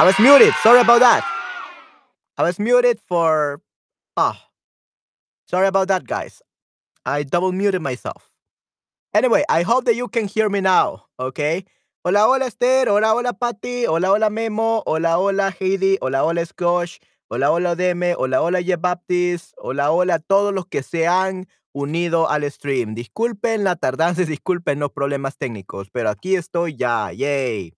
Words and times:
I 0.00 0.04
was 0.04 0.18
muted. 0.18 0.54
Sorry 0.62 0.80
about 0.80 1.00
that. 1.00 1.24
I 2.38 2.42
was 2.42 2.58
muted 2.58 2.98
for. 3.06 3.60
Oh, 4.16 4.36
sorry 5.46 5.66
about 5.66 5.88
that, 5.88 6.06
guys. 6.06 6.42
I 7.04 7.22
double 7.22 7.52
muted 7.52 7.82
myself. 7.82 8.30
Anyway, 9.14 9.44
I 9.48 9.62
hope 9.62 9.84
that 9.84 9.94
you 9.94 10.08
can 10.08 10.26
hear 10.26 10.48
me 10.48 10.60
now. 10.60 11.04
Okay. 11.20 11.64
Hola, 12.04 12.26
hola 12.26 12.46
Esther. 12.46 12.88
Hola, 12.88 13.12
hola 13.12 13.32
Patty. 13.32 13.84
Hola, 13.86 14.10
hola 14.10 14.30
Memo. 14.30 14.82
Hola, 14.86 15.18
hola 15.18 15.54
Heidi. 15.60 15.98
Hola, 16.00 16.24
hola 16.24 16.44
Scosh. 16.46 16.98
Hola, 17.28 17.52
hola 17.52 17.76
Deme. 17.76 18.14
Hola, 18.16 18.42
hola 18.42 18.60
Ye. 18.60 18.76
Hola, 19.58 19.92
hola 19.92 20.18
todos 20.18 20.54
los 20.54 20.66
que 20.66 20.82
se 20.82 21.06
han 21.06 21.46
unido 21.72 22.28
al 22.30 22.50
stream. 22.50 22.94
Disculpen 22.94 23.64
la 23.64 23.76
tardanza, 23.76 24.24
disculpen 24.24 24.80
los 24.80 24.90
problemas 24.90 25.36
técnicos, 25.36 25.90
pero 25.90 26.10
aquí 26.10 26.34
estoy 26.34 26.76
ya. 26.76 27.12
Yay. 27.12 27.74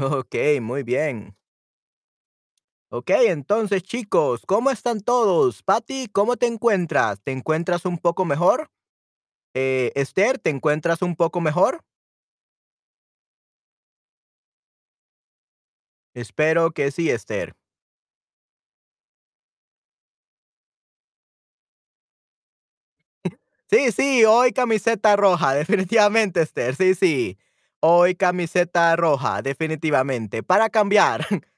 Ok, 0.00 0.34
muy 0.60 0.82
bien. 0.84 1.36
Ok, 2.90 3.10
entonces 3.10 3.82
chicos, 3.82 4.42
¿cómo 4.46 4.70
están 4.70 5.00
todos? 5.00 5.62
Patty, 5.62 6.06
¿cómo 6.12 6.36
te 6.36 6.46
encuentras? 6.46 7.20
¿Te 7.22 7.32
encuentras 7.32 7.84
un 7.84 7.98
poco 7.98 8.24
mejor? 8.24 8.70
Eh, 9.54 9.92
Esther, 9.96 10.38
¿te 10.38 10.50
encuentras 10.50 11.02
un 11.02 11.16
poco 11.16 11.40
mejor? 11.40 11.82
Espero 16.14 16.72
que 16.72 16.90
sí, 16.90 17.10
Esther. 17.10 17.54
Sí, 23.70 23.90
sí, 23.92 24.24
hoy 24.24 24.52
camiseta 24.52 25.16
roja, 25.16 25.54
definitivamente, 25.54 26.42
Esther. 26.42 26.74
Sí, 26.76 26.94
sí. 26.94 27.38
Hoy 27.88 28.16
camiseta 28.16 28.96
roja, 28.96 29.42
definitivamente. 29.42 30.42
Para 30.42 30.70
cambiar. 30.70 31.24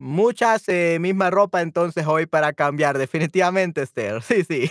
Muchas 0.00 0.68
eh, 0.68 0.98
misma 0.98 1.30
ropa, 1.30 1.62
entonces 1.62 2.04
hoy 2.04 2.26
para 2.26 2.52
cambiar, 2.52 2.98
definitivamente, 2.98 3.82
Esther. 3.82 4.22
Sí, 4.22 4.42
sí. 4.42 4.68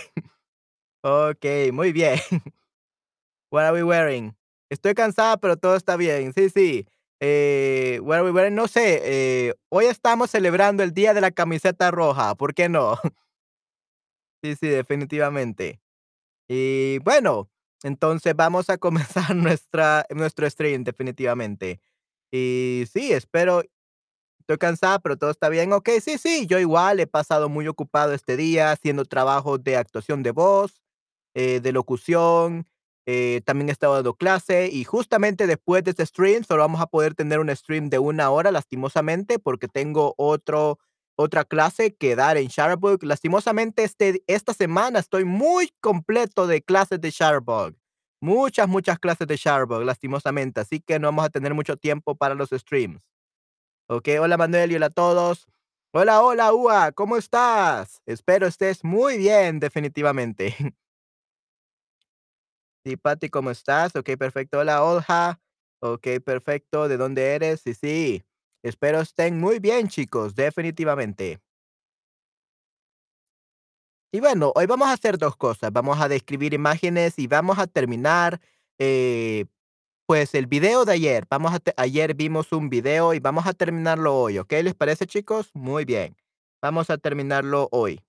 Ok, 1.02 1.72
muy 1.72 1.92
bien. 1.92 2.18
What 3.50 3.64
are 3.64 3.72
we 3.72 3.82
wearing? 3.82 4.36
Estoy 4.70 4.92
cansada, 4.92 5.38
pero 5.38 5.56
todo 5.56 5.76
está 5.76 5.96
bien. 5.96 6.34
Sí, 6.34 6.50
sí. 6.50 6.86
Eh, 7.20 7.98
what 8.02 8.16
are 8.16 8.24
we 8.24 8.30
wearing? 8.30 8.54
No 8.54 8.68
sé. 8.68 9.00
Eh, 9.02 9.54
hoy 9.70 9.86
estamos 9.86 10.30
celebrando 10.30 10.82
el 10.82 10.92
día 10.92 11.14
de 11.14 11.22
la 11.22 11.30
camiseta 11.30 11.90
roja. 11.90 12.34
¿Por 12.34 12.52
qué 12.52 12.68
no? 12.68 12.98
Sí, 14.42 14.56
sí, 14.56 14.68
definitivamente. 14.68 15.80
Y 16.48 16.98
bueno, 16.98 17.48
entonces 17.84 18.34
vamos 18.36 18.70
a 18.70 18.78
comenzar 18.78 19.34
nuestra, 19.36 20.06
nuestro 20.10 20.48
stream, 20.50 20.84
definitivamente. 20.84 21.80
Y 22.32 22.84
sí, 22.92 23.12
espero. 23.12 23.62
Estoy 24.40 24.58
cansada, 24.58 24.98
pero 24.98 25.16
todo 25.16 25.30
está 25.30 25.48
bien. 25.48 25.72
Ok, 25.72 25.88
sí, 26.02 26.18
sí, 26.18 26.46
yo 26.46 26.58
igual 26.58 27.00
he 27.00 27.06
pasado 27.06 27.48
muy 27.48 27.68
ocupado 27.68 28.12
este 28.12 28.36
día 28.36 28.72
haciendo 28.72 29.04
trabajos 29.04 29.62
de 29.62 29.76
actuación 29.76 30.22
de 30.22 30.32
voz, 30.32 30.82
eh, 31.34 31.60
de 31.60 31.72
locución. 31.72 32.66
eh, 33.06 33.40
también 33.44 33.68
he 33.68 33.72
estado 33.72 33.94
dando 33.94 34.14
clase 34.14 34.68
y 34.72 34.84
justamente 34.84 35.46
después 35.48 35.82
de 35.84 35.90
este 35.92 36.06
stream 36.06 36.44
solo 36.44 36.62
vamos 36.62 36.80
a 36.80 36.86
poder 36.86 37.14
tener 37.14 37.40
un 37.40 37.54
stream 37.56 37.90
de 37.90 37.98
una 37.98 38.30
hora, 38.30 38.52
lastimosamente, 38.52 39.38
porque 39.40 39.68
tengo 39.68 40.14
otro, 40.18 40.78
otra 41.22 41.44
clase 41.44 41.94
que 41.94 42.16
dar 42.16 42.36
en 42.36 42.48
Shutterbug. 42.48 43.04
Lastimosamente, 43.04 43.84
este, 43.84 44.22
esta 44.26 44.54
semana 44.54 44.98
estoy 44.98 45.24
muy 45.24 45.70
completo 45.80 46.46
de 46.46 46.62
clases 46.62 47.00
de 47.00 47.10
Shutterbug. 47.10 47.74
Muchas, 48.20 48.68
muchas 48.68 48.98
clases 48.98 49.26
de 49.26 49.36
Shutterbug, 49.36 49.82
lastimosamente. 49.82 50.60
Así 50.60 50.80
que 50.80 50.98
no 50.98 51.08
vamos 51.08 51.24
a 51.24 51.30
tener 51.30 51.54
mucho 51.54 51.76
tiempo 51.76 52.14
para 52.14 52.34
los 52.34 52.50
streams. 52.50 53.02
Ok, 53.88 54.08
hola 54.20 54.36
Manuel 54.36 54.72
y 54.72 54.76
hola 54.76 54.86
a 54.86 54.90
todos. 54.90 55.46
Hola, 55.94 56.22
hola, 56.22 56.54
Ua, 56.54 56.92
¿cómo 56.92 57.16
estás? 57.16 58.00
Espero 58.06 58.46
estés 58.46 58.82
muy 58.84 59.18
bien, 59.18 59.60
definitivamente. 59.60 60.56
Sí, 62.84 62.96
Pati, 62.96 63.30
¿cómo 63.30 63.52
estás? 63.52 63.94
Ok, 63.94 64.16
perfecto. 64.18 64.58
Hola, 64.58 64.82
Olja. 64.82 65.40
Ok, 65.80 66.06
perfecto. 66.24 66.88
¿De 66.88 66.96
dónde 66.96 67.34
eres? 67.34 67.60
Sí, 67.60 67.74
sí. 67.74 68.24
Espero 68.62 69.00
estén 69.00 69.38
muy 69.38 69.58
bien, 69.58 69.88
chicos, 69.88 70.34
definitivamente. 70.34 71.40
Y 74.14 74.20
bueno, 74.20 74.52
hoy 74.54 74.66
vamos 74.66 74.88
a 74.88 74.92
hacer 74.92 75.18
dos 75.18 75.36
cosas. 75.36 75.72
Vamos 75.72 76.00
a 76.00 76.08
describir 76.08 76.52
imágenes 76.54 77.18
y 77.18 77.26
vamos 77.26 77.58
a 77.58 77.66
terminar, 77.66 78.40
eh, 78.78 79.46
pues, 80.06 80.34
el 80.34 80.46
video 80.46 80.84
de 80.84 80.92
ayer. 80.92 81.26
Vamos 81.30 81.54
a 81.54 81.60
ayer 81.78 82.14
vimos 82.14 82.52
un 82.52 82.68
video 82.68 83.14
y 83.14 83.20
vamos 83.20 83.46
a 83.46 83.54
terminarlo 83.54 84.14
hoy, 84.14 84.38
¿ok? 84.38 84.52
¿Les 84.62 84.74
parece, 84.74 85.06
chicos? 85.06 85.50
Muy 85.54 85.84
bien. 85.84 86.16
Vamos 86.60 86.90
a 86.90 86.98
terminarlo 86.98 87.68
hoy. 87.72 88.00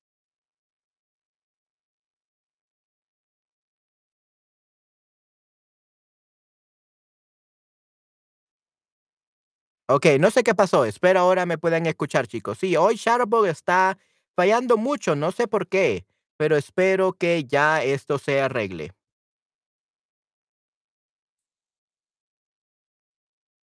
Ok, 9.96 10.08
no 10.20 10.32
sé 10.32 10.42
qué 10.44 10.56
pasó. 10.56 10.86
Espero 10.86 11.20
ahora 11.20 11.46
me 11.46 11.60
puedan 11.60 11.86
escuchar, 11.86 12.26
chicos. 12.26 12.58
Sí, 12.58 12.76
hoy 12.76 12.96
Shutterbug 12.96 13.46
está 13.46 14.00
fallando 14.36 14.76
mucho, 14.76 15.16
no 15.16 15.32
sé 15.32 15.48
por 15.48 15.68
qué, 15.68 16.08
pero 16.36 16.58
espero 16.58 17.14
que 17.14 17.44
ya 17.44 17.84
esto 17.84 18.18
se 18.18 18.42
arregle. 18.42 18.92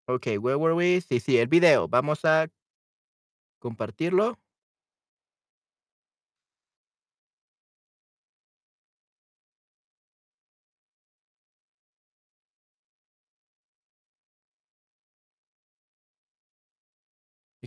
Ok, 0.07 0.27
where 0.39 0.55
were 0.57 0.73
we? 0.75 1.01
Sí, 1.01 1.19
sí, 1.19 1.37
el 1.39 1.47
video. 1.47 1.87
Vamos 1.87 2.25
a 2.25 2.47
compartirlo. 3.59 4.37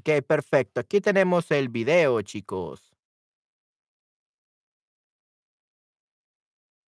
Ok, 0.02 0.22
perfecto. 0.26 0.80
Aquí 0.80 1.00
tenemos 1.00 1.48
el 1.52 1.68
video, 1.68 2.20
chicos. 2.22 2.92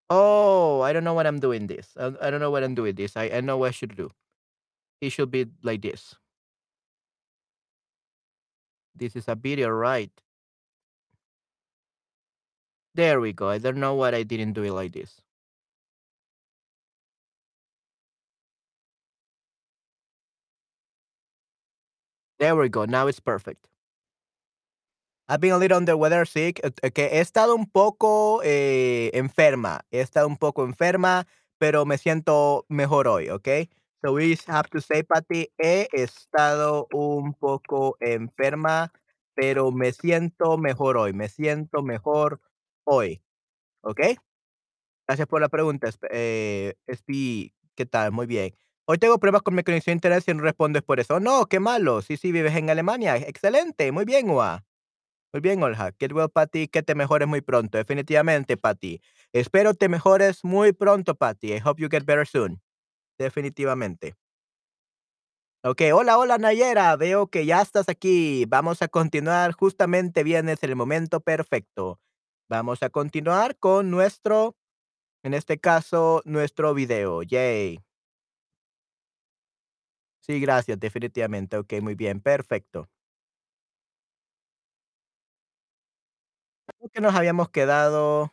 Oh, 0.09 0.83
I 0.85 0.93
don't 0.93 1.05
know 1.05 1.15
what 1.15 1.27
I'm 1.27 1.41
doing 1.41 1.67
this. 1.67 1.97
I, 1.97 2.07
I 2.21 2.31
don't 2.31 2.41
know 2.41 2.51
what 2.51 2.63
I'm 2.63 2.75
doing 2.75 2.95
this. 2.95 3.17
I, 3.17 3.31
I 3.31 3.41
know 3.41 3.59
what 3.59 3.71
I 3.71 3.73
should 3.73 3.97
do. 3.97 4.11
It 5.01 5.11
should 5.11 5.31
be 5.31 5.47
like 5.63 5.83
this. 5.83 6.15
This 8.95 9.17
is 9.17 9.29
a 9.29 9.35
video, 9.35 9.71
right? 9.71 10.13
There 12.95 13.21
we 13.21 13.33
go. 13.33 13.49
I 13.49 13.59
don't 13.59 13.79
know 13.81 13.95
what 13.95 14.15
I 14.15 14.23
didn't 14.23 14.53
do 14.53 14.63
it 14.65 14.73
like 14.73 14.93
this. 14.93 15.21
There 22.41 22.57
we 22.57 22.69
go. 22.71 22.87
Now 22.87 23.07
it's 23.07 23.21
perfect. 23.21 23.69
I've 25.29 25.41
been 25.41 25.53
a 25.53 25.59
little 25.59 25.77
under 25.77 25.97
weather 25.97 26.25
sick, 26.25 26.61
eh, 26.65 26.71
eh, 26.83 26.91
que 26.91 27.07
he 27.07 27.21
estado 27.21 27.55
un 27.55 27.67
poco 27.67 28.41
eh, 28.43 29.11
enferma, 29.15 29.83
he 29.93 30.01
estado 30.01 30.27
un 30.27 30.37
poco 30.37 30.65
enferma, 30.65 31.27
pero 31.59 31.85
me 31.87 31.99
siento 31.99 32.65
mejor 32.69 33.07
hoy, 33.07 33.29
¿ok? 33.31 33.49
So 34.03 34.13
we 34.15 34.37
have 34.49 34.69
to 34.71 34.81
say, 34.81 35.03
Patty, 35.05 35.49
he 35.59 35.87
estado 35.93 36.89
un 36.93 37.35
poco 37.35 37.97
enferma, 38.01 38.91
pero 39.35 39.71
me 39.71 39.93
siento 39.93 40.59
mejor 40.59 40.97
hoy, 40.97 41.13
me 41.13 41.29
siento 41.29 41.83
mejor 41.83 42.41
hoy, 42.85 43.23
¿ok? 43.83 44.01
Gracias 45.07 45.29
por 45.29 45.41
la 45.41 45.49
pregunta, 45.49 45.91
eh, 46.11 46.75
Espi, 46.87 47.53
¿qué 47.77 47.87
tal? 47.87 48.13
Muy 48.13 48.27
bien. 48.27 48.55
Hoy 48.93 48.99
tengo 48.99 49.21
problemas 49.21 49.43
con 49.43 49.55
mi 49.55 49.63
conexión 49.63 49.93
a 49.93 49.95
internet 49.95 50.25
si 50.25 50.35
no 50.35 50.43
respondes 50.43 50.83
por 50.83 50.99
eso. 50.99 51.21
No, 51.21 51.47
qué 51.47 51.61
malo. 51.61 52.03
Sí, 52.03 52.17
sí, 52.17 52.33
vives 52.33 52.57
en 52.57 52.71
Alemania. 52.71 53.15
Excelente, 53.19 53.93
muy 53.93 54.05
bien, 54.05 54.29
Ua. 54.29 54.65
Muy 55.33 55.41
bien, 55.41 55.63
Olja. 55.63 55.93
Get 56.01 56.11
well, 56.13 56.29
Patty. 56.29 56.67
Que 56.67 56.83
te 56.83 56.97
mejores 56.97 57.29
muy 57.29 57.41
pronto. 57.41 57.79
Definitivamente, 57.79 58.57
Patty. 58.57 59.01
Espero 59.33 59.75
te 59.75 59.89
mejores 59.89 60.43
muy 60.43 60.73
pronto, 60.73 61.15
Patty. 61.15 61.53
I 61.53 61.61
hope 61.65 61.81
you 61.81 61.89
get 61.89 62.05
better 62.05 62.27
soon. 62.27 62.61
Definitivamente. 63.17 64.17
Ok, 65.63 65.83
hola, 65.95 66.19
hola, 66.19 66.39
Nayera. 66.39 66.97
Veo 66.97 67.29
que 67.29 67.47
ya 67.47 67.63
estás 67.63 67.89
aquí. 67.89 68.45
Vamos 68.49 68.83
a 68.83 68.89
continuar. 68.89 69.53
Justamente 69.53 70.25
vienes 70.25 70.65
en 70.65 70.71
el 70.71 70.75
momento 70.75 71.21
perfecto. 71.21 72.01
Vamos 72.49 72.83
a 72.83 72.91
continuar 72.91 73.57
con 73.57 73.89
nuestro, 73.89 74.57
en 75.23 75.35
este 75.35 75.61
caso, 75.61 76.23
nuestro 76.25 76.75
video. 76.75 77.23
Yay. 77.23 77.81
Sí, 80.23 80.39
gracias, 80.41 80.79
definitivamente. 80.79 81.57
Ok, 81.59 81.75
muy 81.83 81.95
bien, 81.95 82.21
perfecto. 82.21 82.89
Creo 86.79 86.89
que 86.91 87.01
nos 87.01 87.15
habíamos 87.15 87.51
quedado. 87.51 88.33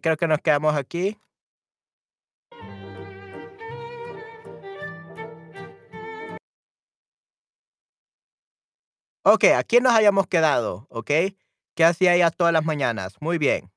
Creo 0.00 0.16
que 0.16 0.26
nos 0.26 0.38
quedamos 0.38 0.74
aquí. 0.74 1.18
Ok, 9.24 9.44
aquí 9.56 9.78
nos 9.78 9.92
hayamos 9.92 10.26
quedado, 10.26 10.86
¿ok? 10.90 11.10
¿Qué 11.74 11.84
hacía 11.84 12.14
ella 12.14 12.30
todas 12.30 12.52
las 12.52 12.64
mañanas? 12.64 13.14
Muy 13.20 13.38
bien. 13.38 13.70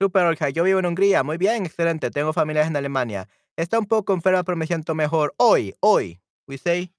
Super, 0.00 0.24
Olga. 0.24 0.50
Yo 0.50 0.64
vivo 0.64 0.80
en 0.80 0.86
Hungría. 0.86 1.22
Muy 1.22 1.38
bien, 1.38 1.64
excelente. 1.64 2.10
Tengo 2.10 2.32
familias 2.32 2.66
en 2.66 2.76
Alemania. 2.76 3.28
Está 3.56 3.78
un 3.78 3.86
poco 3.86 4.12
enferma, 4.12 4.42
pero 4.42 4.56
me 4.56 4.66
siento 4.66 4.96
mejor. 4.96 5.32
Hoy, 5.36 5.76
hoy. 5.78 6.20
We 6.48 6.58
say 6.58 6.92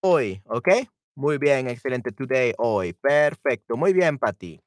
hoy, 0.00 0.42
¿ok? 0.46 0.68
Muy 1.14 1.38
bien, 1.38 1.68
excelente. 1.68 2.10
Today, 2.10 2.54
hoy. 2.58 2.92
Perfecto. 2.92 3.76
Muy 3.76 3.92
bien, 3.92 4.18
Patty. 4.18 4.60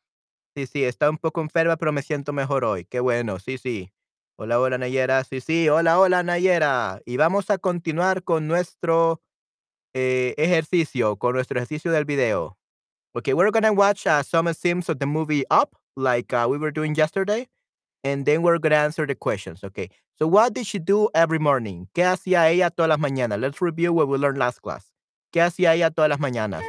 Sí, 0.57 0.65
sí, 0.65 0.83
está 0.85 1.07
un 1.07 1.19
poco 1.19 1.41
enferma, 1.41 1.77
pero 1.77 1.91
me 1.91 2.01
siento 2.01 2.33
mejor 2.33 2.65
hoy. 2.65 2.83
Qué 2.85 2.99
bueno. 2.99 3.37
Sí, 3.37 3.59
sí. 3.59 3.91
Hola, 4.37 4.59
hola, 4.59 4.79
Nayera. 4.79 5.23
Sí, 5.23 5.39
sí. 5.39 5.69
Hola, 5.69 5.99
hola, 5.99 6.23
Nayera. 6.23 6.99
Y 7.05 7.17
vamos 7.17 7.51
a 7.51 7.59
continuar 7.59 8.23
con 8.23 8.47
nuestro 8.47 9.21
eh, 9.93 10.33
ejercicio, 10.35 11.17
con 11.17 11.35
nuestro 11.35 11.59
ejercicio 11.59 11.91
del 11.91 12.05
video. 12.05 12.57
Okay, 13.13 13.35
we're 13.35 13.51
gonna 13.51 13.71
watch 13.71 14.07
uh, 14.07 14.23
some 14.23 14.51
scenes 14.51 14.89
of 14.89 14.97
the 14.97 15.05
movie 15.05 15.45
Up, 15.51 15.75
like 15.95 16.33
uh, 16.33 16.47
we 16.49 16.57
were 16.57 16.71
doing 16.71 16.95
yesterday, 16.95 17.47
and 18.03 18.25
then 18.25 18.41
we're 18.41 18.57
gonna 18.57 18.77
answer 18.77 19.05
the 19.05 19.13
questions. 19.13 19.63
Okay, 19.63 19.91
so 20.15 20.25
what 20.25 20.55
did 20.55 20.65
she 20.65 20.79
do 20.79 21.07
every 21.13 21.37
morning? 21.37 21.87
¿Qué 21.93 22.03
hacía 22.03 22.49
ella 22.49 22.71
todas 22.71 22.89
las 22.89 22.97
mañanas? 22.97 23.39
Let's 23.39 23.61
review 23.61 23.93
what 23.93 24.07
we 24.07 24.17
learned 24.17 24.39
last 24.39 24.63
class. 24.63 24.91
¿Qué 25.31 25.39
hacía 25.39 25.75
ella 25.75 25.91
todas 25.91 26.09
las 26.09 26.19
mañanas? 26.19 26.63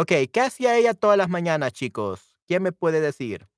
Ok, 0.00 0.12
¿qué 0.32 0.40
hacía 0.40 0.76
ella 0.76 0.94
todas 0.94 1.18
las 1.18 1.28
mañanas, 1.28 1.72
chicos? 1.72 2.36
¿Quién 2.46 2.62
me 2.62 2.70
puede 2.70 3.00
decir? 3.00 3.48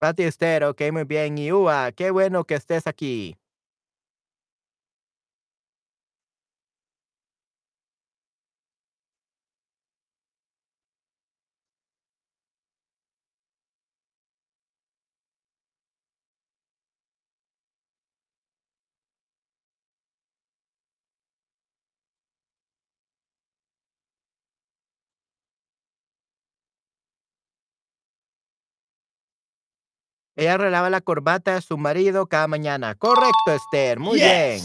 Pati 0.00 0.24
Esther, 0.24 0.64
ok, 0.64 0.80
muy 0.92 1.04
bien. 1.04 1.38
Y 1.38 1.52
Ua, 1.52 1.92
qué 1.92 2.10
bueno 2.10 2.44
que 2.44 2.54
estés 2.56 2.86
aquí. 2.86 3.36
Ella 30.36 30.54
arreglaba 30.54 30.88
la 30.88 31.00
corbata 31.00 31.54
de 31.54 31.60
su 31.60 31.76
marido 31.76 32.26
cada 32.26 32.48
mañana. 32.48 32.94
Correcto, 32.94 33.52
Esther. 33.54 33.98
Muy 33.98 34.18
bien. 34.18 34.60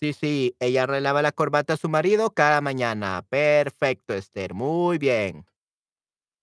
Sí, 0.00 0.12
sí. 0.12 0.56
Ella 0.58 0.82
arreglaba 0.82 1.22
la 1.22 1.30
corbata 1.30 1.74
de 1.74 1.78
su 1.78 1.88
marido 1.88 2.30
cada 2.30 2.60
mañana. 2.60 3.24
Perfecto, 3.28 4.14
Esther. 4.14 4.52
Muy 4.52 4.98
bien. 4.98 5.46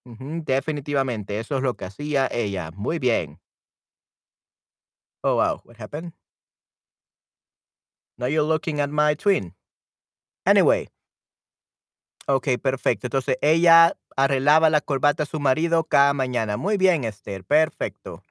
Definitivamente. 0.05 1.39
Eso 1.39 1.57
es 1.57 1.63
lo 1.63 1.75
que 1.75 1.85
hacía 1.85 2.27
ella. 2.31 2.71
Muy 2.71 2.99
bien. 2.99 3.39
Oh, 5.23 5.35
wow. 5.35 5.61
What 5.65 5.75
happened? 5.79 6.13
Now 8.17 8.27
you're 8.27 8.47
looking 8.47 8.79
at 8.79 8.89
my 8.89 9.15
twin. 9.15 9.55
Anyway. 10.45 10.87
Ok, 12.27 12.47
perfecto. 12.61 13.07
Entonces, 13.07 13.37
ella 13.41 13.97
arreglaba 14.15 14.69
la 14.69 14.79
corbata 14.79 15.23
de 15.23 15.29
su 15.29 15.39
marido 15.39 15.83
cada 15.83 16.13
mañana. 16.13 16.55
Muy 16.55 16.77
bien, 16.77 17.03
Esther. 17.03 17.43
Perfecto. 17.43 18.23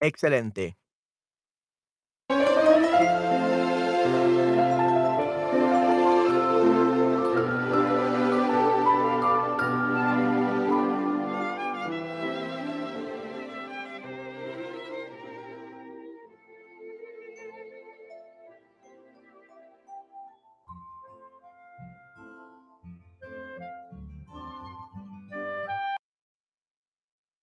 Excelente. 0.00 0.76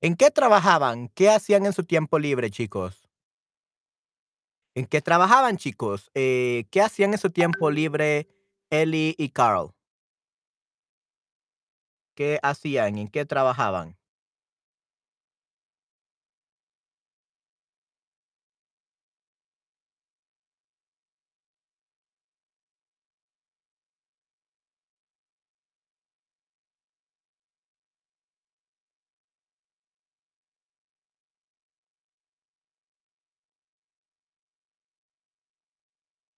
¿En 0.05 0.15
qué 0.15 0.29
trabajaban? 0.29 1.09
¿Qué 1.15 1.31
hacían 1.31 1.65
en 1.65 1.73
su 1.73 1.83
tiempo 1.83 2.19
libre, 2.19 2.51
chicos? 2.51 3.09
¿En 4.75 4.85
qué 4.85 5.01
trabajaban, 5.01 5.57
chicos? 5.57 6.11
Eh, 6.13 6.65
¿qué 6.69 6.83
hacían 6.83 7.13
en 7.13 7.17
su 7.17 7.31
tiempo 7.31 7.71
libre 7.71 8.27
Ellie 8.69 9.15
y 9.17 9.29
Carl? 9.29 9.71
¿Qué 12.13 12.39
hacían? 12.43 12.99
¿En 12.99 13.07
qué 13.07 13.25
trabajaban? 13.25 13.97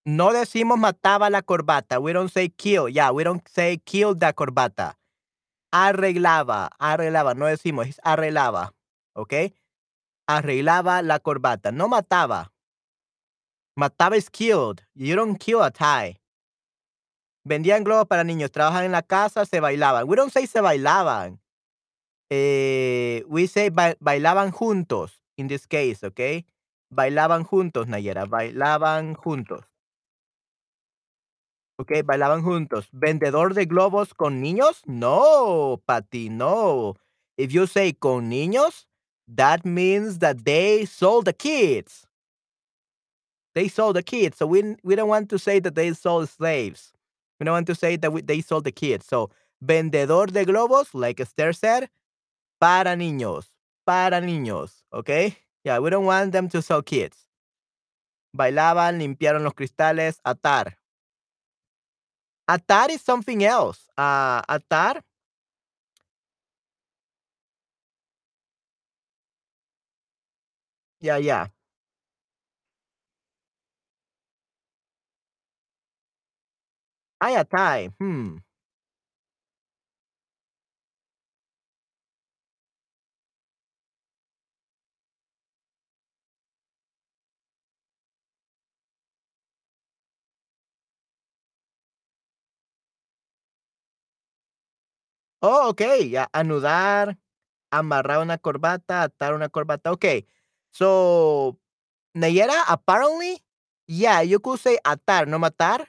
No 0.08 0.32
decimos 0.32 0.80
mataba 0.80 1.30
la 1.30 1.42
corbata. 1.42 2.00
We 2.00 2.14
don't 2.14 2.32
say 2.32 2.48
kill. 2.48 2.88
Yeah, 2.88 3.12
we 3.12 3.26
don't 3.26 3.46
say 3.46 3.78
kill 3.84 4.16
the 4.16 4.32
corbata. 4.34 4.96
Arreglaba, 5.70 6.70
arreglaba. 6.80 7.36
No 7.36 7.46
decimos, 7.46 7.88
es 7.88 8.00
arreglaba. 8.06 8.74
¿Ok? 9.14 9.34
Arreglaba 10.26 11.02
la 11.02 11.20
corbata. 11.20 11.74
No 11.74 11.90
mataba. 11.90 12.54
Mataba 13.76 14.16
is 14.16 14.30
killed. 14.30 14.82
You 14.96 15.18
don't 15.18 15.38
kill 15.38 15.62
a 15.62 15.72
tie. 15.72 16.22
Vendían 17.44 17.84
globos 17.84 18.08
para 18.08 18.24
niños. 18.24 18.50
Trabajan 18.50 18.86
en 18.86 18.94
la 18.94 19.02
casa, 19.02 19.46
se 19.46 19.60
bailaban. 19.60 20.08
We 20.08 20.16
don't 20.16 20.32
say 20.32 20.48
se 20.48 20.62
bailaban. 20.62 21.42
Eh, 22.30 23.26
we 23.28 23.48
say 23.48 23.70
ba 23.72 23.98
bailaban 24.00 24.52
juntos. 24.52 25.22
In 25.36 25.50
this 25.50 25.68
case, 25.68 26.02
¿ok? 26.06 26.46
Bailaban 26.90 27.44
juntos, 27.44 27.88
Nayera. 27.90 28.26
Bailaban 28.26 29.14
juntos. 29.14 29.66
Ok, 31.80 31.92
bailaban 32.04 32.42
juntos. 32.42 32.88
¿Vendedor 32.92 33.54
de 33.54 33.66
globos 33.66 34.14
con 34.16 34.42
niños? 34.42 34.82
No, 34.86 35.82
Patty, 35.86 36.30
no. 36.30 36.96
If 37.38 37.52
you 37.52 37.68
say 37.68 37.94
con 37.94 38.30
niños, 38.30 38.88
that 39.28 39.64
means 39.64 40.18
that 40.20 40.44
they 40.44 40.86
sold 40.86 41.26
the 41.26 41.34
kids. 41.34 42.08
They 43.54 43.70
sold 43.70 43.96
the 43.96 44.04
kids. 44.04 44.38
So 44.38 44.48
we, 44.48 44.76
we 44.84 44.96
don't 44.96 45.08
want 45.08 45.30
to 45.30 45.38
say 45.38 45.60
that 45.60 45.76
they 45.76 45.94
sold 45.94 46.30
slaves. 46.30 46.94
We 47.40 47.46
don't 47.46 47.54
want 47.54 47.68
to 47.68 47.76
say 47.76 47.96
that 47.98 48.12
we, 48.12 48.22
they 48.22 48.42
sold 48.42 48.64
the 48.64 48.72
kids. 48.72 49.06
So, 49.06 49.30
vendedor 49.62 50.28
de 50.28 50.46
globos, 50.46 50.90
like 50.94 51.20
Esther 51.20 51.54
said, 51.54 51.90
para 52.60 52.96
niños. 52.96 53.52
Para 53.86 54.20
niños. 54.20 54.84
Okay? 54.92 55.38
Yeah, 55.64 55.78
we 55.78 55.92
don't 55.92 56.06
want 56.06 56.32
them 56.32 56.50
to 56.50 56.62
sell 56.64 56.82
kids. 56.82 57.18
Bailaban, 58.36 58.98
limpiaron 58.98 59.44
los 59.44 59.54
cristales, 59.54 60.20
atar. 60.26 60.77
Atar 62.50 62.90
is 62.90 63.02
something 63.02 63.44
else. 63.44 63.90
Uh, 63.98 64.42
atar. 64.44 65.02
Yeah, 71.02 71.18
yeah. 71.18 71.48
I 77.22 77.36
atai. 77.42 77.92
Hmm. 78.00 78.38
Oh, 95.42 95.70
okay. 95.70 96.10
ya, 96.10 96.26
anudar, 96.34 97.18
amarrar 97.72 98.22
una 98.24 98.38
corbata, 98.38 99.04
atar 99.10 99.34
una 99.36 99.50
corbata. 99.50 99.92
Okay. 99.94 100.26
So, 100.72 101.58
Nayera, 102.18 102.64
apparently, 102.70 103.42
yeah, 103.88 104.22
you 104.22 104.40
could 104.40 104.60
say 104.60 104.78
atar, 104.86 105.28
no 105.28 105.40
matar, 105.40 105.88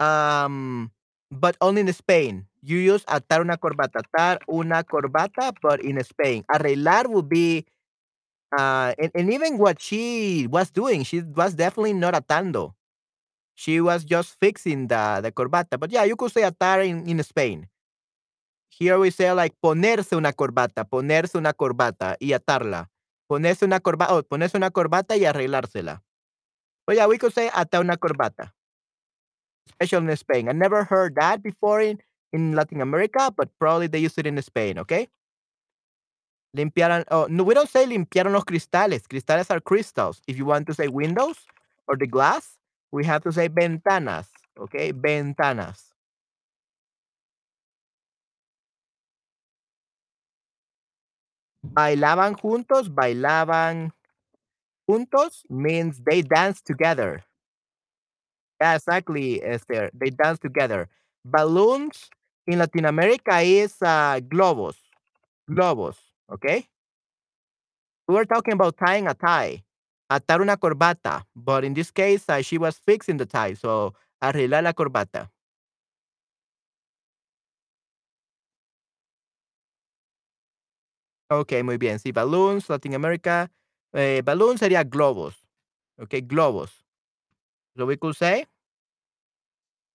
um, 0.00 0.90
but 1.30 1.56
only 1.60 1.82
in 1.82 1.92
Spain. 1.92 2.46
You 2.62 2.78
use 2.78 3.04
atar 3.06 3.42
una 3.42 3.58
corbata, 3.58 4.02
atar 4.04 4.40
una 4.50 4.84
corbata, 4.84 5.52
but 5.62 5.80
in 5.84 6.02
Spain. 6.04 6.44
Arreglar 6.52 7.08
would 7.08 7.28
be, 7.28 7.66
uh, 8.58 8.94
and 8.98 9.10
and 9.14 9.32
even 9.32 9.58
what 9.58 9.80
she 9.82 10.46
was 10.50 10.70
doing, 10.70 11.02
she 11.04 11.22
was 11.22 11.54
definitely 11.54 11.94
not 11.94 12.14
atando. 12.14 12.74
She 13.56 13.80
was 13.80 14.04
just 14.04 14.36
fixing 14.40 14.88
the 14.88 15.20
the 15.22 15.32
corbata. 15.32 15.78
But 15.80 15.92
yeah, 15.92 16.04
you 16.04 16.16
could 16.16 16.32
say 16.32 16.42
atar 16.42 16.84
in 16.86 17.06
in 17.08 17.22
Spain. 17.24 17.68
Here 18.70 18.98
we 18.98 19.10
say 19.10 19.32
like 19.32 19.54
ponerse 19.60 20.16
una 20.16 20.32
corbata, 20.32 20.84
ponerse 20.84 21.36
una 21.36 21.52
corbata 21.52 22.16
y 22.20 22.32
atarla. 22.32 22.88
Ponerse 23.28 23.64
una 23.64 23.80
corba 23.80 24.06
oh, 24.10 24.22
ponerse 24.22 24.56
una 24.56 24.70
corbata 24.70 25.16
y 25.16 25.24
arreglársela. 25.24 26.02
But 26.86 26.96
yeah, 26.96 27.06
we 27.06 27.18
could 27.18 27.32
say 27.32 27.48
atar 27.52 27.80
una 27.80 27.96
corbata, 27.96 28.54
especially 29.68 30.10
in 30.10 30.16
Spain. 30.16 30.48
I 30.48 30.52
never 30.52 30.84
heard 30.84 31.14
that 31.16 31.42
before 31.42 31.80
in 31.80 32.00
in 32.32 32.54
Latin 32.54 32.80
America, 32.80 33.32
but 33.36 33.48
probably 33.58 33.86
they 33.88 33.98
use 34.00 34.16
it 34.18 34.26
in 34.26 34.40
Spain, 34.42 34.78
okay? 34.78 35.08
Limpiaran 36.56 37.04
oh, 37.10 37.26
no, 37.30 37.44
we 37.44 37.54
don't 37.54 37.68
say 37.68 37.86
limpiaron 37.86 38.32
los 38.32 38.44
cristales. 38.44 39.06
Cristales 39.06 39.50
are 39.50 39.60
crystals. 39.60 40.22
If 40.26 40.36
you 40.36 40.44
want 40.44 40.66
to 40.66 40.74
say 40.74 40.88
windows 40.88 41.36
or 41.86 41.96
the 41.96 42.06
glass, 42.06 42.58
we 42.92 43.04
have 43.04 43.22
to 43.22 43.32
say 43.32 43.48
ventanas, 43.48 44.26
okay? 44.58 44.92
Ventanas. 44.92 45.89
Bailaban 51.62 52.34
juntos, 52.34 52.88
bailaban 52.88 53.92
juntos 54.88 55.44
means 55.50 56.00
they 56.04 56.22
dance 56.22 56.60
together. 56.62 57.24
Yeah, 58.60 58.74
exactly, 58.74 59.42
Esther. 59.42 59.90
They 59.94 60.10
dance 60.10 60.38
together. 60.38 60.88
Balloons 61.24 62.10
in 62.46 62.58
Latin 62.58 62.84
America 62.86 63.40
is 63.40 63.74
uh, 63.82 64.20
globos. 64.20 64.76
Globos, 65.50 65.96
okay? 66.32 66.66
We 68.08 68.14
were 68.14 68.24
talking 68.24 68.54
about 68.54 68.76
tying 68.76 69.06
a 69.06 69.14
tie. 69.14 69.62
Atar 70.10 70.40
una 70.40 70.56
corbata. 70.56 71.22
But 71.34 71.64
in 71.64 71.74
this 71.74 71.90
case, 71.90 72.28
uh, 72.28 72.42
she 72.42 72.58
was 72.58 72.78
fixing 72.78 73.16
the 73.16 73.26
tie. 73.26 73.54
So, 73.54 73.94
arreglar 74.22 74.62
la 74.62 74.72
corbata. 74.72 75.28
Okay, 81.32 81.62
muy 81.62 81.78
bien. 81.78 82.00
Sí, 82.00 82.10
balloons, 82.10 82.68
Latin 82.68 82.94
America. 82.94 83.52
Eh, 83.92 84.20
balloon 84.24 84.58
sería 84.58 84.82
globos. 84.82 85.46
Okay, 85.96 86.22
globos. 86.22 86.84
So 87.76 87.86
we 87.86 87.96
could 87.96 88.16
say. 88.16 88.46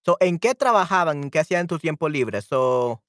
So, 0.05 0.15
¿en 0.21 0.39
qué 0.39 0.55
trabajaban? 0.55 1.23
¿En 1.23 1.29
qué 1.29 1.39
hacían 1.39 1.61
en 1.61 1.67
tu 1.67 1.77
tiempo 1.77 2.07
libre? 2.07 2.41
So, 2.41 3.01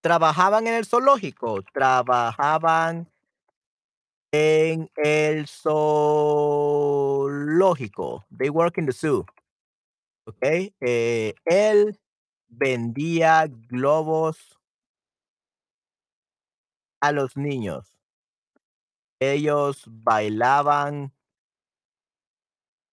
¿trabajaban 0.00 0.66
en 0.66 0.74
el 0.74 0.84
zoológico? 0.84 1.62
Trabajaban 1.72 3.08
en 4.32 4.90
el 4.96 5.46
zoológico. 5.46 5.84
They 8.36 8.50
work 8.50 8.78
in 8.78 8.86
the 8.86 8.92
zoo. 8.92 9.24
Okay. 10.26 10.74
Eh, 10.80 11.34
él 11.44 11.96
vendía 12.48 13.46
globos 13.68 14.58
a 17.02 17.12
los 17.12 17.36
niños. 17.36 17.98
Ellos 19.20 19.84
bailaban 19.86 21.12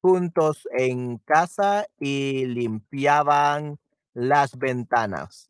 juntos 0.01 0.67
en 0.77 1.19
casa 1.19 1.87
y 1.99 2.45
limpiaban 2.45 3.79
las 4.13 4.57
ventanas. 4.57 5.49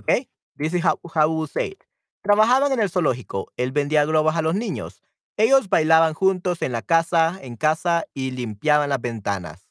Okay. 0.00 0.28
This 0.56 0.74
is 0.74 0.82
how, 0.82 0.98
how 1.14 1.28
we 1.30 1.46
say 1.46 1.68
it. 1.68 1.84
Trabajaban 2.22 2.72
en 2.72 2.80
el 2.80 2.88
zoológico. 2.88 3.52
Él 3.56 3.72
vendía 3.72 4.04
globos 4.06 4.34
a 4.34 4.42
los 4.42 4.54
niños. 4.54 5.02
Ellos 5.36 5.68
bailaban 5.68 6.14
juntos 6.14 6.62
en 6.62 6.72
la 6.72 6.82
casa, 6.82 7.38
en 7.42 7.56
casa 7.56 8.06
y 8.14 8.30
limpiaban 8.30 8.88
las 8.88 9.00
ventanas. 9.00 9.68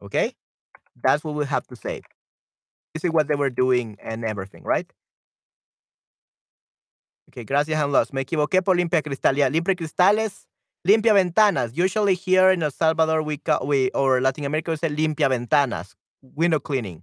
Okay. 0.00 0.36
That's 1.02 1.22
what 1.24 1.34
we 1.34 1.46
have 1.46 1.66
to 1.68 1.76
say. 1.76 2.02
This 2.94 3.04
is 3.04 3.10
what 3.12 3.28
they 3.28 3.36
were 3.36 3.50
doing 3.50 3.96
and 4.02 4.24
everything, 4.24 4.64
right? 4.64 4.90
Okay, 7.28 7.44
gracias, 7.44 7.88
lost. 7.88 8.12
Me 8.12 8.22
equivoqué 8.22 8.62
por 8.62 8.76
limpia 8.76 9.02
cristal. 9.02 9.36
Yeah, 9.36 9.48
limpia 9.50 9.74
cristales, 9.74 10.48
limpia 10.84 11.12
ventanas. 11.14 11.72
Usually 11.76 12.14
here 12.14 12.52
in 12.52 12.62
El 12.62 12.70
Salvador, 12.70 13.22
we, 13.22 13.40
we 13.62 13.90
or 13.94 14.20
Latin 14.20 14.44
America, 14.44 14.70
we 14.70 14.76
say 14.76 14.90
limpia 14.90 15.28
ventanas, 15.28 15.96
window 16.22 16.60
cleaning. 16.60 17.02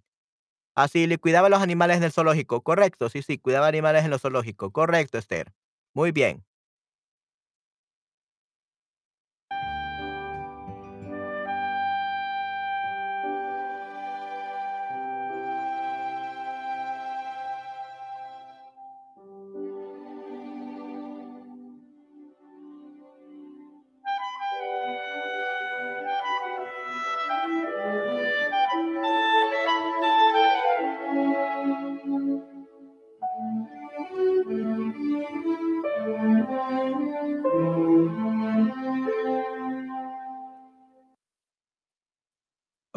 Así, 0.75 1.07
le 1.07 1.17
cuidaba 1.17 1.49
los 1.49 1.61
animales 1.61 1.97
en 1.97 2.03
el 2.03 2.11
zoológico. 2.11 2.61
Correcto, 2.63 3.09
sí, 3.09 3.21
sí, 3.23 3.37
cuidaba 3.37 3.67
animales 3.67 4.05
en 4.05 4.13
el 4.13 4.19
zoológico. 4.19 4.71
Correcto, 4.71 5.17
Esther. 5.17 5.53
Muy 5.93 6.11
bien. 6.11 6.45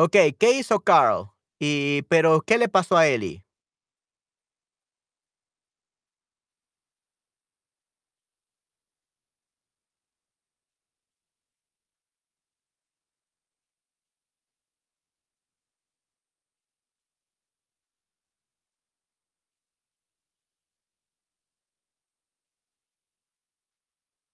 Ok, 0.06 0.16
¿qué 0.38 0.50
hizo 0.58 0.80
Carl? 0.80 1.30
Y, 1.58 2.02
pero, 2.10 2.42
¿qué 2.42 2.58
le 2.58 2.68
pasó 2.68 2.94
a 2.98 3.06
Ellie? 3.08 3.42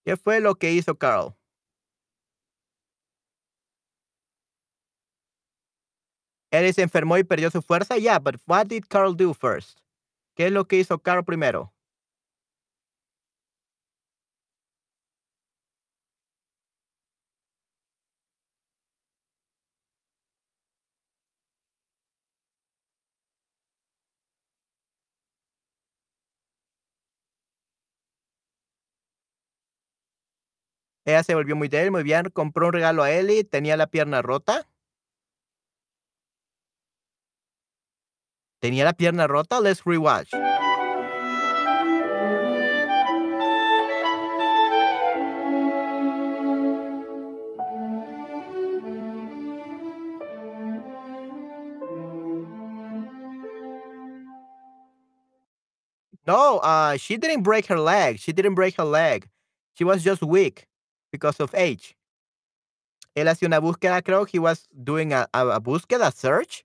¿Qué 0.06 0.16
fue 0.16 0.40
lo 0.40 0.54
que 0.56 0.72
hizo 0.72 0.96
Carl? 0.98 1.34
Ellie 6.52 6.72
se 6.72 6.82
enfermó 6.82 7.18
y 7.18 7.24
perdió 7.24 7.50
su 7.50 7.62
fuerza. 7.62 7.96
Yeah, 7.96 8.18
but 8.18 8.36
what 8.46 8.66
did 8.68 8.84
Carl 8.88 9.16
do 9.16 9.34
first? 9.34 9.80
¿Qué 10.36 10.46
es 10.46 10.52
lo 10.52 10.66
que 10.66 10.78
hizo 10.78 10.98
Carl 11.00 11.24
primero? 11.24 11.72
Ella 31.04 31.22
se 31.22 31.34
volvió 31.34 31.56
muy 31.56 31.68
débil, 31.68 31.90
muy 31.90 32.02
bien, 32.02 32.30
compró 32.32 32.68
un 32.68 32.72
regalo 32.72 33.02
a 33.02 33.10
Ellie, 33.10 33.44
tenía 33.44 33.76
la 33.76 33.88
pierna 33.88 34.22
rota. 34.22 34.69
¿Tenía 38.60 38.84
la 38.84 38.92
pierna 38.92 39.26
rota? 39.26 39.58
Let's 39.58 39.82
rewatch. 39.84 40.30
No, 56.26 56.58
uh, 56.58 56.96
she 56.98 57.16
didn't 57.16 57.42
break 57.42 57.66
her 57.66 57.80
leg. 57.80 58.18
She 58.20 58.32
didn't 58.32 58.54
break 58.54 58.76
her 58.76 58.84
leg. 58.84 59.28
She 59.74 59.84
was 59.84 60.04
just 60.04 60.22
weak 60.22 60.66
because 61.10 61.40
of 61.40 61.54
age. 61.54 61.96
Él 63.16 63.26
hacía 63.26 63.46
una 63.46 63.60
búsqueda, 63.60 64.02
creo. 64.02 64.28
He 64.28 64.38
was 64.38 64.68
doing 64.70 65.12
a, 65.14 65.26
a, 65.32 65.48
a 65.48 65.60
búsqueda, 65.60 66.14
search. 66.14 66.62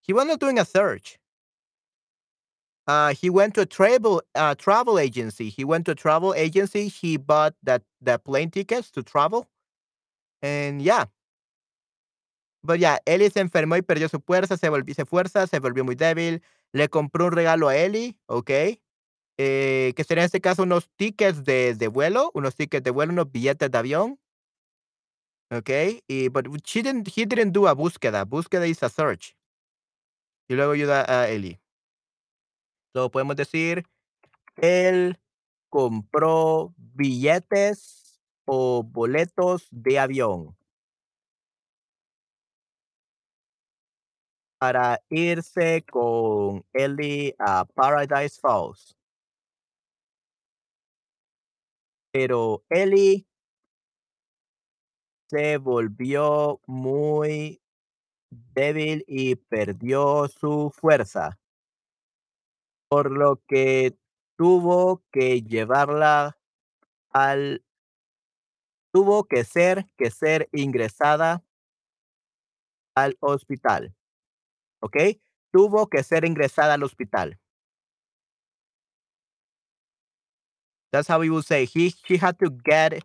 He 0.00 0.14
was 0.14 0.24
not 0.24 0.40
doing 0.40 0.58
a 0.58 0.64
search. 0.64 1.18
Uh, 2.86 3.12
he 3.14 3.28
went 3.28 3.54
to 3.54 3.62
a 3.62 3.66
travel 3.66 4.22
uh, 4.36 4.54
travel 4.54 4.98
agency. 4.98 5.48
He 5.48 5.64
went 5.64 5.86
to 5.86 5.92
a 5.92 5.94
travel 5.94 6.34
agency. 6.34 6.88
He 6.88 7.16
bought 7.16 7.54
that 7.64 7.82
the 8.00 8.18
plane 8.18 8.50
tickets 8.50 8.90
to 8.92 9.02
travel, 9.02 9.48
and 10.42 10.80
yeah. 10.80 11.06
But 12.62 12.80
yeah, 12.80 12.98
Ellie 13.06 13.30
se 13.30 13.40
enfermó 13.40 13.76
y 13.76 13.82
perdió 13.82 14.08
su 14.08 14.20
fuerza, 14.20 14.56
se 14.56 14.68
volvió, 14.68 14.94
se 14.94 15.04
fuerza, 15.04 15.46
se 15.46 15.60
volvió 15.60 15.84
muy 15.84 15.94
débil. 15.94 16.42
Le 16.72 16.88
compró 16.88 17.26
un 17.26 17.32
regalo 17.32 17.68
a 17.68 17.76
Ellie, 17.76 18.16
¿ok? 18.26 18.50
Eh, 19.38 19.92
que 19.96 20.04
sería 20.04 20.22
en 20.22 20.26
este 20.26 20.40
caso 20.40 20.62
unos 20.64 20.88
tickets 20.96 21.44
de, 21.44 21.74
de 21.74 21.88
vuelo, 21.88 22.30
unos 22.34 22.56
tickets 22.56 22.82
de 22.84 22.90
vuelo, 22.90 23.12
unos 23.12 23.30
billetes 23.30 23.70
de 23.70 23.78
avión. 23.78 24.18
¿Ok? 25.50 25.70
Y, 26.08 26.28
but 26.28 26.46
she 26.64 26.82
didn't, 26.82 27.08
he 27.08 27.24
didn't 27.24 27.52
do 27.52 27.68
a 27.68 27.74
búsqueda. 27.74 28.24
Búsqueda 28.24 28.66
is 28.66 28.82
a 28.82 28.88
search. 28.88 29.36
Y 30.48 30.54
luego 30.54 30.72
ayuda 30.72 31.04
a 31.08 31.28
Ellie. 31.28 31.60
Podemos 32.96 33.36
decir, 33.36 33.84
él 34.56 35.20
compró 35.68 36.74
billetes 36.78 38.18
o 38.46 38.82
boletos 38.82 39.68
de 39.70 39.98
avión. 39.98 40.56
Para 44.58 45.02
irse 45.10 45.84
con 45.92 46.64
Ellie 46.72 47.34
a 47.38 47.66
Paradise 47.66 48.40
Falls. 48.40 48.96
Pero 52.10 52.64
Ellie 52.70 53.26
se 55.28 55.58
volvió 55.58 56.60
muy 56.66 57.60
débil 58.30 59.04
y 59.06 59.36
perdió 59.36 60.26
su 60.28 60.70
fuerza. 60.74 61.38
Por 62.88 63.10
lo 63.10 63.42
que 63.48 63.96
tuvo 64.36 65.02
que 65.12 65.42
llevarla 65.42 66.38
al 67.10 67.64
tuvo 68.92 69.24
que 69.24 69.44
ser 69.44 69.86
que 69.98 70.10
ser 70.10 70.48
ingresada 70.52 71.42
al 72.96 73.16
hospital, 73.20 73.94
¿ok? 74.80 74.96
Tuvo 75.52 75.88
que 75.88 76.02
ser 76.02 76.24
ingresada 76.24 76.74
al 76.74 76.82
hospital. 76.82 77.38
That's 80.92 81.08
how 81.08 81.20
we 81.20 81.28
would 81.30 81.44
say 81.44 81.66
he 81.66 81.92
she 82.06 82.16
had 82.16 82.38
to 82.38 82.50
get 82.64 83.04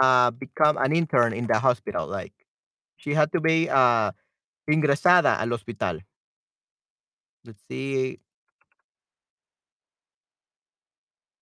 uh 0.00 0.30
become 0.30 0.76
an 0.78 0.92
intern 0.94 1.32
in 1.32 1.46
the 1.46 1.58
hospital, 1.58 2.06
like 2.06 2.32
she 2.96 3.14
had 3.14 3.32
to 3.32 3.40
be 3.40 3.68
uh 3.68 4.12
ingresada 4.70 5.40
al 5.40 5.50
hospital. 5.50 5.98
Let's 7.44 7.62
see. 7.68 8.23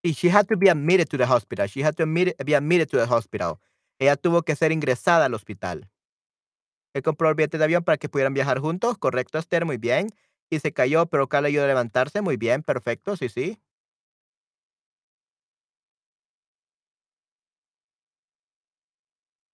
She 0.03 0.29
had 0.29 0.47
to 0.47 0.57
be 0.57 0.69
admitted 0.69 1.07
to 1.09 1.17
the 1.17 1.25
hospital. 1.25 1.65
She 1.67 1.81
had 1.81 1.95
to 1.95 2.03
admit, 2.03 2.35
be 2.45 2.53
admitted 2.53 2.89
to 2.89 2.97
the 2.97 3.07
hospital. 3.07 3.59
Ella 3.99 4.17
tuvo 4.17 4.43
que 4.43 4.55
ser 4.55 4.71
ingresada 4.73 5.25
al 5.25 5.33
hospital. 5.33 5.89
Él 6.93 7.01
compró 7.03 7.29
el 7.29 7.35
billete 7.35 7.57
de 7.57 7.63
avión 7.63 7.83
para 7.83 7.97
que 7.97 8.09
pudieran 8.09 8.33
viajar 8.33 8.59
juntos. 8.59 8.97
Correcto, 8.97 9.37
Esther, 9.39 9.65
muy 9.65 9.77
bien. 9.77 10.09
Y 10.49 10.59
se 10.59 10.73
cayó, 10.73 11.05
pero 11.07 11.27
Carl 11.27 11.45
ayudó 11.45 11.63
a 11.65 11.67
levantarse. 11.67 12.21
Muy 12.21 12.37
bien, 12.37 12.63
perfecto, 12.63 13.15
sí, 13.17 13.29
sí. 13.29 13.57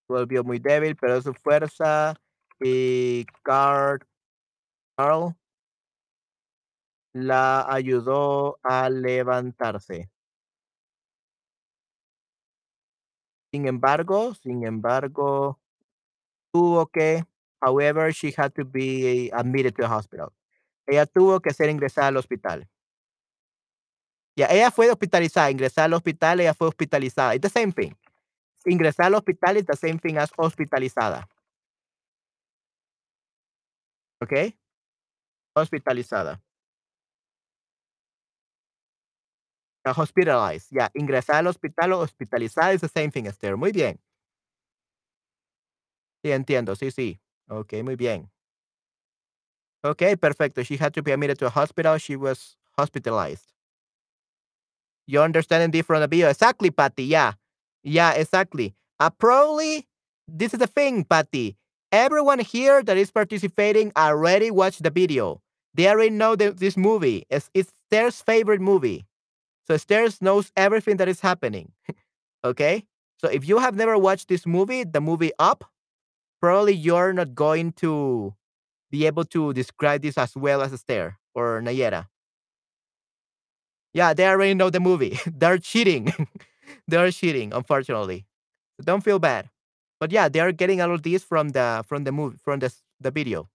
Volvió 0.08 0.44
muy 0.44 0.60
débil, 0.60 0.96
pero 0.96 1.22
su 1.22 1.34
fuerza. 1.34 2.16
Y 2.60 3.26
Carl, 3.44 4.00
Carl 4.98 5.36
la 7.14 7.66
ayudó 7.72 8.60
a 8.64 8.90
levantarse. 8.90 10.10
Sin 13.52 13.68
embargo, 13.68 14.36
sin 14.36 14.64
embargo, 14.64 15.60
tuvo 16.54 16.88
que, 16.88 17.26
however, 17.62 18.14
she 18.14 18.34
had 18.36 18.52
to 18.54 18.64
be 18.64 19.32
admitted 19.34 19.74
to 19.76 19.84
the 19.84 19.88
hospital. 19.88 20.32
Ella 20.88 21.06
tuvo 21.06 21.40
que 21.40 21.54
ser 21.54 21.70
ingresada 21.70 22.08
al 22.08 22.18
hospital. 22.18 22.68
Ya, 24.36 24.48
ella 24.48 24.72
fue 24.72 24.90
hospitalizada, 24.90 25.52
ingresada 25.52 25.86
al 25.86 25.94
hospital, 25.94 26.40
ella 26.40 26.54
fue 26.54 26.68
hospitalizada. 26.68 27.36
It's 27.36 27.42
the 27.42 27.50
same 27.50 27.74
thing. 27.74 27.94
Ingresar 28.66 29.08
al 29.08 29.16
hospital 29.16 29.58
is 29.58 29.66
the 29.66 29.76
same 29.76 30.00
thing 30.00 30.18
as 30.18 30.32
hospitalizada. 30.38 31.28
¿Ok? 34.22 34.56
Hospitalizada. 35.56 36.42
Uh, 39.86 39.94
hospitalized. 39.94 40.68
Yeah, 40.72 40.90
ingresar 40.94 41.36
al 41.36 41.48
hospital 41.48 41.94
o 41.94 42.00
hospitalizada 42.02 42.74
is 42.74 42.82
the 42.82 42.90
same 42.90 43.12
thing, 43.12 43.28
Esther. 43.28 43.56
Muy 43.58 43.72
bien. 43.72 43.98
Sí, 46.24 46.32
entiendo. 46.32 46.76
Sí, 46.76 46.92
sí. 46.92 47.20
Ok, 47.48 47.74
muy 47.84 47.96
bien. 47.96 48.30
Ok, 49.84 50.04
perfecto. 50.20 50.64
She 50.64 50.76
had 50.76 50.94
to 50.94 51.02
be 51.02 51.12
admitted 51.14 51.40
to 51.40 51.48
a 51.48 51.50
hospital. 51.50 51.98
She 51.98 52.18
was 52.18 52.58
hospitalized. 52.78 53.46
You're 55.08 55.24
understanding 55.24 55.72
this 55.72 55.86
from 55.86 56.02
the 56.02 56.08
video. 56.08 56.28
Exactly, 56.30 56.72
Patty. 56.72 57.06
Yeah. 57.06 57.34
Yeah, 57.84 58.12
exactly. 58.12 58.76
Uh, 59.00 59.10
probably, 59.10 59.88
this 60.28 60.54
is 60.54 60.60
the 60.60 60.68
thing, 60.68 61.06
Patty. 61.06 61.58
Everyone 61.92 62.40
here 62.40 62.84
that 62.84 62.98
is 62.98 63.10
participating 63.12 63.92
already 63.98 64.52
watched 64.52 64.84
the 64.84 64.92
video. 64.92 65.42
They 65.74 65.88
already 65.88 66.12
know 66.12 66.36
the, 66.36 66.52
this 66.52 66.76
movie. 66.78 67.26
It's, 67.30 67.50
it's 67.54 67.72
Esther's 67.92 68.22
favorite 68.22 68.62
movie. 68.62 69.06
So 69.70 69.76
Esther 69.76 70.08
knows 70.22 70.52
everything 70.58 70.98
that 70.98 71.08
is 71.08 71.22
happening. 71.22 71.72
okay? 72.44 72.86
So 73.22 73.30
if 73.30 73.48
you 73.48 73.60
have 73.60 73.76
never 73.76 73.98
watched 73.98 74.28
this 74.28 74.46
movie, 74.48 74.84
the 74.84 75.02
movie 75.02 75.32
Up, 75.38 75.64
probably 76.42 76.74
you're 76.74 77.14
not 77.14 77.36
going 77.36 77.74
to 77.84 78.34
be 78.92 79.06
able 79.06 79.26
to 79.26 79.54
describe 79.54 80.02
this 80.02 80.18
as 80.18 80.36
well 80.36 80.62
as 80.62 80.74
Esther 80.74 81.18
or 81.36 81.62
Nayera. 81.62 82.08
Yeah, 83.94 84.14
they 84.14 84.28
already 84.28 84.54
know 84.54 84.70
the 84.70 84.80
movie. 84.80 85.20
They're 85.28 85.58
cheating. 85.58 86.14
They're 86.88 87.12
cheating, 87.12 87.54
unfortunately. 87.54 88.26
Don't 88.82 89.04
feel 89.04 89.20
bad. 89.20 89.50
But 90.00 90.12
yeah, 90.12 90.30
they 90.30 90.40
are 90.40 90.52
getting 90.52 90.82
all 90.82 90.94
of 90.94 91.04
these 91.04 91.24
from 91.24 91.50
the 91.50 91.84
from 91.88 92.06
the 92.06 92.12
movie 92.12 92.38
from 92.44 92.60
the 92.60 92.74
the 93.02 93.12
video. 93.12 93.50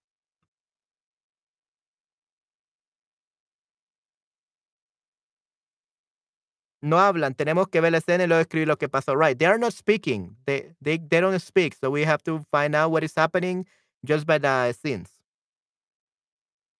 No 6.85 6.99
hablan, 6.99 7.33
tenemos 7.33 7.67
que 7.67 7.81
ver 7.81 7.91
la 7.91 7.97
escena 7.97 8.25
y 8.25 8.27
luego 8.27 8.41
escribir 8.41 8.67
lo 8.67 8.77
que 8.77 8.87
pasó. 8.87 9.15
Right, 9.15 9.35
they 9.35 9.47
are 9.47 9.57
not 9.57 9.73
speaking. 9.73 10.37
They, 10.45 10.75
they, 10.79 10.99
they 10.99 11.19
don't 11.19 11.39
speak. 11.39 11.73
So 11.73 11.89
we 11.89 12.05
have 12.05 12.21
to 12.25 12.45
find 12.51 12.75
out 12.75 12.91
what 12.91 13.03
is 13.03 13.15
happening 13.15 13.65
just 14.05 14.27
by 14.27 14.37
the 14.37 14.71
scenes. 14.71 15.09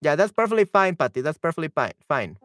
Yeah, 0.02 0.16
that's 0.16 0.32
perfectly 0.32 0.66
fine, 0.66 0.96
Patty. 0.96 1.22
That's 1.22 1.40
perfectly 1.40 1.70
fine. 1.70 1.94
Fine. 2.08 2.38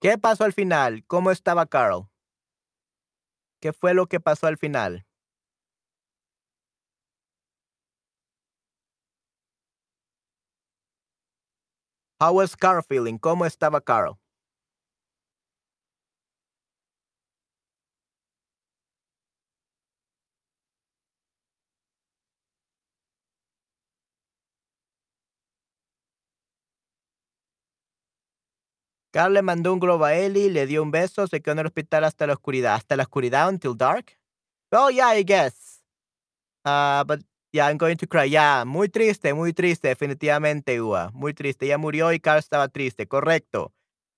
¿Qué 0.00 0.16
pasó 0.16 0.44
al 0.44 0.52
final? 0.52 1.04
¿Cómo 1.06 1.30
estaba 1.32 1.66
Carl? 1.66 2.08
¿Qué 3.60 3.72
fue 3.72 3.94
lo 3.94 4.06
que 4.06 4.20
pasó 4.20 4.46
al 4.46 4.56
final? 4.56 5.04
How 12.20 12.32
was 12.34 12.54
Carl 12.56 12.82
feeling? 12.82 13.18
¿Cómo 13.18 13.44
estaba 13.46 13.80
Carl? 13.80 14.18
Carl 29.10 29.32
le 29.34 29.42
mandó 29.42 29.72
un 29.72 29.80
globo 29.80 30.04
a 30.04 30.14
Ellie, 30.14 30.50
le 30.50 30.66
dio 30.66 30.82
un 30.82 30.90
beso, 30.90 31.26
se 31.26 31.40
quedó 31.40 31.52
en 31.52 31.60
el 31.60 31.66
hospital 31.66 32.04
hasta 32.04 32.26
la 32.26 32.34
oscuridad. 32.34 32.74
¿Hasta 32.74 32.96
la 32.96 33.04
oscuridad? 33.04 33.48
Until 33.48 33.76
dark? 33.76 34.18
Oh, 34.72 34.90
yeah, 34.90 35.16
I 35.18 35.24
guess. 35.24 35.82
Uh, 36.64 37.04
but 37.04 37.20
yeah, 37.52 37.66
I'm 37.68 37.78
going 37.78 37.96
to 37.96 38.06
cry. 38.06 38.24
Yeah, 38.26 38.64
muy 38.66 38.88
triste, 38.88 39.32
muy 39.34 39.52
triste, 39.52 39.88
definitivamente, 39.88 40.80
Ua. 40.82 41.10
Muy 41.14 41.34
triste. 41.34 41.66
Ella 41.66 41.78
murió 41.78 42.12
y 42.12 42.20
Carl 42.20 42.38
estaba 42.38 42.68
triste. 42.68 43.06
Correcto. 43.08 43.72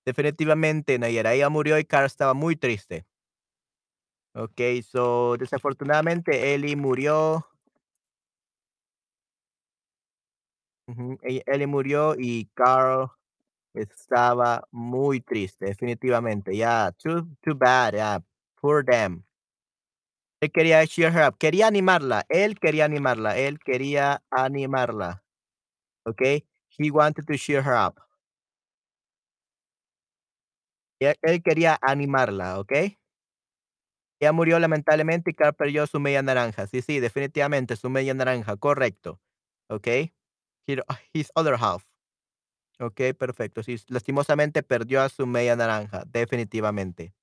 Definitivamente, 0.05 0.99
Nayera. 0.99 1.33
Ella 1.33 1.49
murió 1.49 1.77
y 1.79 1.85
Carl 1.85 2.05
estaba 2.05 2.33
muy 2.33 2.55
triste. 2.55 3.05
Ok, 4.33 4.61
so, 4.89 5.35
desafortunadamente, 5.37 6.53
Ellie 6.53 6.75
murió. 6.75 7.45
E- 11.23 11.43
Ellie 11.47 11.67
murió 11.67 12.15
y 12.17 12.45
Carl 12.53 13.09
estaba 13.73 14.63
muy 14.71 15.21
triste, 15.21 15.65
definitivamente. 15.67 16.55
Yeah, 16.55 16.91
too, 16.97 17.27
too 17.43 17.55
bad. 17.55 17.93
Yeah, 17.95 18.19
poor 18.61 18.83
them. 18.85 19.23
Él 20.43 20.51
quería 20.51 20.83
cheer 20.87 21.13
her 21.15 21.27
up, 21.29 21.37
quería 21.37 21.67
animarla, 21.67 22.25
él 22.27 22.57
quería 22.59 22.85
animarla, 22.85 23.37
él 23.37 23.59
quería 23.59 24.23
animarla, 24.31 25.23
¿okey? 26.05 26.45
He 26.77 26.91
wanted 26.91 27.25
to 27.27 27.35
cheer 27.37 27.63
her 27.63 27.75
up. 27.75 27.95
Él 31.01 31.15
él 31.23 31.41
quería 31.43 31.77
animarla, 31.81 32.59
¿okey? 32.59 32.97
Ella 34.21 34.33
murió 34.33 34.59
lamentablemente 34.59 35.31
y 35.31 35.33
Carl 35.33 35.55
perdió 35.55 35.87
su 35.87 35.99
media 35.99 36.21
naranja. 36.21 36.67
Sí, 36.67 36.83
sí, 36.83 36.99
definitivamente, 36.99 37.75
su 37.75 37.89
media 37.89 38.13
naranja, 38.13 38.55
correcto. 38.55 39.19
His 40.67 40.79
his 41.13 41.31
other 41.35 41.55
half. 41.55 41.90
Okey, 42.81 43.13
perfecto. 43.13 43.63
Sí, 43.63 43.77
lastimosamente 43.87 44.63
perdió 44.63 45.01
a 45.01 45.09
su 45.09 45.25
media 45.27 45.55
naranja, 45.55 46.03
definitivamente. 46.07 47.13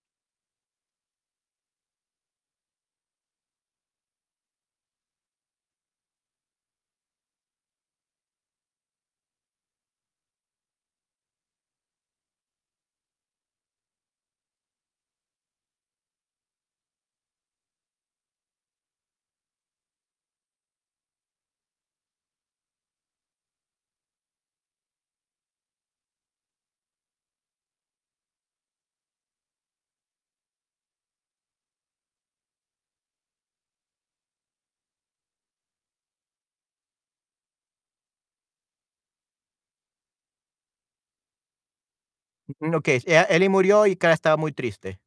Okey, 42.48 43.02
ella 43.06 43.22
Ellie 43.24 43.48
murió 43.48 43.86
y 43.86 43.96
Carl 43.96 44.14
estaba 44.14 44.36
muy 44.36 44.52
triste. 44.52 44.98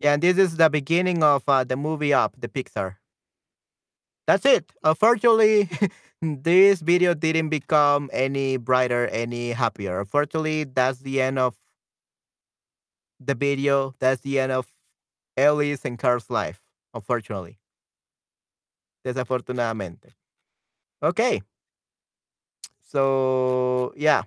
Yeah, 0.00 0.14
and 0.14 0.22
this 0.22 0.36
is 0.36 0.56
the 0.56 0.68
beginning 0.68 1.22
of, 1.22 1.44
uh, 1.48 1.64
the 1.64 1.76
movie 1.76 2.12
Up, 2.12 2.34
the 2.38 2.48
Pixar. 2.48 2.96
That's 4.26 4.46
it. 4.46 4.72
Unfortunately, 4.84 5.68
this 6.22 6.80
video 6.80 7.14
didn't 7.14 7.48
become 7.48 8.08
any 8.12 8.56
brighter, 8.56 9.08
any 9.08 9.50
happier. 9.52 10.00
Unfortunately, 10.00 10.64
that's 10.64 11.00
the 11.00 11.20
end 11.20 11.38
of 11.38 11.56
the 13.20 13.34
video. 13.34 13.94
That's 13.98 14.20
the 14.22 14.38
end 14.40 14.52
of 14.52 14.66
Ellie's 15.42 15.84
and 15.84 15.98
Carl's 15.98 16.30
life, 16.30 16.60
unfortunately. 16.94 17.58
Desafortunadamente. 19.04 20.14
Okay. 21.02 21.42
So, 22.82 23.92
yeah. 23.96 24.22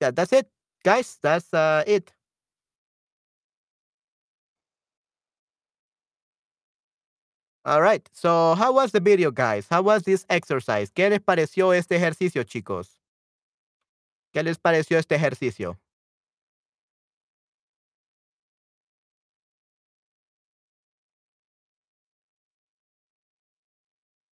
Yeah, 0.00 0.12
that's 0.12 0.32
it, 0.32 0.48
guys. 0.84 1.18
That's, 1.22 1.52
uh, 1.52 1.82
it. 1.86 2.12
Alright. 7.66 8.08
So, 8.12 8.54
how 8.54 8.72
was 8.72 8.92
the 8.92 9.00
video, 9.00 9.30
guys? 9.30 9.66
How 9.68 9.82
was 9.82 10.04
this 10.04 10.24
exercise? 10.30 10.90
¿Qué 10.90 11.10
les 11.10 11.18
pareció 11.18 11.76
este 11.76 11.96
ejercicio, 11.96 12.44
chicos? 12.44 12.88
¿Qué 14.32 14.42
les 14.42 14.56
pareció 14.56 14.96
este 14.96 15.16
ejercicio? 15.16 15.76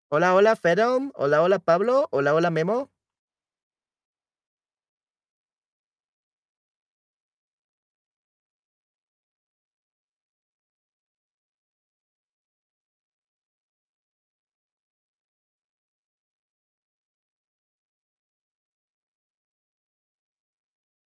Hola, 0.08 0.34
hola, 0.34 0.54
Fedom. 0.56 1.10
Hola, 1.16 1.42
hola, 1.42 1.58
Pablo. 1.58 2.06
Hola, 2.12 2.32
hola, 2.34 2.50
Memo. 2.50 2.90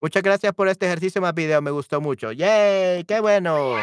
Muchas 0.01 0.23
gracias 0.23 0.53
por 0.53 0.67
este 0.69 0.85
ejercicio 0.85 1.21
más 1.21 1.33
video, 1.33 1.61
me 1.61 1.71
gustó 1.71 1.99
mucho. 2.01 2.31
¡Yay! 2.31 3.03
¡Qué 3.03 3.19
bueno! 3.19 3.75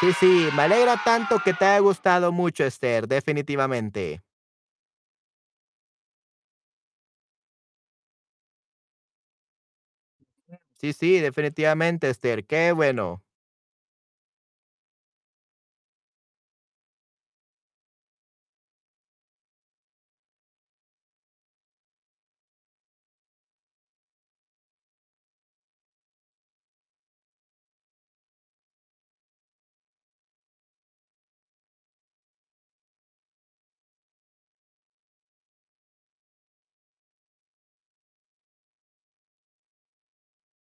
Sí, 0.00 0.12
sí, 0.20 0.48
me 0.56 0.62
alegra 0.62 1.00
tanto 1.04 1.38
que 1.44 1.54
te 1.54 1.64
haya 1.64 1.78
gustado 1.80 2.32
mucho, 2.32 2.64
Esther, 2.64 3.08
definitivamente. 3.08 4.22
Sí, 10.80 10.92
sí, 10.92 11.18
definitivamente, 11.20 12.08
Esther, 12.08 12.46
qué 12.46 12.72
bueno. 12.72 13.22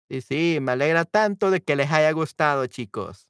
Sí, 0.10 0.22
sí, 0.22 0.60
me 0.62 0.72
alegra 0.74 1.04
tanto 1.06 1.50
de 1.52 1.62
que 1.64 1.76
les 1.76 1.92
haya 1.92 2.12
gustado, 2.12 2.66
chicos. 2.68 3.28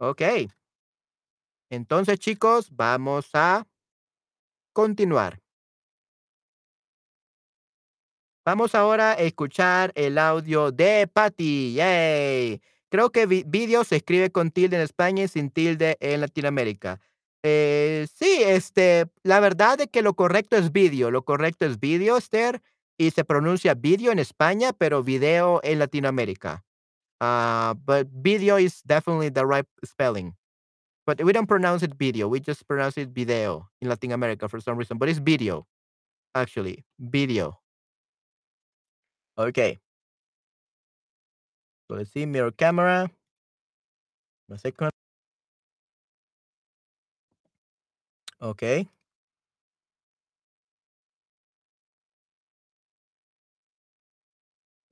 Okey. 0.00 0.48
Entonces, 1.70 2.18
chicos, 2.18 2.68
vamos 2.74 3.30
a 3.34 3.66
continuar. 4.76 5.38
Vamos 8.46 8.74
ahora 8.74 9.12
a 9.12 9.14
escuchar 9.14 9.92
el 9.94 10.16
audio 10.18 10.72
de 10.72 11.06
Patty, 11.06 11.74
yay. 11.74 12.60
Creo 12.90 13.10
que 13.10 13.26
vi 13.26 13.44
video 13.46 13.84
se 13.84 13.96
escribe 13.96 14.30
con 14.30 14.50
tilde 14.50 14.76
en 14.76 14.82
España 14.82 15.24
y 15.24 15.28
sin 15.28 15.50
tilde 15.50 15.96
en 16.00 16.20
Latinoamérica. 16.20 17.00
Eh, 17.42 18.06
sí, 18.14 18.42
este, 18.44 19.06
la 19.22 19.40
verdad 19.40 19.78
de 19.78 19.88
que 19.88 20.02
lo 20.02 20.14
correcto 20.14 20.56
es 20.56 20.72
video, 20.72 21.10
lo 21.10 21.24
correcto 21.24 21.66
es 21.66 21.78
video, 21.78 22.16
Esther, 22.16 22.62
y 22.98 23.10
se 23.10 23.24
pronuncia 23.24 23.74
video 23.74 24.10
en 24.10 24.18
España, 24.18 24.72
pero 24.72 25.02
video 25.02 25.60
en 25.62 25.78
Latinoamérica. 25.78 26.64
Ah, 27.20 27.74
but 27.84 28.08
video 28.10 28.58
is 28.58 28.82
definitely 28.84 29.30
the 29.30 29.44
right 29.44 29.66
spelling. 29.84 30.34
But 31.06 31.22
we 31.22 31.32
don't 31.32 31.46
pronounce 31.46 31.84
it 31.84 31.94
video, 31.96 32.28
we 32.28 32.40
just 32.40 32.66
pronounce 32.66 33.00
it 33.00 33.10
video 33.10 33.70
in 33.80 33.88
Latin 33.88 34.12
America 34.12 34.48
for 34.48 34.60
some 34.60 34.76
reason, 34.78 34.98
but 34.98 35.08
it's 35.08 35.18
video, 35.20 35.66
actually, 36.34 36.84
video. 36.98 37.60
Okay. 39.36 39.78
So 41.88 41.96
let's 41.96 42.12
see, 42.12 42.26
mirror 42.26 42.50
camera. 42.50 43.10
My 44.48 44.56
second. 44.56 44.90
Okay. 48.40 48.88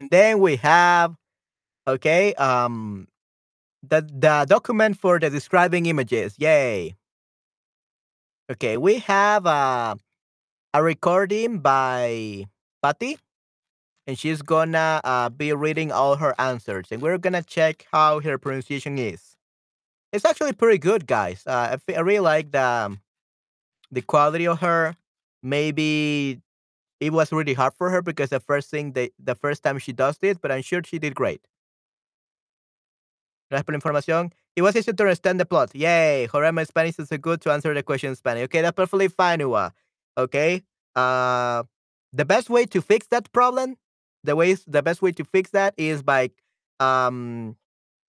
And 0.01 0.11
Then 0.11 0.41
we 0.41 0.57
have, 0.57 1.17
okay, 1.87 2.35
um, 2.35 3.09
the 3.83 4.03
the 4.03 4.47
document 4.49 4.99
for 4.99 5.19
the 5.19 5.31
describing 5.31 5.87
images. 5.87 6.35
Yay. 6.39 6.97
Okay, 8.51 8.77
we 8.77 8.99
have 9.01 9.47
uh, 9.47 9.97
a 10.75 10.83
recording 10.83 11.59
by 11.59 12.47
Patty, 12.83 13.19
and 14.07 14.19
she's 14.19 14.43
gonna 14.43 15.01
uh, 15.05 15.29
be 15.29 15.53
reading 15.53 15.91
all 15.91 16.17
her 16.17 16.35
answers, 16.39 16.89
and 16.91 17.03
we're 17.03 17.19
gonna 17.19 17.43
check 17.43 17.87
how 17.93 18.21
her 18.21 18.39
pronunciation 18.39 18.99
is. 18.99 19.37
It's 20.13 20.25
actually 20.25 20.53
pretty 20.53 20.79
good, 20.79 21.07
guys. 21.07 21.43
Uh, 21.47 21.77
I, 21.89 22.01
really 22.01 22.21
like 22.21 22.53
the 22.53 22.63
um, 22.63 23.01
the 23.91 24.03
quality 24.03 24.47
of 24.47 24.61
her. 24.61 24.97
Maybe 25.43 26.41
it 27.01 27.13
was 27.13 27.33
really 27.33 27.55
hard 27.55 27.75
for 27.75 27.91
her 27.91 28.03
because 28.03 28.31
the 28.31 28.41
first 28.41 28.71
thing 28.71 28.93
the 28.93 29.13
the 29.19 29.35
first 29.35 29.63
time 29.63 29.79
she 29.79 29.93
does 29.93 30.19
this, 30.19 30.39
but 30.39 30.53
I'm 30.53 30.63
sure 30.63 30.83
she 30.85 30.99
did 30.99 31.15
great. 31.15 31.47
Gracias. 33.51 34.31
It 34.57 34.63
was 34.63 34.75
easy 34.75 34.93
to 34.93 35.03
understand 35.03 35.39
the 35.39 35.45
plot. 35.45 35.75
Yay! 35.75 36.29
My 36.33 36.65
Spanish 36.65 36.99
is 36.99 37.09
good 37.21 37.41
to 37.43 37.53
answer 37.53 37.75
the 37.75 37.83
question 37.83 38.11
in 38.11 38.17
Spanish. 38.17 38.45
Okay, 38.45 38.63
that's 38.63 38.75
perfectly 38.75 39.09
fine, 39.09 39.41
Ua. 39.41 39.73
Okay. 40.17 40.63
Uh, 40.95 41.65
the 42.13 42.25
best 42.25 42.49
way 42.49 42.65
to 42.67 42.81
fix 42.81 43.07
that 43.09 43.31
problem, 43.33 43.77
the 44.27 44.37
ways, 44.37 44.65
the 44.67 44.83
best 44.83 45.03
way 45.03 45.13
to 45.13 45.25
fix 45.25 45.51
that 45.51 45.75
is 45.77 46.03
by 46.03 46.31
um 46.81 47.57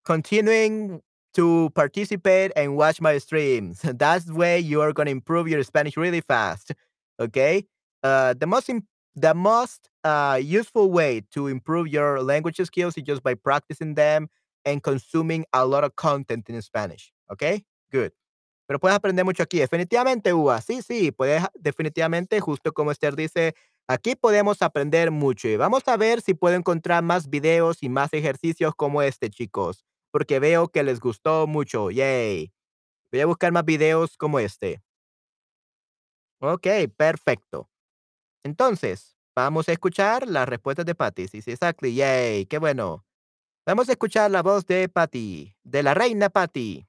continuing 0.05 1.01
to 1.33 1.69
participate 1.75 2.51
and 2.55 2.75
watch 2.75 2.99
my 2.99 3.17
streams. 3.19 3.81
That's 3.83 4.25
the 4.25 4.33
way 4.33 4.59
you 4.59 4.81
are 4.81 4.93
gonna 4.93 5.11
improve 5.11 5.47
your 5.47 5.63
Spanish 5.63 5.95
really 5.97 6.21
fast. 6.21 6.71
Okay. 7.19 7.65
Uh, 8.03 8.33
the 8.33 8.47
most 8.47 8.69
the 9.15 9.33
most 9.33 9.89
uh, 10.03 10.39
useful 10.41 10.91
way 10.91 11.23
to 11.31 11.47
improve 11.47 11.87
your 11.87 12.21
language 12.21 12.57
skills 12.63 12.97
is 12.97 13.03
just 13.03 13.23
by 13.23 13.33
practicing 13.33 13.95
them 13.95 14.29
and 14.65 14.83
consuming 14.83 15.45
a 15.53 15.65
lot 15.65 15.83
of 15.83 15.95
content 15.95 16.49
in 16.49 16.61
Spanish. 16.61 17.11
Okay. 17.31 17.63
Good. 17.91 18.11
Pero 18.67 18.79
puedes 18.79 18.95
aprender 18.95 19.23
mucho 19.23 19.43
aquí. 19.43 19.59
Definitivamente, 19.59 20.33
Ua. 20.33 20.59
Sí, 20.61 20.81
sí, 20.81 21.11
puedes, 21.11 21.43
definitivamente, 21.55 22.39
justo 22.41 22.73
como 22.73 22.91
Esther 22.91 23.15
dice, 23.15 23.55
aquí 23.87 24.15
podemos 24.15 24.61
aprender 24.61 25.11
mucho. 25.11 25.47
Y 25.47 25.57
vamos 25.57 25.87
a 25.87 25.97
ver 25.97 26.21
si 26.21 26.33
puedo 26.33 26.55
encontrar 26.55 27.03
más 27.03 27.29
videos 27.29 27.81
y 27.81 27.89
más 27.89 28.13
ejercicios 28.13 28.73
como 28.75 29.01
este, 29.01 29.29
chicos. 29.29 29.85
Porque 30.11 30.39
veo 30.39 30.67
que 30.69 30.83
les 30.83 30.99
gustó 30.99 31.47
mucho. 31.47 31.91
Yay. 31.91 32.51
Voy 33.11 33.21
a 33.21 33.25
buscar 33.25 33.51
más 33.51 33.65
videos 33.65 34.17
como 34.17 34.39
este. 34.39 34.81
Ok, 36.39 36.67
perfecto. 36.95 37.69
Entonces, 38.43 39.17
vamos 39.35 39.69
a 39.69 39.73
escuchar 39.73 40.27
las 40.27 40.47
respuestas 40.47 40.85
de 40.85 40.95
Patty. 40.95 41.27
Sí, 41.27 41.41
sí, 41.41 41.51
exactly. 41.51 41.95
Yay. 41.95 42.45
Qué 42.45 42.57
bueno. 42.59 43.05
Vamos 43.65 43.89
a 43.89 43.91
escuchar 43.91 44.31
la 44.31 44.41
voz 44.43 44.65
de 44.65 44.87
Patty, 44.87 45.53
de 45.63 45.83
la 45.83 45.93
reina 45.93 46.29
Patty. 46.29 46.87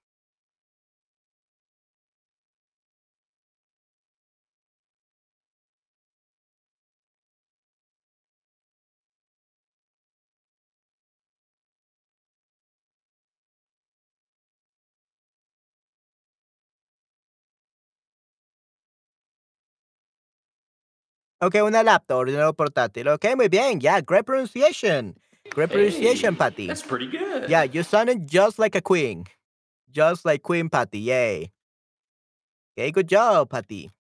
Okay, 21.41 21.61
una 21.61 21.83
laptop, 21.85 22.19
ordenador 22.19 22.55
portátil. 22.57 23.09
Okay, 23.09 23.37
muy 23.37 23.49
bien. 23.49 23.81
Yeah, 23.81 24.01
great 24.01 24.25
pronunciation. 24.27 25.15
Great 25.51 25.71
pronunciation, 25.71 26.35
Hey, 26.35 26.39
Patty. 26.39 26.67
That's 26.67 26.83
pretty 26.83 27.07
good. 27.07 27.49
Yeah, 27.49 27.63
you 27.63 27.83
sounded 27.85 28.27
just 28.27 28.59
like 28.59 28.75
a 28.75 28.81
queen. 28.81 29.25
Just 29.91 30.25
like 30.25 30.43
Queen 30.43 30.69
Patty. 30.69 30.99
Yay. 30.99 31.51
Okay, 32.77 32.91
good 32.91 33.09
job, 33.09 33.51
Patty. 33.51 33.91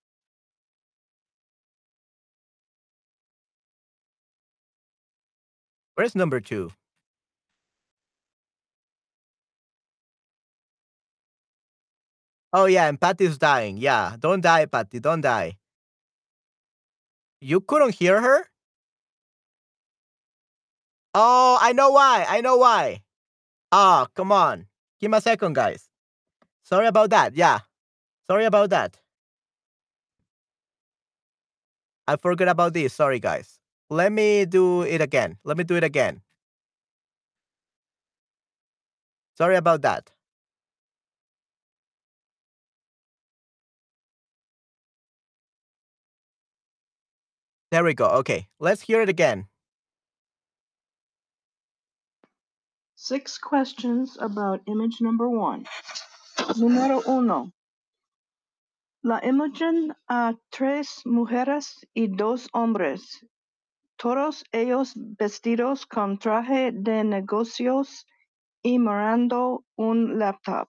Where's 5.94 6.14
number 6.14 6.40
two? 6.40 6.70
Oh, 12.52 12.64
yeah, 12.66 12.88
and 12.88 13.00
Patty's 13.00 13.36
dying. 13.38 13.76
Yeah, 13.78 14.16
don't 14.18 14.40
die, 14.40 14.66
Patty. 14.66 15.00
Don't 15.00 15.20
die. 15.20 15.58
You 17.40 17.60
couldn't 17.60 17.94
hear 17.94 18.20
her? 18.20 18.48
Oh, 21.14 21.58
I 21.60 21.72
know 21.72 21.90
why. 21.90 22.26
I 22.28 22.40
know 22.40 22.56
why. 22.56 23.02
Ah, 23.72 24.06
come 24.14 24.32
on. 24.32 24.66
Give 25.00 25.10
me 25.10 25.18
a 25.18 25.20
second, 25.20 25.54
guys. 25.54 25.88
Sorry 26.62 26.86
about 26.86 27.10
that. 27.10 27.34
Yeah. 27.36 27.60
Sorry 28.28 28.44
about 28.44 28.70
that. 28.70 29.00
I 32.06 32.16
forgot 32.16 32.48
about 32.48 32.74
this. 32.74 32.94
Sorry, 32.94 33.20
guys. 33.20 33.58
Let 33.90 34.12
me 34.12 34.44
do 34.44 34.82
it 34.82 35.00
again. 35.00 35.38
Let 35.44 35.56
me 35.56 35.64
do 35.64 35.76
it 35.76 35.84
again. 35.84 36.22
Sorry 39.36 39.56
about 39.56 39.82
that. 39.82 40.10
There 47.70 47.84
we 47.84 47.94
go. 47.94 48.06
Okay. 48.20 48.48
Let's 48.58 48.82
hear 48.82 49.02
it 49.02 49.08
again. 49.08 49.46
Six 52.96 53.38
questions 53.38 54.16
about 54.20 54.60
image 54.66 55.00
number 55.00 55.28
one. 55.28 55.64
Número 56.56 57.02
uno. 57.06 57.52
La 59.04 59.20
imagen 59.20 59.94
a 60.08 60.34
tres 60.50 61.02
mujeres 61.06 61.84
y 61.94 62.08
dos 62.08 62.48
hombres, 62.52 63.24
todos 63.96 64.42
ellos 64.52 64.94
vestidos 65.18 65.86
con 65.86 66.18
traje 66.18 66.72
de 66.72 67.04
negocios 67.04 68.04
y 68.64 68.78
mirando 68.78 69.64
un 69.76 70.18
laptop. 70.18 70.68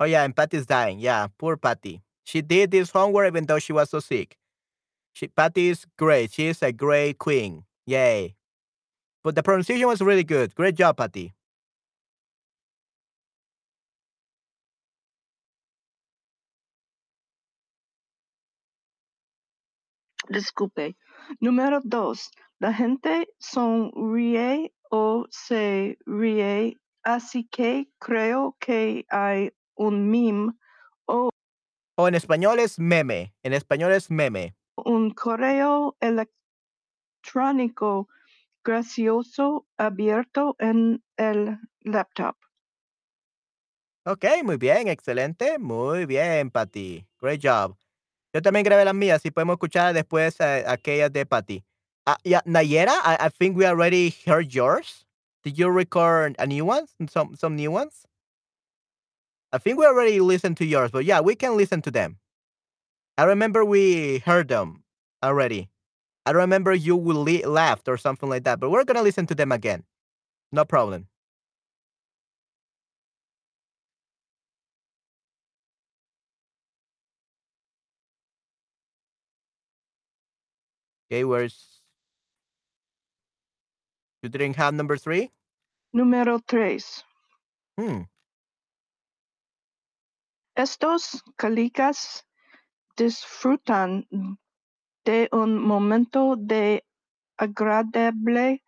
Oh, 0.00 0.04
yeah, 0.04 0.24
and 0.24 0.34
Patty's 0.34 0.66
dying. 0.66 0.98
Yeah, 0.98 1.28
poor 1.38 1.56
Patty. 1.56 2.02
She 2.28 2.42
did 2.42 2.70
this 2.70 2.90
homework 2.90 3.26
even 3.28 3.46
though 3.46 3.58
she 3.58 3.72
was 3.72 3.88
so 3.88 4.00
sick. 4.00 4.36
She, 5.14 5.28
Patty 5.28 5.70
is 5.70 5.86
great. 5.96 6.30
She 6.30 6.48
is 6.48 6.62
a 6.62 6.72
great 6.72 7.16
queen. 7.16 7.64
Yay. 7.86 8.36
But 9.24 9.34
the 9.34 9.42
pronunciation 9.42 9.86
was 9.86 10.02
really 10.02 10.24
good. 10.24 10.54
Great 10.54 10.74
job, 10.74 10.98
Patty. 10.98 11.32
Disculpe. 20.30 20.96
Número 21.42 21.80
dos. 21.82 22.28
La 22.60 22.74
gente 22.74 23.26
sonríe 23.38 24.74
o 24.90 25.24
se 25.30 25.96
ríe, 26.04 26.76
así 27.06 27.48
que 27.50 27.86
creo 27.98 28.54
que 28.60 29.06
hay 29.10 29.52
un 29.76 30.10
meme 30.10 30.52
en 32.06 32.14
español 32.14 32.60
es 32.60 32.78
meme. 32.78 33.34
En 33.42 33.52
español 33.52 33.92
es 33.92 34.10
meme. 34.10 34.54
un 34.84 35.10
correo 35.10 35.96
electrónico 36.00 38.08
gracioso 38.64 39.66
abierto 39.76 40.56
en 40.58 41.02
el 41.16 41.58
laptop. 41.80 42.36
Ok, 44.04 44.24
muy 44.44 44.56
bien, 44.56 44.88
excelente. 44.88 45.58
Muy 45.58 46.06
bien, 46.06 46.50
Patty. 46.50 47.06
Great 47.20 47.40
job. 47.42 47.76
Yo 48.32 48.40
también 48.40 48.64
grabé 48.64 48.84
las 48.84 48.94
mías 48.94 49.24
y 49.24 49.30
podemos 49.30 49.54
escuchar 49.54 49.92
después 49.94 50.38
eh, 50.40 50.64
aquellas 50.66 51.12
de 51.12 51.26
Patty. 51.26 51.64
Uh, 52.06 52.14
yeah, 52.24 52.40
Nayera, 52.46 52.94
I, 53.04 53.26
I 53.26 53.28
think 53.28 53.56
we 53.56 53.66
already 53.66 54.14
heard 54.24 54.48
yours. 54.54 55.04
Did 55.44 55.58
you 55.58 55.68
record 55.70 56.34
a 56.38 56.46
new 56.46 56.64
one? 56.64 56.86
Some 57.10 57.36
some 57.36 57.54
new 57.54 57.70
ones? 57.70 58.06
I 59.52 59.58
think 59.58 59.78
we 59.78 59.86
already 59.86 60.20
listened 60.20 60.56
to 60.58 60.64
yours, 60.66 60.90
but 60.90 61.04
yeah, 61.04 61.20
we 61.20 61.34
can 61.34 61.56
listen 61.56 61.80
to 61.82 61.90
them. 61.90 62.18
I 63.16 63.24
remember 63.24 63.64
we 63.64 64.18
heard 64.18 64.48
them 64.48 64.84
already. 65.22 65.70
I 66.26 66.32
remember 66.32 66.74
you 66.74 66.96
will 66.96 67.24
le- 67.24 67.48
laughed 67.48 67.88
or 67.88 67.96
something 67.96 68.28
like 68.28 68.44
that, 68.44 68.60
but 68.60 68.70
we're 68.70 68.84
gonna 68.84 69.02
listen 69.02 69.26
to 69.26 69.34
them 69.34 69.50
again. 69.50 69.84
No 70.52 70.64
problem. 70.64 71.08
Okay, 81.10 81.24
where's 81.24 81.80
you 84.22 84.28
didn't 84.28 84.56
have 84.56 84.74
number 84.74 84.96
three? 84.98 85.30
Número 85.94 86.40
tres. 86.46 87.02
Hmm. 87.78 88.02
Estos 90.58 91.22
colegas 91.36 92.26
disfrutan 92.96 94.08
de 95.04 95.28
un 95.30 95.56
momento 95.62 96.34
de 96.36 96.84
agradable 97.36 98.64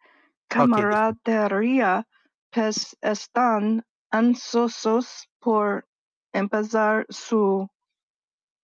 camaradería, 0.46 2.06
pues 2.52 2.96
están 3.00 3.84
ansiosos 4.12 5.28
por 5.40 5.88
empezar 6.32 7.06
su 7.08 7.68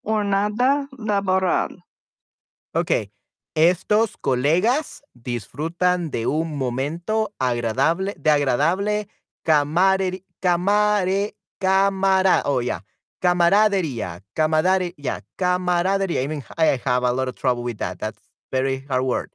jornada 0.01 0.87
laboral. 0.97 1.83
Ok. 2.73 3.11
Estos 3.55 4.15
colegas 4.15 5.03
disfrutan 5.13 6.11
de 6.11 6.27
un 6.27 6.57
momento 6.57 7.35
agradable, 7.39 8.15
de 8.17 8.31
agradable 8.31 9.09
camare, 9.43 10.23
camare, 10.39 11.35
camara, 11.59 12.43
oh 12.45 12.61
yeah, 12.61 12.85
camaradería, 13.19 14.23
camaradería, 14.33 14.93
yeah, 14.97 15.21
camaradería. 15.37 16.21
I 16.21 16.27
mean, 16.27 16.43
I 16.57 16.79
have 16.85 17.03
a 17.03 17.11
lot 17.11 17.27
of 17.27 17.35
trouble 17.35 17.63
with 17.63 17.77
that. 17.79 17.99
That's 17.99 18.19
very 18.51 18.85
hard 18.89 19.03
word. 19.03 19.31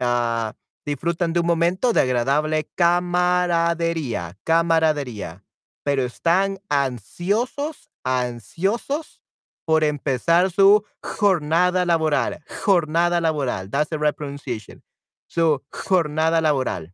Ah, 0.00 0.54
disfrutan 0.84 1.32
de 1.32 1.40
un 1.40 1.46
momento 1.46 1.92
de 1.92 2.00
agradable 2.02 2.68
camaradería, 2.76 4.36
camaradería, 4.44 5.44
pero 5.84 6.04
están 6.04 6.60
ansiosos, 6.68 7.88
ansiosos 8.04 9.20
por 9.64 9.82
empezar 9.82 10.50
su 10.50 10.84
jornada 11.02 11.84
laboral, 11.84 12.40
jornada 12.64 13.20
laboral. 13.20 13.70
That's 13.70 13.90
the 13.90 13.98
right 13.98 14.14
pronunciation. 14.14 14.82
Su 15.28 15.62
jornada 15.72 16.40
laboral. 16.40 16.92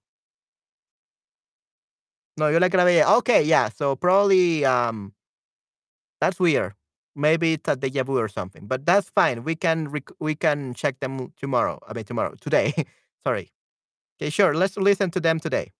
No, 2.37 2.50
yo 2.50 2.58
la 2.61 2.68
grabé. 2.68 3.04
Okay, 3.04 3.44
yeah. 3.44 3.68
So 3.68 3.94
probably 3.96 4.64
um 4.64 5.12
that's 6.22 6.38
weird. 6.38 6.74
Maybe 7.16 7.54
it's 7.54 7.68
a 7.68 7.74
deja 7.74 8.04
vu 8.04 8.16
or 8.16 8.28
something, 8.28 8.68
but 8.68 8.87
that's 8.87 9.11
fine. 9.11 9.42
We 9.42 9.56
can 9.56 9.92
we 10.20 10.37
can 10.37 10.72
check 10.74 11.00
them 11.00 11.32
tomorrow. 11.37 11.80
I 11.88 11.92
mean 11.94 12.04
tomorrow, 12.04 12.35
today. 12.40 12.72
Sorry. 13.24 13.50
Okay, 14.16 14.30
sure. 14.30 14.54
Let's 14.54 14.76
listen 14.76 15.11
to 15.11 15.20
them 15.20 15.40
today. 15.40 15.72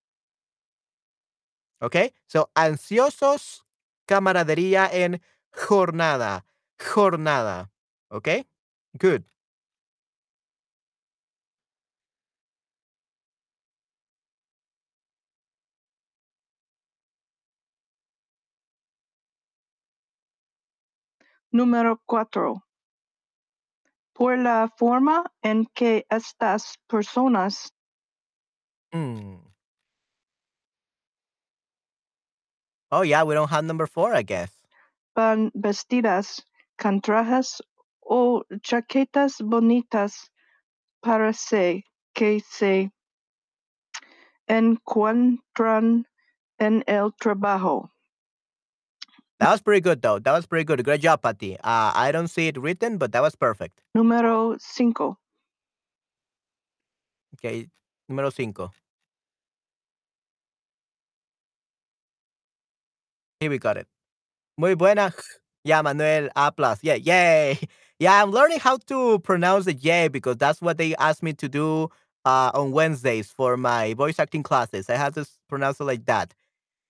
Okay. 1.81 2.13
So 2.27 2.51
ansiosos, 2.57 3.63
camaradería 4.07 4.91
en 4.93 5.21
jornada, 5.53 6.45
jornada. 6.77 7.71
Okay. 8.11 8.45
Good. 8.99 9.25
Número 21.53 22.01
cuatro. 22.07 22.65
Por 24.15 24.39
la 24.39 24.69
forma 24.77 25.25
en 25.43 25.67
que 25.75 26.05
estas 26.11 26.79
personas 26.89 27.73
Mm. 28.95 29.39
Oh 32.91 33.01
yeah, 33.03 33.23
we 33.23 33.35
don't 33.35 33.49
have 33.49 33.65
number 33.65 33.87
four, 33.87 34.15
I 34.15 34.23
guess. 34.23 34.53
van 35.15 35.51
vestidas 35.55 36.43
con 36.79 37.01
trajes 37.01 37.63
o 38.01 38.45
chaquetas 38.63 39.41
bonitas 39.41 40.31
parece 41.01 41.85
que 42.15 42.41
se 42.41 42.91
encuentran 44.47 46.07
en 46.59 46.85
el 46.87 47.13
trabajo. 47.19 47.91
That 49.43 49.51
was 49.51 49.61
pretty 49.61 49.81
good 49.81 50.03
though. 50.03 50.21
That 50.21 50.31
was 50.31 50.47
pretty 50.47 50.63
good. 50.63 50.85
Great 50.85 51.01
job, 51.01 51.21
Patty. 51.21 51.57
Uh, 51.57 51.91
I 51.97 52.13
don't 52.13 52.29
see 52.29 52.47
it 52.47 52.57
written, 52.57 52.97
but 52.97 53.11
that 53.11 53.23
was 53.23 53.35
perfect. 53.35 53.83
Número 53.97 54.57
cinco. 54.61 55.19
Okay. 57.35 57.67
Número 58.09 58.33
cinco. 58.33 58.71
Here 63.41 63.51
we 63.51 63.59
got 63.59 63.79
it. 63.79 63.89
Muy 64.57 64.77
buena. 64.77 65.13
Yeah, 65.65 65.83
Manuel 65.83 66.29
A 66.37 66.53
plus. 66.53 66.79
Yeah, 66.83 66.95
yay. 66.95 67.59
Yeah, 67.99 68.23
I'm 68.23 68.31
learning 68.33 68.59
how 68.61 68.79
to 68.89 69.19
pronounce 69.21 69.65
the 69.65 69.75
yay 69.75 70.09
because 70.09 70.37
that's 70.37 70.61
what 70.61 70.77
they 70.79 70.95
asked 70.97 71.23
me 71.23 71.33
to 71.35 71.49
do 71.49 71.89
uh, 72.25 72.51
on 72.55 72.73
Wednesdays 72.73 73.31
for 73.31 73.57
my 73.57 73.95
voice 73.95 74.19
acting 74.21 74.43
classes. 74.43 74.89
I 74.91 74.97
have 74.97 75.15
to 75.15 75.27
pronounce 75.49 75.79
it 75.81 75.85
like 75.85 76.05
that. 76.07 76.33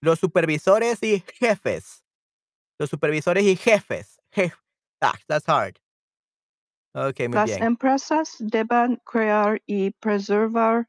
Los 0.02 0.20
supervisores 0.20 0.98
y 1.02 1.22
jefes. 1.40 2.01
Los 2.78 2.90
supervisores 2.90 3.44
y 3.44 3.56
jefes. 3.56 4.18
Jef- 4.32 4.58
Ah, 5.00 5.14
that's 5.26 5.46
hard. 5.48 5.78
Okay, 6.94 7.26
muy 7.26 7.36
Las 7.36 7.46
bien. 7.50 7.62
empresas 7.62 8.36
deben 8.38 8.96
crear 9.04 9.60
y 9.66 9.90
preservar 9.92 10.88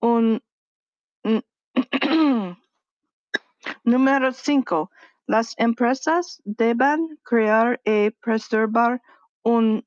un 0.00 0.40
Número 3.84 4.32
5. 4.32 4.90
Las 5.26 5.54
empresas 5.58 6.40
deben 6.44 7.18
crear 7.22 7.80
y 7.84 8.10
preservar 8.10 9.00
un 9.42 9.84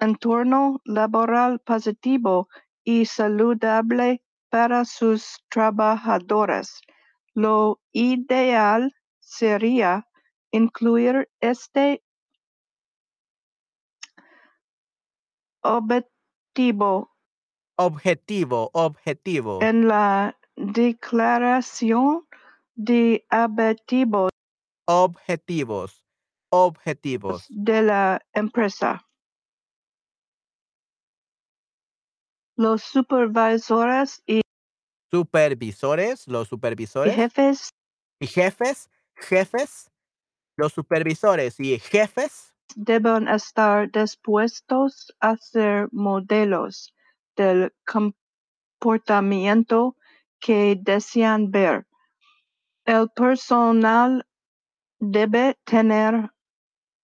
entorno 0.00 0.80
laboral 0.84 1.58
positivo 1.60 2.48
y 2.84 3.06
saludable 3.06 4.22
para 4.50 4.84
sus 4.84 5.42
trabajadores. 5.50 6.80
Lo 7.34 7.80
ideal 7.92 8.94
sería 9.20 10.06
incluir 10.54 11.28
este 11.40 12.02
objetivo 15.62 17.10
Objetivo, 17.76 18.70
objetivo. 18.72 19.60
en 19.62 19.88
la 19.88 20.38
declaración 20.56 22.26
de 22.76 23.26
objetivos 23.30 24.30
Objetivos. 24.86 26.04
Objetivos. 26.52 27.46
de 27.48 27.82
la 27.82 28.20
empresa. 28.32 29.04
Los 32.56 32.82
supervisores 32.84 34.22
y 34.26 34.42
Supervisores, 35.10 36.28
los 36.28 36.48
supervisores. 36.48 37.14
jefes 37.14 37.70
y 38.20 38.26
jefes, 38.28 38.88
jefes, 39.16 39.90
los 40.56 40.72
supervisores 40.72 41.60
y 41.60 41.78
jefes 41.78 42.54
deben 42.76 43.28
estar 43.28 43.90
dispuestos 43.90 45.14
a 45.20 45.36
ser 45.36 45.88
modelos 45.92 46.94
del 47.36 47.74
comportamiento 47.84 49.96
que 50.40 50.78
desean 50.80 51.50
ver. 51.50 51.86
El 52.84 53.10
personal 53.10 54.26
debe 54.98 55.58
tener 55.64 56.30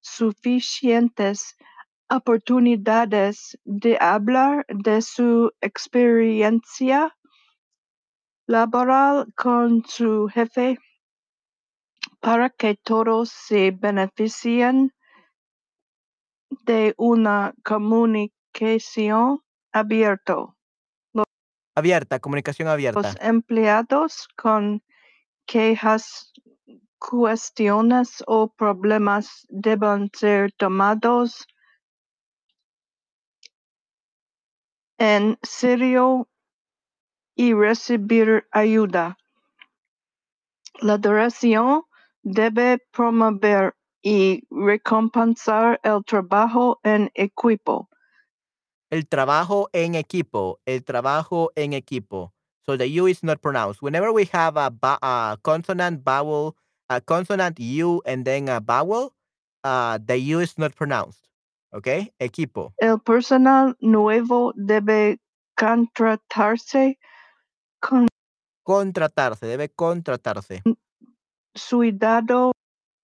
suficientes 0.00 1.56
oportunidades 2.08 3.58
de 3.64 3.98
hablar 4.00 4.64
de 4.68 5.02
su 5.02 5.52
experiencia 5.60 7.16
laboral 8.46 9.26
con 9.36 9.84
su 9.86 10.28
jefe 10.28 10.78
para 12.20 12.50
que 12.50 12.76
todos 12.76 13.30
se 13.30 13.70
beneficien 13.70 14.94
de 16.64 16.94
una 16.96 17.54
comunicación 17.64 19.42
abierta. 19.72 20.36
abierta, 21.74 22.20
comunicación 22.20 22.66
Los 22.66 22.74
abierta. 22.74 23.14
empleados 23.20 24.28
con 24.36 24.82
quejas, 25.46 26.32
cuestiones 26.98 28.22
o 28.26 28.52
problemas 28.52 29.46
deben 29.48 30.10
ser 30.12 30.52
tomados 30.52 31.46
en 34.98 35.38
serio 35.42 36.28
y 37.34 37.54
recibir 37.54 38.46
ayuda. 38.50 39.16
La 40.82 40.98
dirección 40.98 41.84
debe 42.22 42.78
promover 42.92 43.74
y 44.02 44.42
recompensar 44.50 45.80
el 45.82 46.04
trabajo 46.04 46.80
en 46.82 47.10
equipo. 47.14 47.88
El 48.90 49.06
trabajo 49.06 49.68
en 49.72 49.94
equipo, 49.94 50.60
el 50.66 50.84
trabajo 50.84 51.50
en 51.54 51.74
equipo. 51.74 52.32
So 52.62 52.76
the 52.76 52.86
U 53.00 53.06
is 53.06 53.22
not 53.22 53.40
pronounced. 53.40 53.82
Whenever 53.82 54.12
we 54.12 54.24
have 54.32 54.56
a, 54.56 54.70
ba- 54.70 54.98
a 55.02 55.38
consonant 55.42 56.02
vowel, 56.04 56.56
a 56.88 57.00
consonant 57.00 57.58
U 57.60 58.02
and 58.04 58.24
then 58.24 58.48
a 58.48 58.60
vowel, 58.60 59.14
uh, 59.64 59.98
the 60.04 60.18
U 60.18 60.40
is 60.40 60.58
not 60.58 60.74
pronounced. 60.74 61.28
Okay? 61.72 62.12
Equipo. 62.20 62.72
El 62.78 62.98
personal 62.98 63.76
nuevo 63.80 64.52
debe 64.56 65.18
contratarse 65.56 66.98
con 67.80 68.08
Contratarse, 68.62 69.46
debe 69.46 69.68
contratarse. 69.70 70.62
Cuidado 71.68 72.52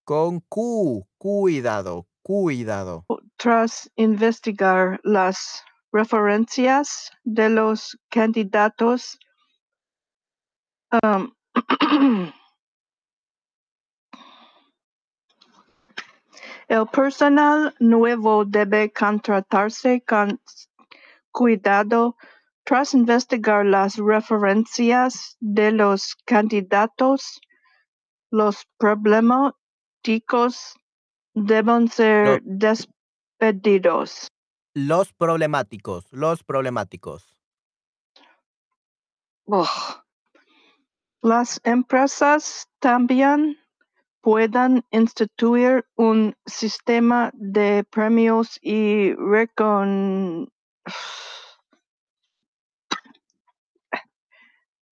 Con 0.05 0.41
Q, 0.41 1.07
cuidado, 1.19 2.07
cuidado. 2.23 3.05
Tras 3.37 3.91
investigar 3.97 5.01
las 5.03 5.65
referencias 5.93 7.11
de 7.25 7.51
los 7.51 7.99
candidatos, 8.09 9.19
um, 11.03 11.33
el 16.69 16.87
personal 16.89 17.75
nuevo 17.79 18.45
debe 18.45 18.93
contratarse 18.93 20.03
con 20.03 20.41
cuidado 21.31 22.17
tras 22.65 22.95
investigar 22.95 23.65
las 23.65 23.97
referencias 23.97 25.37
de 25.39 25.71
los 25.71 26.17
candidatos. 26.25 27.41
Los 28.31 28.67
problemáticos 28.79 30.75
deben 31.35 31.89
ser 31.89 32.43
despedidos. 32.43 34.29
Los 34.75 35.13
problemáticos, 35.13 36.07
los 36.13 36.43
problemáticos. 36.45 37.37
Las 41.23 41.61
empresas 41.65 42.69
también 42.81 43.59
puedan 44.21 44.85
instituir 44.91 45.87
un 45.95 46.35
sistema 46.47 47.31
de 47.35 47.85
premios 47.85 48.59
y 48.61 49.15
recon 49.15 50.51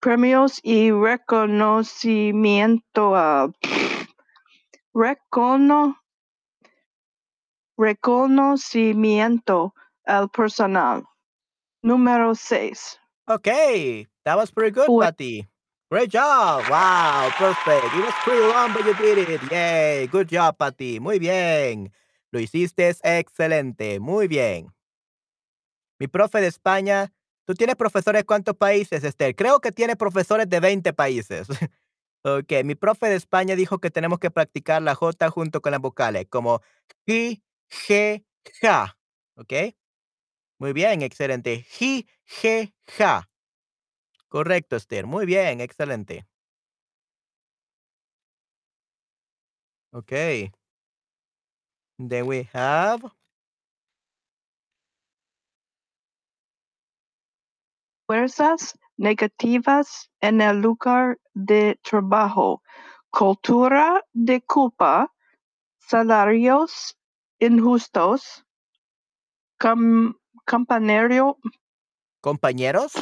premios 0.05 0.61
y 0.63 0.91
reconocimiento 0.91 3.17
a 3.17 3.51
recono 4.93 5.97
reconocimiento 7.79 9.75
al 10.05 10.29
personal. 10.29 11.05
Número 11.83 12.35
6. 12.35 12.99
Okay, 13.27 14.07
that 14.27 14.37
was 14.37 14.51
pretty 14.51 14.73
good, 14.73 14.91
Well- 14.91 15.07
Patty. 15.09 15.49
Great 15.91 16.11
job. 16.11 16.69
Wow, 16.69 17.31
perfect. 17.39 17.95
It 17.95 18.05
was 18.05 18.13
pretty 18.25 18.47
long, 18.47 18.75
but 18.75 18.85
you 18.85 18.93
did 18.95 19.27
it. 19.29 19.41
Yay. 19.51 20.07
Good 20.09 20.29
job, 20.29 20.59
Patty. 20.59 21.01
Muy 21.01 21.19
bien. 21.19 21.91
Lo 22.31 22.41
hiciste 22.41 22.95
excelente. 23.05 24.01
Muy 24.01 24.27
bien. 24.29 24.71
Mi 25.99 26.09
profe 26.09 26.43
de 26.43 26.49
España. 26.49 27.11
¿Tú 27.47 27.55
tienes 27.55 27.77
profesores 27.77 28.21
de 28.21 28.27
cuántos 28.27 28.57
países, 28.57 29.05
Esther? 29.05 29.35
Creo 29.37 29.61
que 29.61 29.73
tiene 29.73 29.97
profesores 29.97 30.49
de 30.49 30.61
20 30.61 30.93
países. 30.95 31.47
ok, 32.25 32.65
mi 32.65 32.75
profe 32.75 33.09
de 33.09 33.17
España 33.17 33.55
dijo 33.55 33.79
que 33.79 33.91
tenemos 33.91 34.19
que 34.19 34.31
practicar 34.31 34.81
la 34.83 34.95
J 34.95 35.31
junto 35.31 35.61
con 35.61 35.73
las 35.73 35.81
vocales, 35.81 36.27
como 36.29 36.63
ji, 37.07 37.43
je, 37.69 38.25
ja. 38.63 38.97
¿Ok? 39.37 39.53
Muy 40.59 40.73
bien, 40.73 41.03
excelente. 41.03 41.65
Ji, 41.65 42.09
je, 42.25 42.73
ja. 42.87 43.29
Correcto, 44.29 44.77
Esther. 44.77 45.07
Muy 45.07 45.27
bien, 45.27 45.61
excelente. 45.61 46.27
Okay. 49.93 50.51
Then 51.99 52.27
we 52.27 52.49
have 52.53 53.05
fuerzas 58.07 58.79
negativas 58.97 60.11
en 60.21 60.41
el 60.41 60.61
lugar 60.61 61.19
de 61.35 61.79
trabajo, 61.83 62.63
cultura 63.11 64.05
de 64.13 64.41
culpa, 64.43 65.13
salarios 65.79 66.97
injustos, 67.39 68.45
cam- 69.59 70.17
compañero- 70.47 71.39
compañeros. 72.21 72.93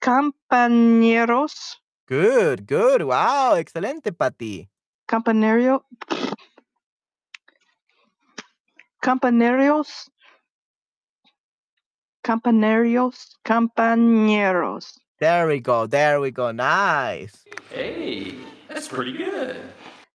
compañeros, 0.00 1.78
Good, 2.08 2.62
good. 2.68 3.02
Wow, 3.04 3.56
excelente, 3.56 4.12
Patty. 4.12 4.68
compañero, 5.08 5.86
compañeros, 9.00 10.10
compañeros, 12.24 13.36
Campaneros. 13.44 14.98
There 15.20 15.46
we 15.46 15.60
go. 15.60 15.86
There 15.86 16.20
we 16.20 16.30
go. 16.30 16.50
Nice. 16.52 17.44
Hey, 17.70 18.34
that's 18.68 18.88
pretty 18.88 19.12
good. 19.12 19.56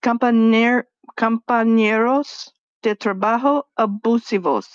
Compañer- 0.02 0.86
compañeros 1.18 2.52
de 2.82 2.96
trabajo 2.96 3.64
abusivos. 3.78 4.68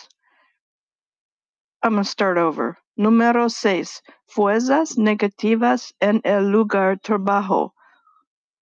I'm 1.83 1.93
gonna 1.93 2.05
start 2.05 2.37
over. 2.39 2.77
Número 2.99 3.49
6. 3.51 4.03
Fuerzas 4.27 4.99
negativas 4.99 5.93
en 6.01 6.21
el 6.25 6.51
lugar 6.51 6.97
de 6.97 7.01
trabajo. 7.01 7.73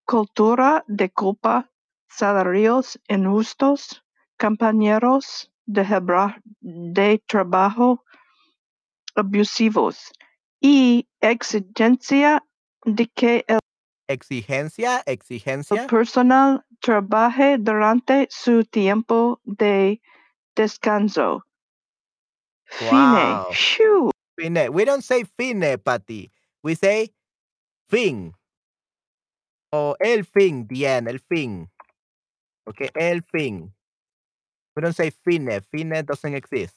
Cultura 0.07 0.83
de 0.87 1.09
culpa. 1.09 1.67
Salarios 2.09 2.97
injustos. 3.09 4.01
Compañeros 4.39 5.49
de, 5.65 5.83
hebra- 5.83 6.39
de 6.61 7.21
trabajo 7.27 8.03
abusivos. 9.17 10.11
Y 10.61 11.07
exigencia 11.21 12.43
de 12.85 13.07
que 13.07 13.45
el 13.47 13.59
Exigencia, 14.09 15.03
el 15.05 15.13
exigencia. 15.13 15.85
personal 15.87 16.65
trabaje 16.79 17.57
durante 17.57 18.27
su 18.31 18.63
tiempo 18.63 19.41
de 19.43 20.01
descanso. 20.55 21.43
Fine. 22.65 22.91
Wow. 22.91 24.11
Fine. 24.37 24.69
We 24.71 24.85
don't 24.85 25.03
say 25.03 25.25
fine, 25.37 25.77
Patty. 25.77 26.31
We 26.63 26.75
say 26.75 27.13
fin. 27.89 28.33
O 29.73 29.97
el 29.99 30.23
fin, 30.23 30.65
the 30.67 30.85
end, 30.85 31.09
el 31.09 31.19
fin. 31.19 31.69
Okay, 32.65 32.89
el 32.95 33.21
fin. 33.23 33.73
We 34.75 34.81
don't 34.81 34.95
say 34.95 35.09
fine. 35.11 35.61
Fine 35.69 36.05
doesn't 36.05 36.33
exist. 36.33 36.75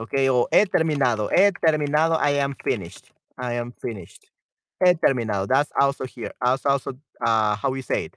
Okay, 0.00 0.28
o 0.28 0.48
he 0.52 0.64
terminado. 0.66 1.28
He 1.30 1.50
terminado. 1.52 2.18
I 2.20 2.38
am 2.38 2.54
finished. 2.54 3.12
I 3.36 3.54
am 3.54 3.72
finished. 3.72 4.26
He 4.84 4.94
terminado. 4.94 5.46
That's 5.48 5.70
also 5.78 6.04
here. 6.06 6.32
That's 6.40 6.64
also 6.64 6.92
uh, 7.20 7.56
how 7.56 7.70
we 7.70 7.82
say 7.82 8.04
it. 8.04 8.16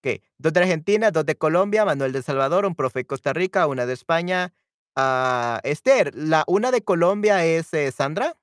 Okay. 0.00 0.20
Dos 0.38 0.52
de 0.52 0.60
Argentina, 0.60 1.10
dos 1.10 1.24
de 1.24 1.36
Colombia, 1.36 1.84
Manuel 1.84 2.12
de 2.12 2.22
Salvador, 2.22 2.66
un 2.66 2.74
profe 2.74 3.00
de 3.00 3.06
Costa 3.06 3.32
Rica, 3.32 3.66
una 3.66 3.86
de 3.86 3.92
España. 3.92 4.52
Ah, 4.96 5.60
Esther, 5.64 6.12
la 6.14 6.44
una 6.48 6.70
de 6.70 6.82
Colombia 6.82 7.44
es 7.44 7.72
eh, 7.72 7.92
Sandra. 7.92 8.36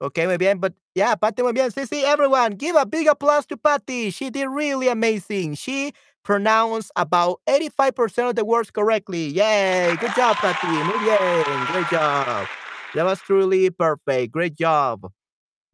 Okay, 0.00 0.26
muy 0.26 0.36
bien. 0.36 0.60
But 0.60 0.74
yeah, 0.94 1.16
Patty, 1.16 1.42
muy 1.42 1.52
bien. 1.52 1.72
Sí, 1.72 1.86
sí, 1.86 2.04
everyone, 2.04 2.56
give 2.58 2.76
a 2.76 2.84
big 2.84 3.08
applause 3.08 3.46
to 3.46 3.56
Patty. 3.56 4.10
She 4.10 4.30
did 4.30 4.46
really 4.48 4.88
amazing. 4.88 5.54
She 5.54 5.92
pronounced 6.24 6.90
about 6.96 7.40
85% 7.48 8.30
of 8.30 8.36
the 8.36 8.44
words 8.44 8.70
correctly. 8.70 9.28
Yay! 9.28 9.96
Good 10.00 10.14
job, 10.14 10.36
Patty. 10.36 10.66
Muy 10.66 10.98
bien. 11.04 11.66
Great 11.66 11.88
job. 11.88 12.46
That 12.94 13.04
was 13.04 13.20
truly 13.20 13.70
perfect. 13.70 14.32
Great 14.32 14.54
job. 14.54 15.10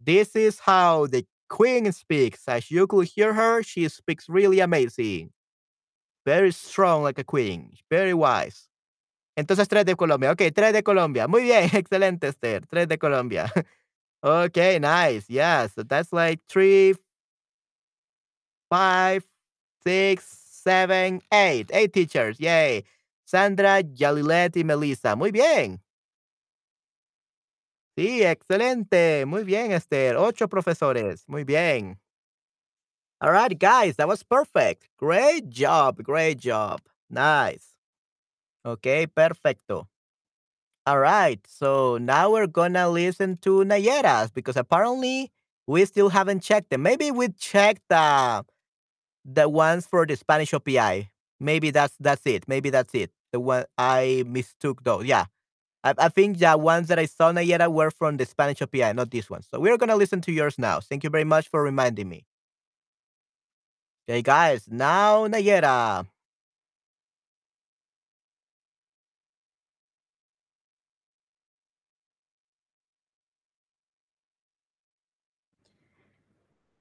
This 0.01 0.37
is 0.37 0.61
how 0.61 1.07
the 1.07 1.25
queen 1.49 1.91
speaks. 1.93 2.43
As 2.49 2.71
you 2.71 2.87
could 2.87 3.09
hear 3.09 3.33
her, 3.33 3.63
she 3.63 3.89
speaks 3.89 4.29
really 4.29 4.61
amazing. 4.61 5.31
Very 6.27 6.53
strong 6.53 7.03
like 7.03 7.19
a 7.19 7.25
queen. 7.25 7.73
Very 7.91 8.15
wise. 8.15 8.69
Entonces, 9.37 9.69
tres 9.69 9.85
de 9.85 9.97
Colombia. 9.97 10.31
Ok, 10.31 10.43
tres 10.55 10.73
de 10.73 10.83
Colombia. 10.83 11.27
Muy 11.29 11.43
bien. 11.43 11.69
Excelente, 11.73 12.29
Esther. 12.29 12.67
Tres 12.67 12.89
de 12.89 12.99
Colombia. 12.99 13.51
okay, 14.23 14.79
nice. 14.79 15.29
Yeah, 15.29 15.67
so 15.67 15.83
that's 15.83 16.13
like 16.13 16.41
three, 16.49 16.95
five, 18.71 19.25
six, 19.87 20.25
seven, 20.27 21.21
eight. 21.33 21.71
Eight 21.73 21.93
teachers. 21.93 22.39
Yay. 22.41 22.85
Sandra, 23.25 23.83
Yalilet 23.83 24.57
y 24.57 24.65
Melissa. 24.65 25.17
Muy 25.17 25.31
bien. 25.31 25.81
Sí, 27.97 28.23
excelente. 28.25 29.25
Muy 29.27 29.45
bien, 29.45 29.73
Esther. 29.73 30.17
Ocho 30.17 30.49
profesores. 30.49 31.25
Muy 31.29 31.45
bien. 31.45 31.99
All 33.21 33.31
right, 33.31 33.59
guys, 33.59 33.97
that 33.97 34.09
was 34.09 34.23
perfect. 34.23 34.89
Great 34.99 35.49
job. 35.49 36.03
Great 36.03 36.39
job. 36.39 36.81
Nice. 37.09 37.77
Okay, 38.67 39.07
perfecto. 39.07 39.89
All 40.87 40.99
right, 40.99 41.41
so 41.47 41.97
now 41.97 42.31
we're 42.31 42.47
gonna 42.47 42.91
listen 42.91 43.39
to 43.39 43.65
Nayeras 43.65 44.35
because 44.35 44.57
apparently 44.57 45.33
we 45.67 45.85
still 45.87 46.11
haven't 46.11 46.41
checked 46.43 46.69
them. 46.71 46.83
Maybe 46.83 47.11
we 47.11 47.29
checked 47.29 47.91
uh, 47.91 48.43
the 49.25 49.49
ones 49.49 49.87
for 49.87 50.07
the 50.07 50.17
Spanish 50.17 50.53
OPI. 50.53 51.09
Maybe 51.41 51.71
that's 51.71 51.95
that's 52.01 52.27
it. 52.27 52.47
Maybe 52.49 52.71
that's 52.71 52.95
it. 52.95 53.11
The 53.33 53.41
one 53.41 53.65
I 53.79 54.25
mistook 54.27 54.85
though. 54.85 55.01
Yeah. 55.01 55.27
I, 55.85 55.95
I 55.99 56.09
think 56.09 56.39
the 56.39 56.57
ones 56.57 56.89
that 56.89 56.99
I 56.99 57.07
saw 57.07 57.33
Nayera 57.33 57.71
were 57.73 57.91
from 57.91 58.17
the 58.17 58.27
Spanish 58.27 58.61
OPI, 58.61 58.95
not 58.95 59.11
this 59.11 59.31
one. 59.31 59.43
So 59.43 59.61
we're 59.61 59.77
gonna 59.79 59.97
listen 59.97 60.21
to 60.23 60.33
yours 60.33 60.59
now. 60.59 60.81
Thank 60.81 61.05
you 61.05 61.11
very 61.11 61.25
much 61.25 61.49
for 61.49 61.63
reminding 61.63 62.09
me. 62.09 62.27
Okay, 64.09 64.23
guys, 64.23 64.67
now 64.71 65.27
Nayera. 65.27 66.07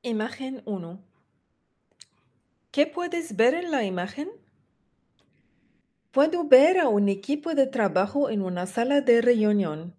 Imagen 0.03 0.61
1. 0.65 1.12
¿Qué 2.73 2.87
puedes 2.87 3.35
ver 3.35 3.53
en 3.53 3.69
la 3.69 3.83
imagen? 3.83 4.31
Puedo 6.09 6.45
ver 6.45 6.79
a 6.79 6.87
un 6.87 7.07
equipo 7.07 7.53
de 7.53 7.67
trabajo 7.67 8.31
en 8.31 8.41
una 8.41 8.65
sala 8.65 9.01
de 9.01 9.21
reunión. 9.21 9.95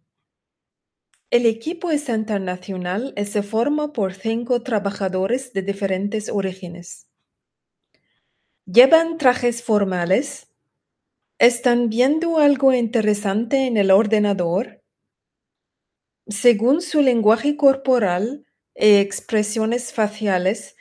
El 1.30 1.46
equipo 1.46 1.92
es 1.92 2.08
internacional 2.08 3.14
y 3.16 3.26
se 3.26 3.44
forma 3.44 3.92
por 3.92 4.12
cinco 4.12 4.64
trabajadores 4.64 5.52
de 5.52 5.62
diferentes 5.62 6.28
orígenes. 6.28 7.06
Llevan 8.66 9.18
trajes 9.18 9.62
formales. 9.62 10.48
¿Están 11.38 11.88
viendo 11.90 12.38
algo 12.38 12.72
interesante 12.72 13.68
en 13.68 13.76
el 13.76 13.92
ordenador? 13.92 14.82
Según 16.26 16.82
su 16.82 17.02
lenguaje 17.02 17.56
corporal 17.56 18.44
e 18.74 18.98
expresiones 18.98 19.92
faciales, 19.92 20.74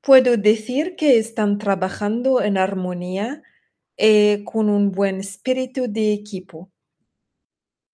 puedo 0.00 0.36
decir 0.36 0.96
que 0.96 1.18
están 1.18 1.58
trabajando 1.58 2.42
en 2.42 2.56
armonía 2.58 3.42
y 3.96 4.44
con 4.44 4.68
un 4.70 4.90
buen 4.92 5.20
espíritu 5.20 5.86
de 5.88 6.12
equipo. 6.12 6.70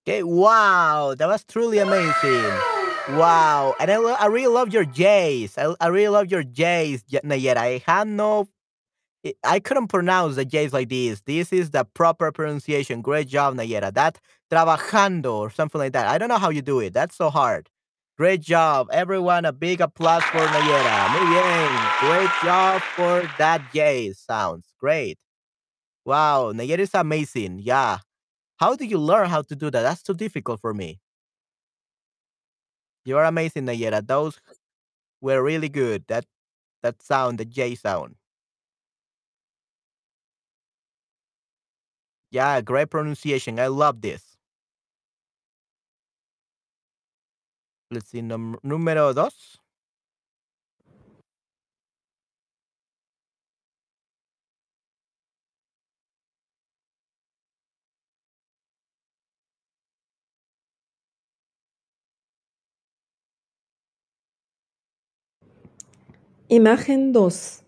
Okay, 0.07 0.23
wow, 0.23 1.15
that 1.17 1.27
was 1.27 1.45
truly 1.45 1.79
amazing. 1.81 2.53
Wow, 3.17 3.75
and 3.81 3.91
I, 3.91 3.97
I 3.97 4.27
really 4.27 4.53
love 4.53 4.73
your 4.73 4.85
J's. 4.85 5.59
I, 5.59 5.75
I 5.81 5.89
really 5.89 6.09
love 6.13 6.31
your 6.31 6.45
J's, 6.45 7.03
Nayera. 7.25 7.57
I 7.57 7.83
had 7.85 8.07
no, 8.07 8.49
I- 9.25 9.35
I 9.45 9.61
couldn't 9.61 9.89
pronounce 9.89 10.37
the 10.37 10.45
J's 10.45 10.73
like 10.73 10.89
this. 10.89 11.23
This 11.23 11.53
is 11.53 11.71
the 11.71 11.85
proper 11.85 12.31
pronunciation. 12.33 13.03
Great 13.03 13.29
job, 13.29 13.55
Nayera. 13.57 13.93
That 13.95 14.21
trabajando 14.51 15.35
or 15.39 15.51
something 15.51 15.81
like 15.81 15.93
that. 15.93 16.07
I 16.07 16.19
don't 16.19 16.29
know 16.29 16.39
how 16.39 16.51
you 16.51 16.63
do 16.63 16.79
it. 16.81 16.95
That's 16.95 17.17
so 17.17 17.31
hard. 17.31 17.69
Great 18.17 18.41
job, 18.41 18.89
everyone. 18.93 19.45
A 19.45 19.53
big 19.53 19.81
applause 19.81 20.23
for 20.25 20.39
Nayera. 20.41 21.11
Muy 21.13 21.27
bien. 21.29 21.71
Great 22.01 22.31
job 22.43 22.81
for 22.97 23.23
that 23.39 23.61
J 23.75 24.13
sounds. 24.15 24.65
Great. 24.81 25.19
Wow, 26.05 26.53
Nayera 26.53 26.81
is 26.81 26.95
amazing. 26.95 27.61
Yeah. 27.61 27.99
How 28.59 28.77
do 28.77 28.85
you 28.87 28.99
learn 28.99 29.29
how 29.31 29.43
to 29.43 29.57
do 29.57 29.71
that? 29.71 29.83
That's 29.83 30.03
too 30.03 30.15
difficult 30.15 30.61
for 30.61 30.75
me. 30.75 31.01
You 33.07 33.17
are 33.19 33.25
amazing, 33.25 33.65
Nayera. 33.67 34.07
Those 34.07 34.39
were 35.21 35.43
really 35.43 35.69
good. 35.71 36.05
That 36.09 36.27
that 36.83 37.03
sound, 37.03 37.39
the 37.39 37.45
J 37.47 37.75
sound. 37.77 38.17
Yeah, 42.31 42.61
great 42.61 42.91
pronunciation. 42.91 43.59
I 43.59 43.67
love 43.67 44.01
this. 44.01 44.36
Número 48.63 49.15
dos. 49.15 49.61
Imagen 66.49 67.13
2. 67.13 67.65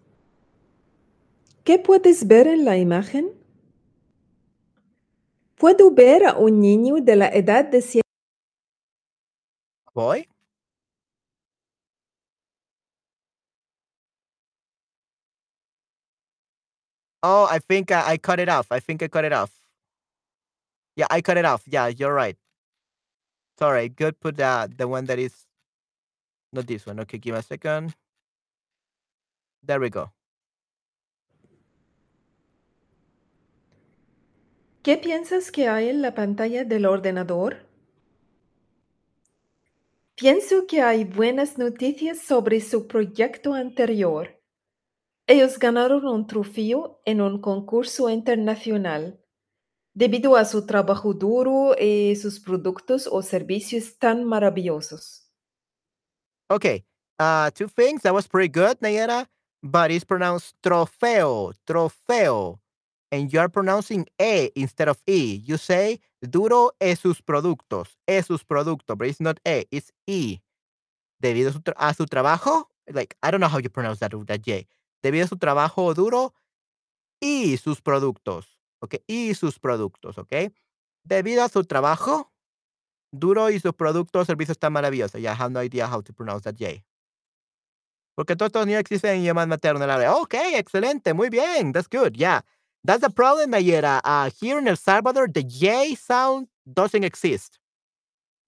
¿Qué 1.64 1.81
puedes 1.81 2.29
ver 2.29 2.47
en 2.47 2.64
la 2.64 2.76
imagen? 2.79 3.33
Puedo 5.57 5.91
ver 5.91 6.24
a 6.24 6.37
un 6.39 6.61
niño 6.61 6.95
de 7.03 7.16
la 7.16 7.29
edad 7.29 7.64
de 7.64 7.83
7 7.83 8.08
Boy. 9.99 10.27
Oh, 17.25 17.49
I 17.51 17.59
think 17.59 17.91
I, 17.91 18.13
I 18.13 18.17
cut 18.17 18.39
it 18.39 18.49
off. 18.49 18.71
I 18.71 18.79
think 18.79 19.03
I 19.03 19.09
cut 19.09 19.25
it 19.25 19.33
off. 19.33 19.51
Yeah, 20.95 21.09
I 21.11 21.21
cut 21.21 21.37
it 21.37 21.45
off. 21.45 21.65
Yeah, 21.67 21.89
you're 21.89 22.15
right. 22.15 22.37
Sorry. 23.59 23.89
Good. 23.89 24.21
Put 24.21 24.37
the 24.37 24.71
the 24.77 24.87
one 24.87 25.07
that 25.07 25.19
is 25.19 25.35
not 26.53 26.69
this 26.69 26.87
one. 26.87 27.01
Okay, 27.01 27.19
give 27.19 27.35
me 27.35 27.41
a 27.41 27.43
second. 27.43 27.95
There 29.65 29.81
we 29.81 29.91
go. 29.91 30.13
¿Qué 34.85 34.97
piensas 34.97 35.51
que 35.51 35.69
hay 35.69 35.89
en 35.89 36.03
la 36.03 36.15
pantalla 36.15 36.65
del 36.65 36.87
ordenador? 36.87 37.68
Pienso 40.19 40.66
que 40.66 40.83
hay 40.83 41.05
buenas 41.05 41.59
noticias 41.59 42.19
sobre 42.19 42.61
su 42.61 42.89
proyecto 42.89 43.55
anterior. 43.55 44.43
Ellos 45.29 45.61
ganaron 45.61 46.05
un 46.07 46.27
trofeo 46.27 47.01
en 47.05 47.21
un 47.21 47.41
concurso 47.41 48.11
internacional 48.11 49.25
debido 49.95 50.35
a 50.35 50.45
su 50.45 50.66
trabajo 50.66 51.14
duro 51.14 51.77
y 51.79 52.16
sus 52.16 52.41
productos 52.41 53.07
o 53.07 53.23
servicios 53.23 53.97
tan 53.97 54.25
maravillosos. 54.25 55.31
Okay. 56.51 56.85
Uh, 57.21 57.53
two 57.53 57.69
things. 57.69 58.03
That 58.03 58.12
was 58.12 58.27
pretty 58.27 58.49
good, 58.49 58.81
Nayera, 58.81 59.29
but 59.62 59.93
it's 59.93 60.05
pronounced 60.05 60.57
trofeo, 60.64 61.53
trofeo. 61.64 62.59
And 63.12 63.33
you 63.33 63.39
are 63.39 63.49
pronouncing 63.49 64.07
E 64.21 64.51
instead 64.57 64.89
of 64.89 65.01
E. 65.07 65.41
You 65.45 65.59
say 65.59 66.01
duro 66.21 66.75
es 66.81 66.99
sus 67.01 67.23
productos, 67.23 67.99
es 68.07 68.27
sus 68.27 68.45
productos, 68.45 68.97
but 68.97 69.09
it's 69.09 69.21
not 69.21 69.39
E, 69.45 69.66
it's 69.71 69.93
E. 70.07 70.41
Debido 71.21 71.51
a 71.51 71.53
su, 71.53 71.61
tra- 71.61 71.75
a 71.77 71.95
su 71.95 72.07
trabajo, 72.07 72.71
like, 72.87 73.16
I 73.23 73.31
don't 73.31 73.41
know 73.41 73.49
how 73.49 73.59
you 73.59 73.71
pronounce 73.71 74.01
that, 74.01 74.12
that 74.27 74.41
J. 74.45 74.66
Debido 75.03 75.25
a 75.25 75.29
su 75.29 75.37
trabajo 75.37 75.95
duro 75.95 76.35
y 77.21 77.57
sus 77.57 77.81
productos. 77.81 78.47
Okay, 78.81 79.03
y 79.09 79.35
sus 79.35 79.59
productos, 79.59 80.19
okay? 80.19 80.53
Debido 81.05 81.43
a 81.43 81.49
su 81.49 81.64
trabajo 81.64 82.33
duro 83.11 83.51
y 83.51 83.59
sus 83.59 83.73
productos, 83.75 84.27
servicios 84.27 84.59
tan 84.59 84.73
maravillosos. 84.73 85.21
Yeah, 85.21 85.33
I 85.33 85.37
have 85.37 85.51
no 85.51 85.61
idea 85.61 85.89
how 85.89 86.01
to 86.03 86.12
pronounce 86.12 86.45
that 86.45 86.57
J. 86.57 86.85
Porque 88.14 88.37
todos 88.37 88.49
estos 88.51 88.66
niños 88.66 88.81
existen 88.81 89.14
en 89.16 89.23
idiomas 89.23 89.49
maternos. 89.49 89.89
Ok, 90.21 90.35
excelente, 90.55 91.14
muy 91.14 91.29
bien. 91.29 91.73
That's 91.73 91.89
good, 91.89 92.12
yeah. 92.14 92.45
That's 92.89 93.03
the 93.03 93.11
problem, 93.11 93.53
Nayera. 93.53 94.01
Uh, 94.05 94.30
here 94.41 94.59
in 94.59 94.68
El 94.68 94.76
Salvador, 94.76 95.28
the 95.28 95.45
J 95.45 95.97
sound 95.97 96.49
doesn't 96.72 97.05
exist. 97.05 97.61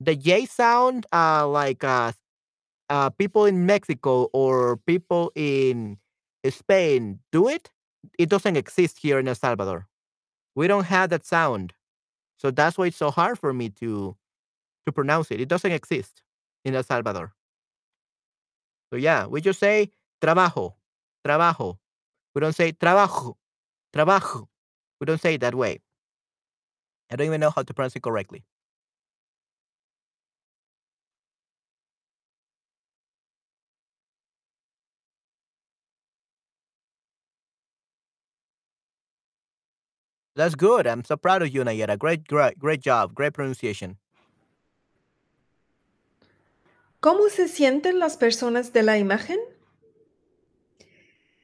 The 0.00 0.16
J 0.16 0.46
sound, 0.46 1.06
uh, 1.12 1.48
like 1.48 1.84
uh, 1.84 2.12
uh, 2.90 3.10
people 3.10 3.46
in 3.46 3.66
Mexico 3.66 4.28
or 4.32 4.78
people 4.78 5.32
in 5.36 5.98
Spain 6.48 7.20
do 7.32 7.48
it, 7.48 7.70
it 8.18 8.28
doesn't 8.30 8.56
exist 8.56 8.98
here 9.00 9.18
in 9.18 9.28
El 9.28 9.36
Salvador. 9.36 9.88
We 10.56 10.68
don't 10.68 10.86
have 10.86 11.10
that 11.10 11.26
sound. 11.26 11.74
So 12.38 12.50
that's 12.50 12.78
why 12.78 12.86
it's 12.86 12.98
so 12.98 13.10
hard 13.10 13.38
for 13.38 13.52
me 13.54 13.70
to 13.80 14.16
to 14.86 14.92
pronounce 14.92 15.30
it. 15.30 15.40
It 15.40 15.48
doesn't 15.48 15.72
exist 15.72 16.22
in 16.64 16.74
El 16.74 16.84
Salvador. 16.84 17.34
So 18.90 18.96
yeah, 18.96 19.26
we 19.26 19.40
just 19.40 19.60
say 19.60 19.90
trabajo, 20.22 20.74
trabajo. 21.26 21.78
We 22.34 22.40
don't 22.40 22.54
say 22.54 22.72
trabajo, 22.72 23.36
trabajo. 23.92 24.46
We 25.00 25.06
don't 25.06 25.20
say 25.20 25.34
it 25.34 25.40
that 25.40 25.54
way. 25.54 25.80
I 27.10 27.16
don't 27.16 27.26
even 27.26 27.40
know 27.40 27.50
how 27.50 27.62
to 27.62 27.74
pronounce 27.74 27.96
it 27.96 28.02
correctly. 28.02 28.44
That's 40.36 40.54
good. 40.54 40.86
I'm 40.86 41.04
so 41.04 41.16
proud 41.16 41.42
of 41.42 41.52
you, 41.52 41.62
Nayera. 41.64 41.98
Great, 41.98 42.26
great, 42.26 42.58
great 42.58 42.80
job. 42.80 43.14
Great 43.14 43.34
pronunciation. 43.34 43.98
¿Cómo 47.00 47.28
se 47.30 47.48
sienten 47.48 47.98
las 47.98 48.16
personas 48.16 48.72
de 48.72 48.82
la 48.82 48.98
imagen? 48.98 49.38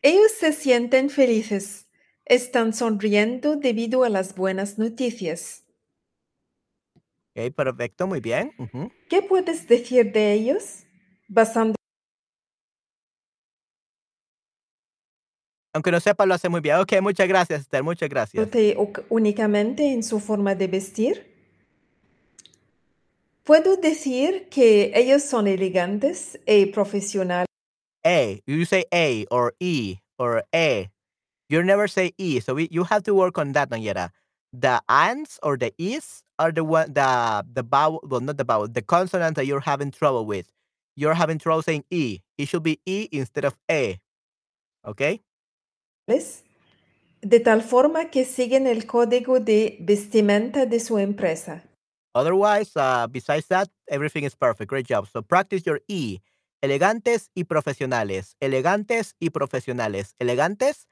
Ellos 0.03 0.33
se 0.33 0.53
sienten 0.53 1.11
felices. 1.11 1.86
Están 2.27 2.75
sonriendo 2.75 3.57
debido 3.57 4.03
a 4.03 4.09
las 4.09 4.35
buenas 4.35 4.79
noticias. 4.79 5.65
Okay, 7.31 7.51
perfecto, 7.51 8.07
muy 8.07 8.21
bien. 8.21 8.53
Ujú. 8.59 8.91
¿Qué 9.09 9.23
puedes 9.23 9.69
decir 9.69 10.13
de 10.13 10.33
ellos? 10.33 10.85
Basando 11.29 11.77
Aunque 15.73 15.93
no 15.93 16.01
sepa, 16.01 16.25
lo 16.25 16.35
hace 16.35 16.49
muy 16.49 16.63
bien. 16.63 16.77
Ok, 16.77 16.95
muchas 17.03 17.29
gracias, 17.29 17.61
Esther. 17.61 17.83
Muchas 17.83 18.09
gracias. 18.09 18.49
Únicamente 19.11 19.93
en 19.93 20.03
su 20.03 20.21
forma 20.21 20.55
de 20.55 20.67
vestir. 20.69 21.37
Puedo 23.45 23.77
decir 23.77 24.49
que 24.49 24.91
ellos 24.95 25.23
son 25.23 25.47
elegantes 25.47 26.41
y 26.47 26.67
profesionales. 26.67 27.47
A. 28.03 28.41
You 28.47 28.65
say 28.65 28.87
A 28.91 29.27
or 29.31 29.55
E 29.61 29.99
or 30.17 30.45
A. 30.53 30.96
You 31.49 31.63
never 31.63 31.89
say 31.89 32.13
E. 32.19 32.41
So 32.41 32.55
we, 32.55 32.69
you 32.71 32.85
have 32.85 33.05
to 33.05 33.15
work 33.15 33.39
on 33.39 33.53
that, 33.53 33.71
Nayera. 33.71 34.11
The 34.53 34.81
ands 34.89 35.39
or 35.43 35.57
the 35.57 35.73
E's 35.79 36.23
are 36.39 36.53
the 36.53 36.65
one 36.65 36.93
the 36.93 37.45
the 37.53 37.63
vowel 37.63 38.01
well 38.05 38.21
not 38.21 38.37
the 38.37 38.45
vowel, 38.45 38.69
the 38.69 38.83
consonants 38.83 39.37
that 39.37 39.47
you're 39.47 39.61
having 39.61 39.91
trouble 39.91 40.25
with. 40.25 40.51
you're 40.97 41.15
having 41.15 41.39
trouble 41.39 41.63
saying 41.63 41.85
E. 41.91 42.21
It 42.37 42.49
should 42.49 42.63
be 42.63 42.81
E 42.87 43.09
instead 43.13 43.45
of 43.45 43.57
E. 43.71 43.99
Okay? 44.85 45.21
de 47.23 47.41
tal 47.41 47.63
forma 47.63 48.11
que 48.11 48.25
siguen 48.25 48.67
el 48.67 48.87
código 48.87 49.41
de 49.41 49.79
vestimenta 49.81 50.67
de 50.67 50.79
su 50.79 50.99
empresa. 50.99 51.65
Otherwise, 52.15 52.71
uh, 52.77 53.07
besides 53.11 53.47
that, 53.49 53.69
everything 53.89 54.25
is 54.25 54.35
perfect. 54.35 54.71
Great 54.71 54.87
job. 54.87 55.09
So 55.13 55.23
practice 55.23 55.67
your 55.67 55.81
E. 55.89 56.21
Elegantes 56.63 57.31
y 57.35 57.45
profesionales. 57.45 58.37
Elegantes 58.41 59.15
y 59.21 59.31
profesionales. 59.31 60.15
Elegantes 60.21 60.87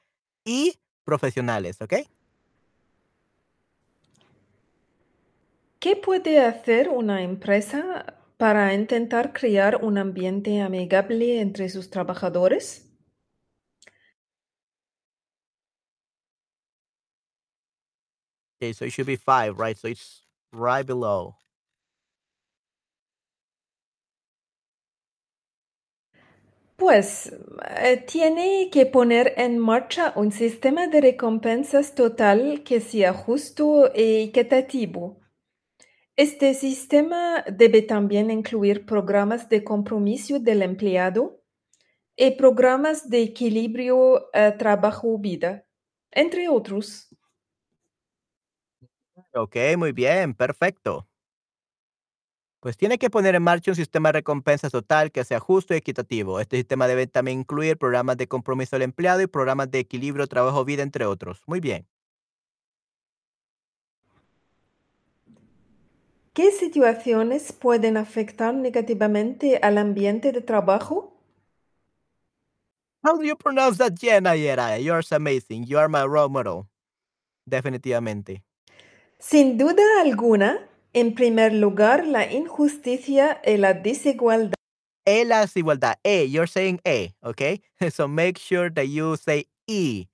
y 0.45 0.79
profesionales. 1.05 1.81
¿Ok? 1.81 1.95
¿Qué 5.81 5.97
puede 5.97 6.41
hacer 6.41 6.89
una 6.89 7.23
empresa 7.23 8.19
para 8.39 8.73
intentar 8.73 9.33
crear 9.33 9.85
un 9.85 9.99
ambiente 9.99 10.61
amigable 10.61 11.41
entre 11.41 11.69
sus 11.69 11.91
trabajadores? 11.91 12.91
Okay, 18.57 18.73
so 18.73 18.87
it 18.87 18.93
should 18.93 19.07
be 19.07 19.17
five, 19.17 19.59
right? 19.59 19.77
So 19.77 19.89
it's 19.89 20.23
right 20.53 20.87
below. 20.87 21.37
Pues 26.85 27.33
eh, 27.79 28.05
tiene 28.07 28.69
que 28.71 28.85
poner 28.85 29.33
en 29.39 29.59
marcha 29.59 30.13
un 30.17 30.31
sistema 30.31 30.87
de 30.87 31.01
recompensas 31.01 31.95
total 31.95 32.63
que 32.63 32.79
sea 32.83 33.15
justo 33.15 33.91
e 33.95 34.25
equitativo. 34.25 35.19
Este 36.15 36.53
sistema 36.53 37.43
debe 37.51 37.81
también 37.81 38.31
incluir 38.31 38.85
programas 38.85 39.49
de 39.49 39.65
compromiso 39.65 40.39
del 40.41 40.61
empleado 40.61 41.41
y 42.17 42.33
programas 42.33 43.09
de 43.09 43.23
equilibrio 43.23 44.29
trabajo-vida, 44.59 45.65
entre 46.11 46.51
otros. 46.51 47.09
Ok, 49.33 49.57
muy 49.79 49.93
bien, 49.93 50.35
perfecto. 50.35 51.09
Pues 52.65 52.79
tiene 52.79 52.97
que 52.97 53.11
poner 53.11 53.35
en 53.35 53.43
marcha 53.43 53.73
un 53.73 53.77
sistema 53.77 54.09
de 54.09 54.13
recompensas 54.15 54.73
total 54.73 55.13
que 55.13 55.23
sea 55.23 55.39
justo 55.39 55.75
y 55.75 55.77
equitativo. 55.77 56.41
Este 56.41 56.57
sistema 56.57 56.87
debe 56.87 57.07
también 57.07 57.41
incluir 57.41 57.77
programas 57.77 58.17
de 58.17 58.27
compromiso 58.27 58.75
del 58.77 58.85
empleado 58.85 59.21
y 59.21 59.27
programas 59.27 59.71
de 59.71 59.81
equilibrio 59.81 60.27
trabajo-vida, 60.27 60.83
entre 60.83 61.05
otros. 61.05 61.43
Muy 61.45 61.61
bien. 61.61 61.87
¿Qué 66.33 66.53
situaciones 66.53 67.53
pueden 67.53 67.99
afectar 67.99 68.55
negativamente 68.55 69.59
al 69.59 69.77
ambiente 69.77 70.33
de 70.33 70.41
trabajo? 70.41 71.21
How 73.03 73.19
do 73.19 73.25
you 73.25 73.37
pronounce 73.37 73.77
that, 73.77 73.93
Jenna 74.01 74.37
Yera? 74.37 74.79
You're 74.79 75.05
amazing. 75.11 75.67
You 75.67 75.77
are 75.77 75.89
my 75.89 76.07
role 76.07 76.31
model. 76.31 76.67
Definitivamente. 77.45 78.43
Sin 79.19 79.59
duda 79.59 79.83
alguna, 80.01 80.67
en 80.95 81.15
primer 81.15 81.53
lugar, 81.53 82.07
la 82.07 82.33
injusticia 82.33 83.41
y 83.45 83.57
la 83.57 83.75
desigualdad. 83.75 84.55
E 85.05 85.25
la 85.25 85.41
desigualdad. 85.41 85.97
E, 86.03 86.29
you're 86.29 86.47
saying 86.47 86.81
E, 86.85 87.15
okay? 87.23 87.61
So 87.91 88.09
make 88.09 88.39
sure 88.39 88.71
that 88.71 88.87
you 88.87 89.17
say 89.17 89.47
E. 89.67 90.07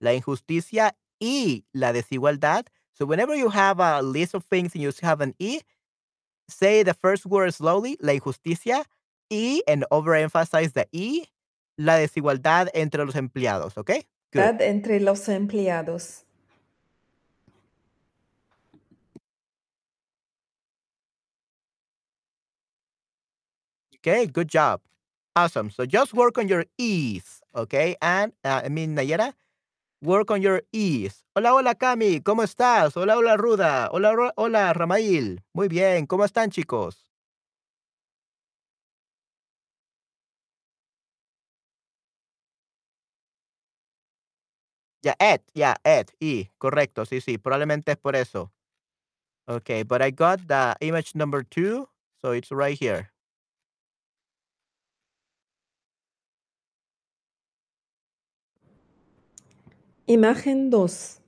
La 0.00 0.14
injusticia 0.14 0.96
y 1.20 1.64
la 1.74 1.92
desigualdad. 1.92 2.66
So 2.94 3.06
whenever 3.06 3.34
you 3.34 3.50
have 3.50 3.80
a 3.80 4.00
list 4.02 4.34
of 4.34 4.44
things 4.44 4.74
and 4.74 4.82
you 4.82 4.92
have 5.02 5.20
an 5.20 5.34
E, 5.38 5.60
say 6.48 6.82
the 6.82 6.94
first 6.94 7.26
word 7.26 7.52
slowly, 7.52 7.98
la 8.00 8.12
injusticia, 8.14 8.84
y, 9.30 9.62
and 9.66 9.84
overemphasize 9.90 10.72
the 10.72 10.86
E, 10.92 11.26
la 11.76 11.96
desigualdad 11.96 12.68
entre 12.72 13.04
los 13.04 13.16
empleados, 13.16 13.76
okay? 13.76 14.06
Good. 14.32 14.60
Entre 14.60 15.00
los 15.00 15.28
empleados. 15.28 16.24
Okay, 24.00 24.26
good 24.26 24.48
job. 24.48 24.80
Awesome. 25.36 25.70
So 25.70 25.84
just 25.86 26.14
work 26.14 26.38
on 26.38 26.48
your 26.48 26.64
E's, 26.78 27.40
okay? 27.54 27.96
And, 28.00 28.32
uh, 28.44 28.62
I 28.64 28.68
mean, 28.68 28.96
Nayera, 28.96 29.34
work 30.02 30.30
on 30.30 30.42
your 30.42 30.62
E's. 30.72 31.24
Hola, 31.36 31.54
hola, 31.54 31.74
Cami, 31.74 32.20
¿cómo 32.22 32.42
estás? 32.44 32.96
Hola, 32.96 33.16
hola, 33.18 33.36
Ruda. 33.36 33.90
Hola, 33.92 34.32
hola, 34.36 34.72
Ramail. 34.74 35.40
Muy 35.54 35.68
bien, 35.68 36.06
¿cómo 36.06 36.24
están, 36.24 36.50
chicos? 36.50 37.06
Ya, 45.02 45.14
yeah, 45.18 45.34
Ed, 45.34 45.40
ya, 45.54 45.76
yeah, 45.84 45.98
Ed, 46.00 46.08
E, 46.20 46.50
correcto, 46.58 47.06
sí, 47.06 47.20
sí, 47.20 47.38
probablemente 47.38 47.92
es 47.92 47.98
por 47.98 48.16
eso. 48.16 48.52
Okay, 49.48 49.82
but 49.84 50.02
I 50.02 50.10
got 50.10 50.46
the 50.48 50.76
image 50.80 51.14
number 51.14 51.42
two, 51.42 51.88
so 52.22 52.32
it's 52.32 52.50
right 52.52 52.78
here. 52.78 53.09
Imagen 60.10 60.70
2. 60.70 61.20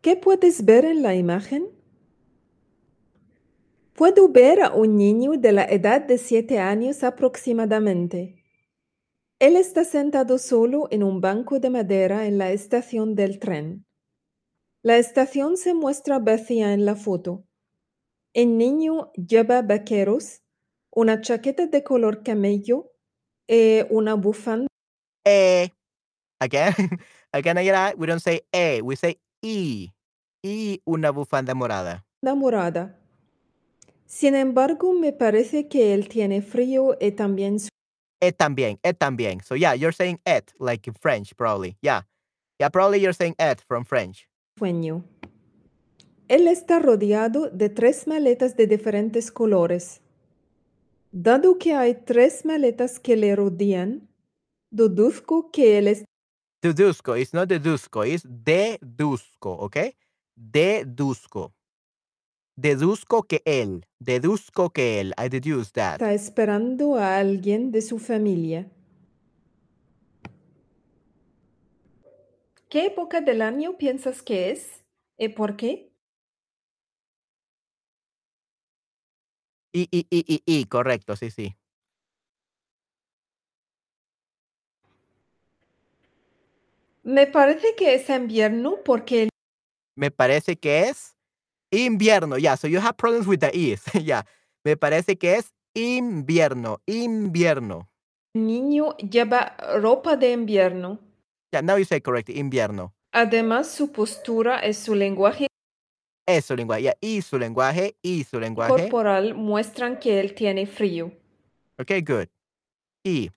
¿Qué 0.00 0.16
puedes 0.16 0.64
ver 0.64 0.84
en 0.84 1.04
la 1.04 1.14
imagen? 1.14 1.68
Puedo 3.94 4.28
ver 4.28 4.60
a 4.60 4.74
un 4.74 4.96
niño 4.96 5.34
de 5.38 5.52
la 5.52 5.64
edad 5.64 6.00
de 6.00 6.18
7 6.18 6.58
años 6.58 7.04
aproximadamente. 7.04 8.42
Él 9.38 9.54
está 9.54 9.84
sentado 9.84 10.36
solo 10.38 10.88
en 10.90 11.04
un 11.04 11.20
banco 11.20 11.60
de 11.60 11.70
madera 11.70 12.26
en 12.26 12.38
la 12.38 12.50
estación 12.50 13.14
del 13.14 13.38
tren. 13.38 13.86
La 14.82 14.98
estación 14.98 15.56
se 15.56 15.74
muestra 15.74 16.18
vacía 16.18 16.74
en 16.74 16.84
la 16.84 16.96
foto. 16.96 17.44
El 18.34 18.58
niño 18.58 19.12
lleva 19.12 19.62
vaqueros, 19.62 20.42
una 20.90 21.20
chaqueta 21.20 21.66
de 21.66 21.84
color 21.84 22.24
camello 22.24 22.90
y 23.46 23.82
una 23.90 24.14
bufanda. 24.14 24.66
Eh. 25.24 25.68
Again, 26.42 26.98
again, 27.32 27.56
we 27.96 28.06
don't 28.06 28.20
say 28.20 28.40
A, 28.52 28.82
we 28.82 28.96
say 28.96 29.16
E. 29.42 29.90
Y 30.42 30.80
una 30.84 31.12
bufanda 31.12 31.54
morada. 31.54 32.04
La 32.20 32.34
morada. 32.34 32.98
Sin 34.06 34.34
embargo, 34.34 34.92
me 34.92 35.12
parece 35.12 35.68
que 35.68 35.94
él 35.94 36.08
tiene 36.08 36.42
frío 36.42 36.96
y 37.00 37.12
también 37.12 37.58
It 38.20 38.36
también, 38.36 38.78
it 38.84 38.98
también. 38.98 39.40
So 39.44 39.54
yeah, 39.54 39.74
you're 39.74 39.92
saying 39.92 40.20
it 40.26 40.52
like 40.58 40.88
in 40.88 40.94
French, 40.94 41.34
probably. 41.36 41.76
Yeah. 41.80 42.02
Yeah, 42.58 42.68
probably 42.70 43.00
you're 43.00 43.14
saying 43.14 43.36
it 43.38 43.60
from 43.66 43.84
French. 43.84 44.28
Sueño. 44.58 45.04
Él 46.28 46.48
está 46.48 46.80
rodeado 46.80 47.50
de 47.50 47.68
tres 47.68 48.06
maletas 48.06 48.56
de 48.56 48.66
diferentes 48.66 49.30
colores. 49.30 50.00
Dado 51.12 51.58
que 51.58 51.74
hay 51.74 51.94
tres 51.94 52.44
maletas 52.44 52.98
que 52.98 53.16
le 53.16 53.34
rodean, 53.36 54.08
deduzco 54.70 55.50
que 55.50 55.78
él 55.78 55.88
está 55.88 56.11
Deduzco, 56.62 57.16
it's 57.16 57.34
not 57.34 57.48
deduzco, 57.48 58.04
it's 58.04 58.22
deduzco, 58.24 59.50
¿ok? 59.50 59.76
Deduzco. 60.36 61.52
Deduzco 62.56 63.24
que 63.24 63.42
él, 63.44 63.84
deduzco 63.98 64.70
que 64.70 65.00
él, 65.00 65.12
I 65.18 65.28
deduce 65.28 65.72
that. 65.72 65.94
Está 65.94 66.14
esperando 66.14 66.94
a 66.94 67.18
alguien 67.18 67.72
de 67.72 67.82
su 67.82 67.98
familia. 67.98 68.70
¿Qué 72.68 72.86
época 72.86 73.20
del 73.20 73.42
año 73.42 73.76
piensas 73.76 74.22
que 74.22 74.50
es? 74.50 74.84
¿Y 75.18 75.30
por 75.30 75.56
qué? 75.56 75.92
Y, 79.72 79.88
y, 79.90 80.06
y, 80.10 80.24
y, 80.28 80.42
y, 80.46 80.64
correcto, 80.66 81.16
sí, 81.16 81.30
sí. 81.30 81.56
Me 87.02 87.26
parece 87.26 87.74
que 87.76 87.94
es 87.94 88.08
invierno 88.08 88.78
porque... 88.84 89.28
Me 89.96 90.10
parece 90.10 90.56
que 90.56 90.88
es 90.88 91.16
invierno. 91.70 92.38
Yeah, 92.38 92.56
so 92.56 92.68
you 92.68 92.80
have 92.80 92.96
problems 92.96 93.26
with 93.26 93.40
the 93.40 93.50
is. 93.52 93.82
yeah. 93.94 94.24
Me 94.64 94.76
parece 94.76 95.18
que 95.18 95.36
es 95.36 95.52
invierno, 95.74 96.80
invierno. 96.86 97.88
Niño 98.34 98.96
lleva 98.98 99.56
ropa 99.80 100.16
de 100.16 100.32
invierno. 100.32 100.98
Yeah, 101.52 101.62
now 101.62 101.76
you 101.76 101.84
say 101.84 102.00
correct, 102.00 102.30
invierno. 102.30 102.94
Además, 103.12 103.70
su 103.70 103.92
postura 103.92 104.66
y 104.66 104.72
su 104.72 104.94
lenguaje 104.94 105.48
es 106.26 106.44
su 106.44 106.56
lenguaje, 106.56 106.82
yeah, 106.82 106.96
y 107.00 107.20
su 107.20 107.38
lenguaje, 107.38 107.96
y 108.00 108.24
su 108.24 108.38
lenguaje. 108.38 108.70
corporal 108.70 109.34
muestran 109.34 109.98
que 109.98 110.20
él 110.20 110.34
tiene 110.34 110.66
frío. 110.66 111.12
Okay, 111.78 112.00
good. 112.00 112.28
Y 113.04 113.30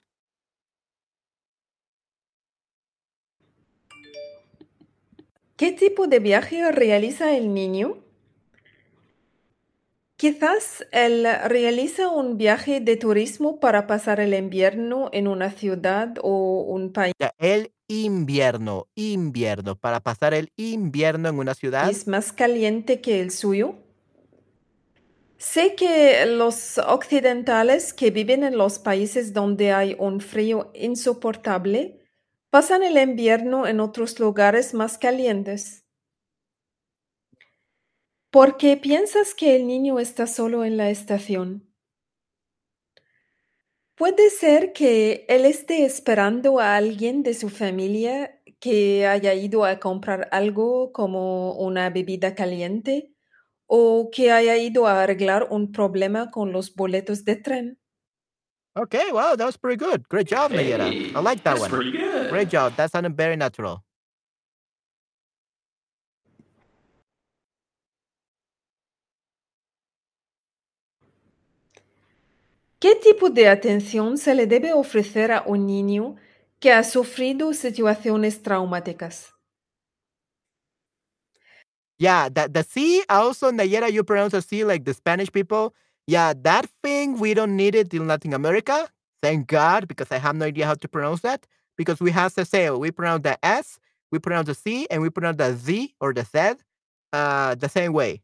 ¿Qué 5.57 5.71
tipo 5.71 6.07
de 6.07 6.19
viaje 6.19 6.69
realiza 6.71 7.35
el 7.35 7.53
niño? 7.53 8.03
Quizás 10.17 10.85
él 10.91 11.25
realiza 11.45 12.09
un 12.09 12.37
viaje 12.37 12.81
de 12.81 12.97
turismo 12.97 13.59
para 13.59 13.87
pasar 13.87 14.19
el 14.19 14.33
invierno 14.33 15.09
en 15.13 15.27
una 15.27 15.51
ciudad 15.51 16.15
o 16.21 16.61
un 16.61 16.91
país 16.91 17.13
Ya, 17.19 17.31
el 17.37 17.71
invierno, 17.87 18.87
invierno, 18.95 19.75
para 19.75 20.01
pasar 20.01 20.33
el 20.33 20.51
invierno 20.57 21.29
en 21.29 21.39
una 21.39 21.53
ciudad. 21.53 21.89
más 22.07 22.33
caliente 22.33 22.99
que 22.99 23.21
el 23.21 23.31
suyo. 23.31 23.75
Sé 25.37 25.75
que 25.75 26.25
los 26.25 26.79
occidentales 26.79 27.93
que 27.93 28.11
viven 28.11 28.43
en 28.43 28.57
los 28.57 28.79
países 28.79 29.33
donde 29.33 29.71
hay 29.71 29.95
un 29.99 30.19
frío 30.19 30.71
insoportable 30.73 32.04
pasan 32.55 32.83
el 32.83 32.97
invierno 32.97 33.67
en 33.67 33.81
otros 33.81 34.17
lugares 34.17 34.73
más 34.73 34.97
calientes. 34.97 35.85
¿Por 38.31 38.55
qué 38.55 38.77
piensas 38.77 39.33
que 39.33 39.57
el 39.57 39.67
niño 39.67 39.99
está 39.99 40.25
solo 40.25 40.63
en 40.63 40.77
la 40.77 40.89
estación? 40.89 41.69
Puede 43.95 44.29
ser 44.29 44.71
que 44.71 45.25
él 45.27 45.43
esté 45.43 45.83
esperando 45.83 46.61
a 46.61 46.77
alguien 46.77 47.23
de 47.23 47.33
su 47.33 47.49
familia 47.49 48.41
que 48.61 49.05
haya 49.05 49.33
ido 49.33 49.65
a 49.65 49.77
comprar 49.81 50.29
algo 50.31 50.93
como 50.93 51.55
una 51.55 51.89
bebida 51.89 52.35
caliente 52.35 53.13
o 53.65 54.09
que 54.13 54.31
haya 54.31 54.55
ido 54.55 54.87
a 54.87 55.03
arreglar 55.03 55.47
un 55.49 55.73
problema 55.73 56.31
con 56.31 56.53
los 56.53 56.73
boletos 56.73 57.25
de 57.25 57.35
tren. 57.35 57.79
Okay, 58.77 59.11
wow, 59.11 59.35
that 59.35 59.45
was 59.45 59.57
pretty 59.57 59.77
good. 59.77 60.05
Great 60.09 60.27
job, 60.27 60.51
Nayera. 60.51 60.87
I 60.87 61.19
like 61.21 61.43
that 61.43 61.57
that's 61.57 61.61
one. 61.61 61.69
pretty 61.69 61.91
good. 61.91 62.14
Great 62.35 62.49
job. 62.49 62.75
That 62.75 62.91
sounded 62.91 63.15
very 63.15 63.37
natural. 63.37 63.81
¿Qué 72.81 72.95
tipo 72.95 73.29
de 73.29 73.47
atención 73.47 74.17
se 74.17 74.35
le 74.35 74.47
debe 74.47 74.73
ofrecer 74.73 75.31
a 75.31 75.43
un 75.47 75.65
niño 75.65 76.17
que 76.59 76.73
ha 76.73 76.83
sufrido 76.83 77.53
situaciones 77.53 78.41
traumáticas? 78.43 79.31
Yeah, 81.97 82.27
that 82.33 82.53
the 82.53 82.63
C 82.63 83.05
also 83.07 83.49
Nayera, 83.51 83.89
you 83.89 84.03
pronounce 84.03 84.33
the 84.33 84.41
C 84.41 84.65
like 84.65 84.83
the 84.83 84.93
Spanish 84.93 85.31
people. 85.31 85.73
Yeah, 86.05 86.33
that 86.43 86.65
thing 86.83 87.17
we 87.17 87.33
don't 87.33 87.55
need 87.55 87.75
it 87.75 87.93
in 87.93 88.07
Latin 88.07 88.33
America. 88.33 88.89
Thank 89.21 89.47
God, 89.47 89.87
because 89.87 90.11
I 90.11 90.17
have 90.17 90.35
no 90.35 90.45
idea 90.45 90.65
how 90.65 90.73
to 90.73 90.87
pronounce 90.89 91.21
that. 91.21 91.47
Because 91.77 91.99
we 91.99 92.11
have 92.11 92.33
Ceseo, 92.33 92.79
we 92.79 92.91
pronounce 92.91 93.23
the 93.23 93.43
S, 93.45 93.79
we 94.11 94.19
pronounce 94.19 94.47
the 94.47 94.55
C, 94.55 94.87
and 94.89 95.01
we 95.01 95.09
pronounce 95.09 95.37
the 95.37 95.53
Z 95.55 95.93
or 95.99 96.13
the 96.13 96.23
Z 96.23 96.55
uh, 97.13 97.55
the 97.55 97.69
same 97.69 97.91
way. 97.93 98.21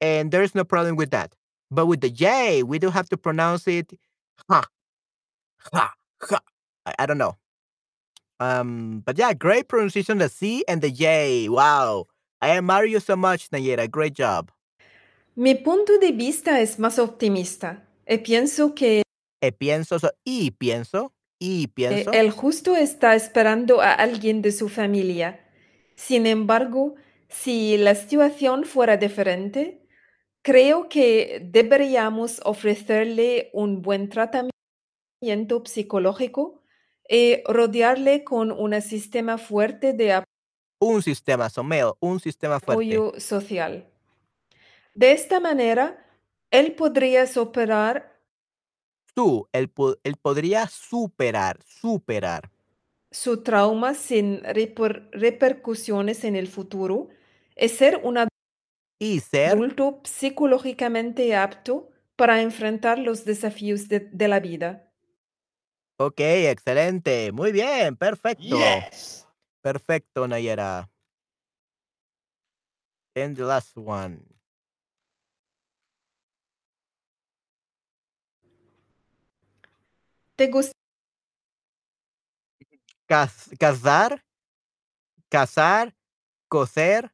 And 0.00 0.30
there's 0.30 0.54
no 0.54 0.64
problem 0.64 0.96
with 0.96 1.10
that. 1.10 1.34
But 1.70 1.86
with 1.86 2.00
the 2.00 2.10
J, 2.10 2.62
we 2.62 2.78
do 2.78 2.90
have 2.90 3.08
to 3.08 3.16
pronounce 3.16 3.66
it 3.66 3.92
ha, 4.48 4.62
ha, 5.72 5.92
ha. 6.22 6.40
I, 6.84 6.94
I 7.00 7.06
don't 7.06 7.18
know. 7.18 7.36
Um, 8.38 9.02
but 9.04 9.18
yeah, 9.18 9.32
great 9.32 9.66
pronunciation, 9.68 10.18
the 10.18 10.28
C 10.28 10.62
and 10.68 10.80
the 10.82 10.90
J. 10.90 11.48
Wow. 11.48 12.06
I 12.42 12.50
admire 12.50 12.84
you 12.84 13.00
so 13.00 13.16
much, 13.16 13.48
Nayera. 13.50 13.90
Great 13.90 14.12
job. 14.14 14.52
Mi 15.34 15.54
punto 15.54 15.98
de 15.98 16.12
vista 16.12 16.60
es 16.60 16.76
más 16.78 16.98
optimista 16.98 17.82
y 18.08 18.18
pienso 18.18 18.74
que 18.74 19.02
E 19.42 19.52
pienso, 19.52 19.98
so- 20.00 20.10
y 20.24 20.50
pienso, 20.50 21.12
y 21.38 21.64
Eh, 21.64 21.68
pienso. 21.68 22.10
Justo 22.32 22.76
está 22.76 23.14
esperando 23.14 23.80
a 23.80 23.92
alguien 23.92 24.42
de 24.42 24.52
su 24.52 24.68
familia. 24.68 25.40
Sin 25.94 26.26
embargo, 26.26 26.94
si 27.28 27.76
la 27.76 27.94
situación 27.94 28.64
fuera 28.64 28.96
diferente, 28.96 29.86
creo 30.42 30.88
que 30.88 31.40
deberíamos 31.44 32.40
ofrecerle 32.44 33.50
un 33.52 33.82
buen 33.82 34.08
tratamiento 34.08 34.52
psicológico 35.64 36.62
y 37.08 37.42
rodearle 37.46 38.24
con 38.24 38.52
un 38.52 38.80
sistema 38.82 39.38
fuerte 39.38 39.92
de 39.92 40.22
un 40.78 41.02
sistema, 41.02 41.48
un 42.00 42.20
sistema 42.20 42.60
fuerte. 42.60 42.72
apoyo 42.72 43.18
social. 43.18 43.86
De 44.94 45.12
esta 45.12 45.40
manera, 45.40 46.06
él 46.50 46.74
podría 46.74 47.26
superar 47.26 48.15
Tú, 49.16 49.48
él, 49.52 49.70
po- 49.70 49.96
él 50.04 50.16
podría 50.16 50.68
superar, 50.68 51.58
superar. 51.64 52.50
su 53.10 53.42
trauma 53.42 53.94
sin 53.94 54.42
reper- 54.42 55.08
repercusiones 55.12 56.22
en 56.24 56.36
el 56.36 56.48
futuro 56.48 57.08
y 57.56 57.68
ser 57.68 58.00
un 58.04 58.18
Y 58.98 59.20
ser, 59.20 59.52
adulto 59.52 60.00
psicológicamente 60.04 61.34
apto 61.34 61.88
para 62.16 62.42
enfrentar 62.42 62.98
los 62.98 63.24
desafíos 63.24 63.88
de, 63.88 64.00
de 64.00 64.28
la 64.28 64.40
vida. 64.40 64.92
ok, 65.98 66.20
excelente. 66.20 67.32
Muy 67.32 67.52
bien, 67.52 67.96
perfecto. 67.96 68.58
Yes. 68.58 69.26
Perfecto, 69.62 70.26
Nayera. 70.28 70.88
And 73.16 73.36
the 73.36 73.46
last 73.46 73.76
one. 73.76 74.35
¿Te 80.36 80.48
gusta 80.48 80.72
casar, 83.58 84.22
casar, 85.30 85.94
coser, 86.48 87.10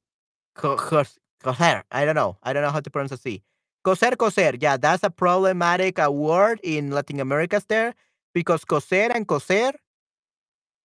co- 0.55 0.77
cos- 0.77 1.21
coser. 1.43 1.85
I 1.93 2.05
don't 2.05 2.15
know. 2.15 2.37
I 2.43 2.53
don't 2.53 2.63
know 2.63 2.71
how 2.73 2.81
to 2.81 2.91
pronounce 2.91 3.13
it. 3.25 3.43
Coser, 3.85 4.17
coser. 4.17 4.57
Yeah, 4.61 4.77
that's 4.77 5.03
a 5.05 5.11
problematic 5.11 5.99
uh, 5.99 6.11
word 6.11 6.61
in 6.63 6.91
Latin 6.91 7.21
America 7.21 7.61
there 7.69 7.95
because 8.35 8.65
coser 8.65 9.11
and 9.15 9.27
coser, 9.27 9.73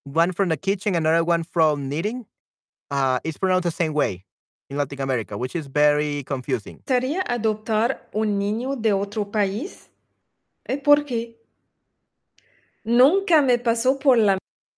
one 0.03 0.31
from 0.31 0.49
the 0.49 0.57
kitchen, 0.57 0.95
another 0.95 1.23
one 1.23 1.43
from 1.43 1.89
knitting, 1.89 2.25
uh, 2.91 3.19
is 3.23 3.37
pronounced 3.37 3.63
the 3.63 3.71
same 3.71 3.93
way 3.93 4.25
in 4.69 4.77
Latin 4.77 4.99
America, 5.01 5.37
which 5.37 5.55
is 5.55 5.67
very 5.67 6.23
confusing. 6.23 6.77
gustaría 6.85 7.21
adoptar 7.27 8.09
un 8.13 8.37
niño 8.39 8.75
de 8.75 8.93
otro 8.93 9.31
país? 9.31 9.89
¿Y 10.67 10.77
por 10.77 11.05
qué? 11.05 11.36
Nunca 12.87 13.41
me 13.41 13.59
pasó 13.59 13.99
por 13.99 14.17
la 14.17 14.37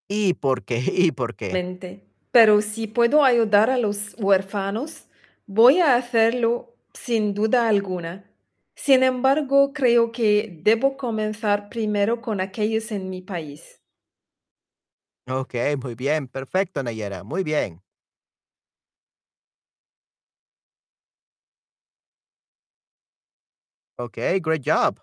¿Y 0.10 0.34
por 0.34 0.64
qué? 0.64 0.80
¿Y 0.94 1.12
por 1.12 1.36
qué? 1.36 1.52
mente, 1.54 2.04
pero 2.32 2.62
si 2.62 2.88
puedo 2.88 3.24
ayudar 3.24 3.70
a 3.70 3.78
los 3.78 4.16
huérfanos, 4.18 5.06
voy 5.46 5.80
a 5.80 5.96
hacerlo 5.96 6.74
sin 6.94 7.36
duda 7.36 7.68
alguna. 7.70 8.26
Sin 8.76 9.04
embargo, 9.04 9.74
creo 9.74 10.12
que 10.12 10.60
debo 10.64 10.98
comenzar 10.98 11.70
primero 11.70 12.20
con 12.22 12.42
aquellos 12.42 12.92
en 12.92 13.12
mi 13.12 13.22
país. 13.22 13.80
Ok, 15.28 15.54
muy 15.82 15.96
bien. 15.96 16.28
Perfecto, 16.28 16.84
Nayera. 16.84 17.24
Muy 17.24 17.44
bien. 17.44 17.82
Okay, 24.00 24.40
great 24.40 24.64
job. 24.64 25.00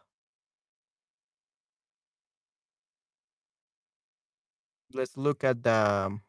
Let's 4.97 5.17
look 5.17 5.45
at 5.45 5.63
the 5.63 5.73
um, 5.75 6.23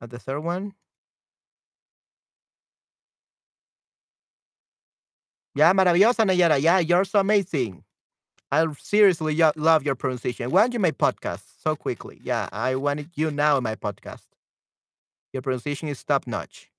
at 0.00 0.10
the 0.10 0.18
third 0.18 0.40
one. 0.40 0.74
Yeah, 5.54 5.72
maravillosa, 5.72 6.24
Nayara. 6.24 6.60
Yeah, 6.60 6.78
you're 6.78 7.04
so 7.04 7.20
amazing. 7.20 7.84
I 8.52 8.66
seriously 8.80 9.36
love 9.56 9.84
your 9.84 9.94
pronunciation. 9.94 10.50
Why 10.50 10.62
don't 10.62 10.74
you 10.74 10.80
make 10.80 10.98
podcast 10.98 11.42
so 11.62 11.76
quickly? 11.76 12.20
Yeah, 12.22 12.48
I 12.52 12.76
wanted 12.76 13.10
you 13.16 13.30
now 13.30 13.58
in 13.58 13.64
my 13.64 13.74
podcast. 13.76 14.26
Your 15.32 15.42
pronunciation 15.42 15.88
is 15.88 16.04
top 16.04 16.26
notch. 16.26 16.70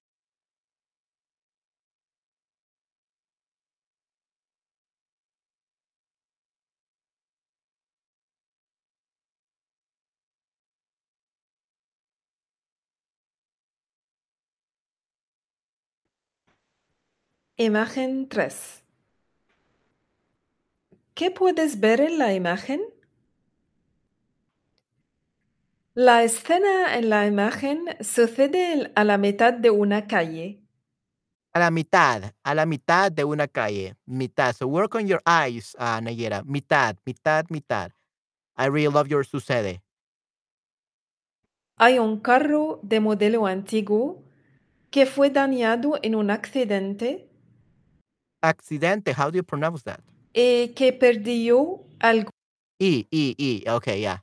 Imagen 17.62 18.30
3. 18.30 18.86
¿Qué 21.14 21.30
puedes 21.30 21.82
ver 21.82 22.00
en 22.00 22.18
la 22.18 22.34
imagen? 22.34 22.80
La 25.94 26.24
escena 26.24 26.96
en 26.96 27.10
la 27.10 27.28
imagen 27.28 27.84
sucede 28.00 28.72
en- 28.72 28.92
a 28.96 29.04
la 29.04 29.18
mitad 29.18 29.52
de 29.52 29.72
una 29.72 30.08
calle. 30.08 30.62
A 31.52 31.60
la 31.60 31.70
mitad, 31.70 32.32
a 32.44 32.56
la 32.56 32.66
mitad 32.66 33.12
de 33.12 33.26
una 33.26 33.50
calle. 33.50 33.98
Mitad. 34.06 34.56
So 34.56 34.68
work 34.68 34.96
on 34.96 35.06
your 35.06 35.22
eyes, 35.26 35.76
uh, 35.78 36.00
Nayera. 36.02 36.44
Mitad, 36.46 36.96
mitad, 37.06 37.44
mitad. 37.50 37.92
I 38.58 38.68
really 38.70 38.88
love 38.88 39.10
your 39.10 39.26
sucede. 39.26 39.82
Hay 41.76 42.00
un 42.00 42.22
carro 42.22 42.80
de 42.84 43.02
modelo 43.02 43.46
antiguo 43.48 44.24
que 44.92 45.06
fue 45.06 45.30
dañado 45.30 46.00
en 46.02 46.16
un 46.16 46.32
accidente 46.32 47.29
Accidente. 48.42 49.14
How 49.18 49.30
do 49.32 49.38
you 49.38 49.44
pronounce 49.44 49.84
that? 49.84 50.00
eh, 50.34 50.74
que 50.76 50.94
perdió 50.94 51.82
algu- 52.00 52.30
E, 52.80 53.08
E, 53.12 53.36
E. 53.38 53.70
Okay, 53.70 54.00
yeah. 54.02 54.22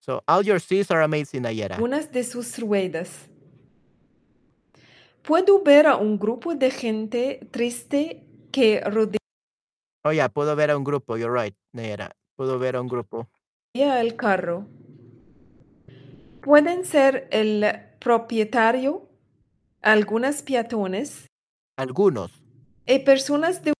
So 0.00 0.22
all 0.26 0.42
your 0.44 0.60
C's 0.60 0.90
are 0.90 1.02
amazing, 1.02 1.42
Nayera. 1.42 1.76
algunas 1.76 2.10
de 2.10 2.24
sus 2.24 2.58
ruedas. 2.58 3.28
Puedo 5.22 5.62
ver 5.62 5.86
a 5.86 5.96
un 5.96 6.18
grupo 6.18 6.54
de 6.54 6.70
gente 6.70 7.40
triste 7.50 8.24
que 8.50 8.80
rodea 8.80 9.18
Oh, 10.04 10.10
yeah, 10.12 10.28
puedo 10.28 10.56
ver 10.56 10.70
a 10.70 10.76
un 10.76 10.82
grupo. 10.82 11.16
You're 11.16 11.32
right, 11.32 11.54
Nayera. 11.72 12.10
Puedo 12.36 12.58
ver 12.58 12.74
a 12.76 12.80
un 12.80 12.88
grupo. 12.88 13.28
el 13.74 14.16
carro. 14.16 14.66
Pueden 16.42 16.84
ser 16.84 17.28
el 17.30 17.64
propietario, 18.00 19.08
algunas 19.80 20.42
peatones 20.42 21.26
Algunos. 21.76 22.41
Y 22.86 22.98
personas 23.00 23.62
de 23.62 23.72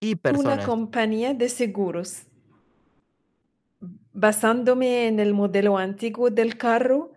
Y 0.00 0.16
una 0.36 0.64
compañía 0.64 1.34
de 1.34 1.48
seguros. 1.48 2.24
Basándome 4.12 5.08
en 5.08 5.18
el 5.18 5.34
modelo 5.34 5.76
antiguo 5.76 6.30
del 6.30 6.56
carro 6.56 7.12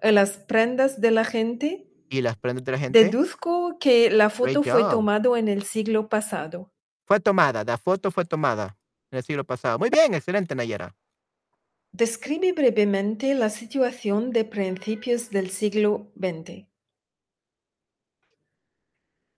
las 0.00 0.38
prendas 0.38 1.00
de 1.00 1.10
la 1.10 1.24
gente, 1.24 1.86
Y 2.08 2.22
las 2.22 2.36
prendas 2.36 2.64
de 2.64 2.72
la 2.72 2.78
gente. 2.78 3.04
deduzco 3.04 3.78
que 3.78 4.10
la 4.10 4.30
foto 4.30 4.62
fue 4.62 4.82
tomada 4.82 5.38
en 5.38 5.48
el 5.48 5.62
siglo 5.62 6.08
pasado. 6.08 6.72
Fue 7.04 7.20
tomada. 7.20 7.64
La 7.64 7.78
foto 7.78 8.10
fue 8.10 8.24
tomada 8.24 8.76
en 9.10 9.18
el 9.18 9.24
siglo 9.24 9.44
pasado. 9.44 9.78
Muy 9.78 9.90
bien, 9.90 10.14
excelente, 10.14 10.54
Nayera. 10.54 10.94
Describe 11.92 12.52
brevemente 12.52 13.34
la 13.34 13.50
situación 13.50 14.30
de 14.30 14.44
principios 14.44 15.30
del 15.30 15.50
siglo 15.50 16.12
XX. 16.16 16.67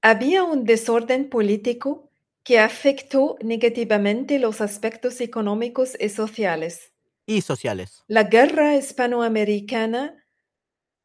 Había 0.03 0.45
un 0.45 0.65
desorden 0.65 1.29
político 1.29 2.11
que 2.43 2.59
afectó 2.59 3.37
negativamente 3.43 4.39
los 4.39 4.63
aspectos 4.63 5.21
económicos 5.21 5.97
y 6.01 6.09
sociales. 6.09 6.93
Y 7.27 7.43
sociales. 7.43 8.03
La 8.07 8.25
guerra 8.25 8.77
hispanoamericana 8.77 10.25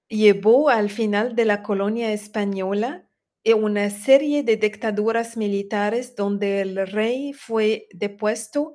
llevó 0.08 0.70
al 0.70 0.90
final 0.90 1.36
de 1.36 1.46
la 1.46 1.62
colonia 1.62 2.14
española 2.14 3.10
y 3.44 3.52
una 3.54 3.90
serie 3.90 4.44
de 4.44 4.56
dictaduras 4.56 5.36
militares 5.36 6.16
donde 6.16 6.62
el 6.62 6.88
rey 6.88 7.34
fue 7.34 7.88
depuesto 7.92 8.74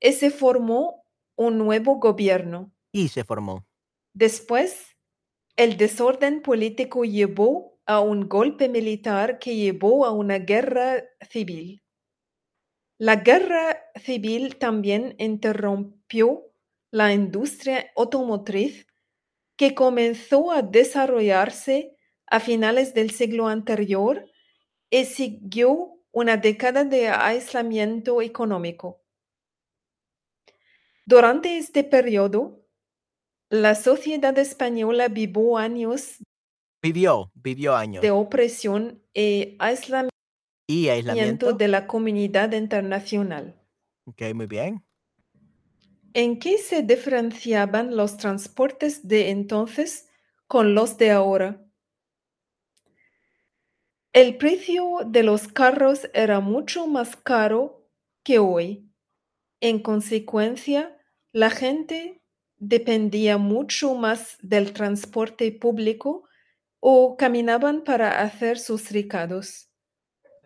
y 0.00 0.12
se 0.12 0.30
formó 0.30 1.04
un 1.36 1.58
nuevo 1.58 2.00
gobierno. 2.00 2.72
Y 2.92 3.08
se 3.08 3.22
formó. 3.22 3.66
Después, 4.14 4.96
el 5.56 5.76
desorden 5.76 6.42
político 6.42 7.04
llevó 7.04 7.69
a 7.90 7.98
un 7.98 8.28
golpe 8.28 8.68
militar 8.68 9.40
que 9.40 9.56
llevó 9.56 10.04
a 10.06 10.12
una 10.12 10.38
guerra 10.38 11.02
civil. 11.28 11.82
La 12.98 13.16
guerra 13.16 13.82
civil 13.96 14.58
también 14.58 15.16
interrumpió 15.18 16.52
la 16.92 17.12
industria 17.12 17.90
automotriz 17.96 18.86
que 19.56 19.74
comenzó 19.74 20.52
a 20.52 20.62
desarrollarse 20.62 21.96
a 22.28 22.38
finales 22.38 22.94
del 22.94 23.10
siglo 23.10 23.48
anterior 23.48 24.24
y 24.88 25.04
siguió 25.04 25.98
una 26.12 26.36
década 26.36 26.84
de 26.84 27.08
aislamiento 27.08 28.22
económico. 28.22 29.02
Durante 31.06 31.58
este 31.58 31.82
periodo, 31.82 32.64
la 33.48 33.74
sociedad 33.74 34.38
española 34.38 35.08
vivió 35.08 35.58
años 35.58 36.18
Vivió, 36.82 37.30
vivió 37.34 37.76
años. 37.76 38.02
de 38.02 38.10
opresión 38.10 39.02
y 39.12 39.56
aislamiento 39.58 40.14
Y 40.66 40.88
aislamiento. 40.88 41.52
de 41.52 41.68
la 41.68 41.86
comunidad 41.86 42.52
internacional. 42.52 43.60
Ok, 44.06 44.22
muy 44.34 44.46
bien. 44.46 44.84
¿En 46.14 46.38
qué 46.38 46.58
se 46.58 46.82
diferenciaban 46.82 47.96
los 47.96 48.16
transportes 48.16 49.06
de 49.06 49.30
entonces 49.30 50.08
con 50.46 50.74
los 50.74 50.96
de 50.96 51.10
ahora? 51.10 51.64
El 54.12 54.36
precio 54.38 54.98
de 55.06 55.22
los 55.22 55.46
carros 55.46 56.10
era 56.14 56.40
mucho 56.40 56.86
más 56.88 57.14
caro 57.14 57.86
que 58.24 58.38
hoy. 58.40 58.90
En 59.60 59.80
consecuencia, 59.80 60.98
la 61.32 61.50
gente 61.50 62.22
dependía 62.56 63.38
mucho 63.38 63.94
más 63.94 64.36
del 64.42 64.72
transporte 64.72 65.52
público 65.52 66.24
o 66.80 67.16
caminaban 67.16 67.82
para 67.84 68.22
hacer 68.22 68.58
sus 68.58 68.90
recados. 68.90 69.68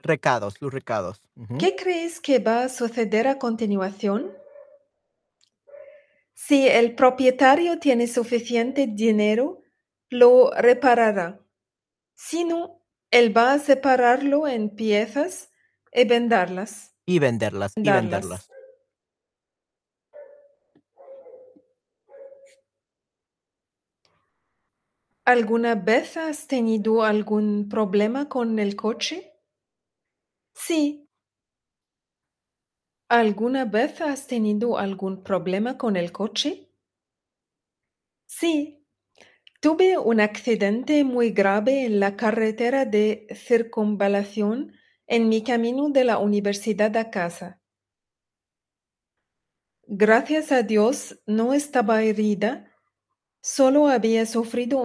Recados, 0.02 0.60
los 0.60 0.72
recados. 0.72 1.22
Ujú. 1.36 1.56
¿Qué 1.58 1.76
crees 1.76 2.20
que 2.20 2.38
va 2.38 2.64
a 2.64 2.68
suceder 2.68 3.26
a 3.26 3.38
continuación? 3.38 4.36
Si 6.34 6.68
el 6.68 6.94
propietario 6.94 7.78
tiene 7.78 8.06
suficiente 8.06 8.86
dinero, 8.86 9.62
lo 10.10 10.50
reparará. 10.50 11.40
Si 12.14 12.44
no, 12.44 12.82
él 13.10 13.34
va 13.34 13.54
a 13.54 13.58
separarlo 13.58 14.46
en 14.46 14.70
piezas 14.70 15.50
y 15.92 16.04
venderlas. 16.04 16.94
Y 17.06 17.18
venderlas, 17.18 17.72
y 17.76 17.88
venderlas. 17.88 18.50
¿Alguna 25.26 25.74
vez 25.74 26.18
has 26.18 26.46
tenido 26.48 27.02
algún 27.02 27.68
problema 27.70 28.28
con 28.28 28.58
el 28.58 28.76
coche? 28.76 29.32
Sí. 30.54 31.06
¿Alguna 33.08 33.64
vez 33.64 34.00
has 34.02 34.26
tenido 34.26 34.76
algún 34.76 35.22
problema 35.22 35.78
con 35.78 35.96
el 35.96 36.12
coche? 36.12 36.68
Sí. 38.26 38.84
Tuve 39.60 39.98
un 39.98 40.20
accidente 40.20 41.04
muy 41.04 41.30
grave 41.32 41.84
en 41.86 42.00
la 42.00 42.16
carretera 42.16 42.84
de 42.86 43.26
circunvalación 43.34 44.72
en 45.06 45.28
mi 45.28 45.42
camino 45.44 45.90
de 45.90 46.04
la 46.04 46.18
universidad 46.18 46.96
a 46.96 47.10
casa. 47.10 47.60
Gracias 49.86 50.50
a 50.52 50.62
Dios 50.62 51.20
no 51.26 51.52
estaba 51.54 52.02
herida, 52.02 52.70
solo 53.42 53.88
había 53.88 54.26
sufrido 54.26 54.84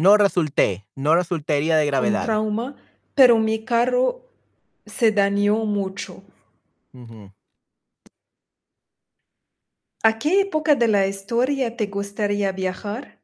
No 0.00 0.16
resulté, 0.16 0.86
no 0.96 1.14
resulté 1.14 1.58
herida 1.58 1.76
de 1.76 1.84
un 1.84 1.88
gravedad. 1.88 2.24
trauma, 2.24 2.74
pero 3.14 3.38
mi 3.38 3.66
carro 3.66 4.22
se 4.86 5.12
dañó 5.12 5.66
mucho. 5.66 6.22
¿A 10.02 10.18
qué 10.18 10.40
época 10.40 10.74
de 10.74 10.88
la 10.88 11.06
historia 11.06 11.76
te 11.76 11.88
gustaría 11.88 12.50
viajar? 12.52 13.20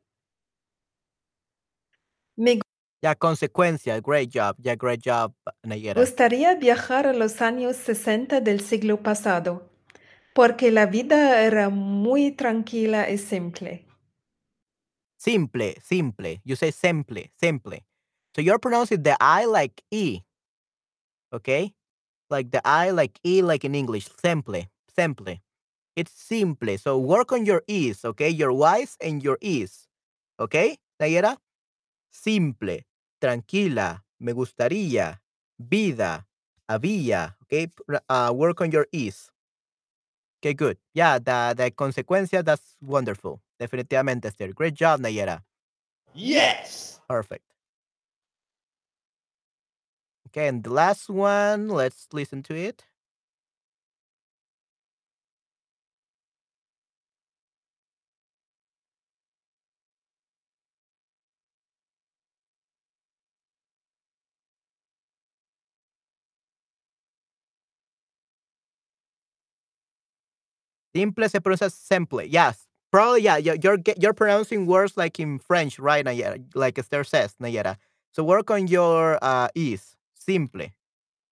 Me 2.36 2.60
Ya, 3.02 3.14
consecuencia. 3.14 3.98
Great 4.00 4.30
job. 4.30 4.56
Ya, 4.58 4.76
great 4.76 5.00
job, 5.02 5.32
Nayera. 5.62 5.98
gustaría 5.98 6.56
viajar 6.56 7.06
a 7.06 7.14
los 7.14 7.40
años 7.40 7.76
60 7.76 8.42
del 8.42 8.60
siglo 8.60 9.02
pasado, 9.02 9.70
porque 10.34 10.70
la 10.70 10.84
vida 10.84 11.40
era 11.40 11.70
muy 11.70 12.32
tranquila 12.32 13.08
y 13.08 13.16
simple. 13.16 13.85
Simple, 15.26 15.74
simple. 15.82 16.36
You 16.44 16.54
say 16.54 16.70
simple, 16.70 17.22
simple. 17.40 17.78
So 18.34 18.42
you're 18.42 18.58
pronouncing 18.60 19.02
the 19.02 19.16
I 19.20 19.46
like 19.46 19.82
E. 19.90 20.20
Okay? 21.32 21.74
Like 22.30 22.50
the 22.50 22.62
I 22.66 22.90
like 22.90 23.18
E 23.24 23.42
like 23.42 23.64
in 23.64 23.74
English. 23.74 24.08
Simple, 24.20 24.62
simple. 24.94 25.36
It's 25.96 26.12
simple. 26.12 26.78
So 26.78 26.98
work 26.98 27.32
on 27.32 27.46
your 27.46 27.62
E's, 27.68 28.04
okay? 28.04 28.30
Your 28.30 28.52
Y's 28.52 28.96
and 29.00 29.22
your 29.22 29.38
E's. 29.40 29.88
Okay? 30.40 30.78
Nayera? 31.00 31.36
Simple, 32.10 32.80
tranquila, 33.20 34.04
me 34.20 34.32
gustaría, 34.32 35.20
vida, 35.58 36.26
había. 36.68 37.36
Okay? 37.44 37.68
Uh, 38.08 38.32
work 38.34 38.60
on 38.60 38.70
your 38.72 38.86
E's. 38.92 39.30
Okay, 40.42 40.54
good. 40.54 40.78
Yeah, 40.94 41.18
the, 41.18 41.54
the 41.56 41.70
consecuencia, 41.70 42.44
that's 42.44 42.76
wonderful. 42.80 43.40
Definitivamente, 43.58 44.28
Esther. 44.28 44.52
Great 44.54 44.74
job, 44.74 45.00
Nayera. 45.00 45.42
Yes! 46.14 47.00
Perfect. 47.08 47.44
Okay, 50.28 50.48
and 50.48 50.62
the 50.62 50.70
last 50.70 51.08
one, 51.08 51.68
let's 51.68 52.08
listen 52.12 52.42
to 52.44 52.54
it. 52.54 52.84
Simple 70.94 71.28
se 71.28 71.40
pronuncia 71.40 71.70
simple. 71.70 72.24
Yes. 72.24 72.65
Probably, 72.96 73.20
yeah. 73.20 73.36
You're 73.36 73.76
you're, 73.98 74.14
pronouncing 74.14 74.64
words 74.64 74.96
like 74.96 75.20
in 75.20 75.38
French, 75.38 75.78
right, 75.78 76.02
Nayera? 76.02 76.42
Like 76.54 76.78
Esther 76.78 77.04
says, 77.04 77.34
Nayera. 77.42 77.76
So 78.12 78.24
work 78.24 78.50
on 78.50 78.68
your 78.68 79.18
uh, 79.20 79.48
e's. 79.54 79.94
Simple. 80.14 80.72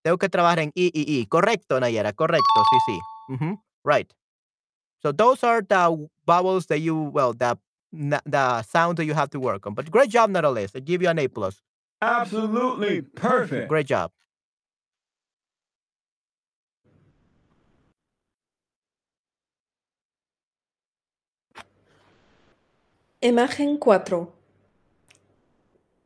Tengo 0.05 0.19
que 0.19 0.29
trabajar 0.29 0.59
en 0.59 0.73
I, 0.77 0.93
I, 0.95 1.21
I. 1.21 1.27
Correcto, 1.27 1.81
Nayera. 1.81 2.13
Correcto. 2.13 2.63
Sí, 2.71 2.79
sí. 2.87 2.99
Mhm. 3.31 3.59
Right. 3.83 4.13
So 5.03 5.11
those 5.13 5.43
are 5.43 5.63
the 5.63 6.07
vowels 6.27 6.67
that 6.67 6.81
you, 6.81 6.95
well, 7.15 7.33
the, 7.33 7.57
the 7.93 8.63
sound 8.63 8.99
that 8.99 9.07
you 9.07 9.15
have 9.15 9.31
to 9.31 9.41
work 9.41 9.67
on. 9.67 9.73
But 9.73 9.91
great 9.91 10.11
job, 10.11 10.29
nonetheless. 10.29 10.73
I 10.77 10.81
give 10.81 11.01
you 11.01 11.09
an 11.09 11.19
A 11.19 11.29
plus. 11.29 11.63
Absolutely 12.03 13.01
perfect. 13.01 13.69
Great 13.71 13.87
job. 13.87 14.11
Imagen 23.29 23.79
4. 23.79 24.35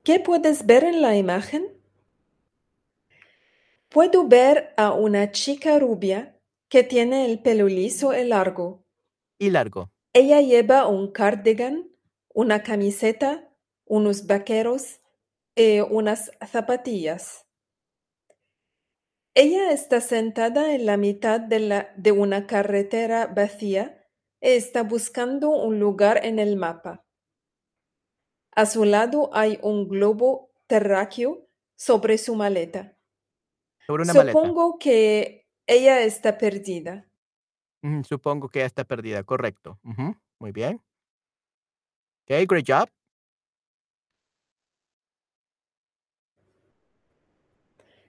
¿Qué 0.04 0.20
puedes 0.20 0.66
ver 0.66 0.84
en 0.84 1.02
la 1.02 1.16
imagen? 1.16 1.66
Puedo 3.88 4.28
ver 4.28 4.72
a 4.76 4.92
una 4.92 5.32
chica 5.32 5.80
rubia 5.80 6.38
que 6.68 6.84
tiene 6.84 7.24
el 7.24 7.40
pelo 7.42 7.66
liso 7.66 8.16
y 8.16 8.22
largo. 8.22 8.84
Y 9.36 9.50
largo. 9.50 9.90
Ella 10.12 10.40
lleva 10.42 10.86
un 10.86 11.10
cardigan, 11.10 11.90
una 12.32 12.62
camiseta, 12.62 13.52
unos 13.84 14.28
vaqueros 14.28 15.00
y 15.56 15.80
unas 15.80 16.30
zapatillas. 16.46 17.46
Ella 19.34 19.72
está 19.72 20.00
sentada 20.00 20.72
en 20.72 20.86
la 20.86 20.96
mitad 20.96 21.40
de, 21.40 21.58
la- 21.58 21.92
de 21.96 22.12
una 22.12 22.46
carretera 22.46 23.26
vacía 23.26 24.06
y 24.40 24.50
está 24.50 24.84
buscando 24.84 25.50
un 25.50 25.80
lugar 25.80 26.24
en 26.24 26.38
el 26.38 26.54
mapa. 26.54 27.04
A 28.58 28.66
su 28.66 28.84
lado 28.84 29.30
hay 29.32 29.56
un 29.62 29.86
globo 29.86 30.50
terráqueo 30.66 31.46
sobre 31.76 32.18
su 32.18 32.34
maleta. 32.34 32.98
Sobre 33.86 34.02
una 34.02 34.12
maleta. 34.12 34.36
Supongo 34.36 34.80
que 34.80 35.46
ella 35.64 36.00
está 36.00 36.38
perdida. 36.38 37.08
Supongo 38.02 38.48
que 38.48 38.58
ya 38.58 38.66
está 38.66 38.82
perdida. 38.82 39.22
Correcto. 39.22 39.78
Muy 40.40 40.50
bien. 40.50 40.82
Okay, 42.24 42.46
great 42.46 42.66
job. 42.66 42.88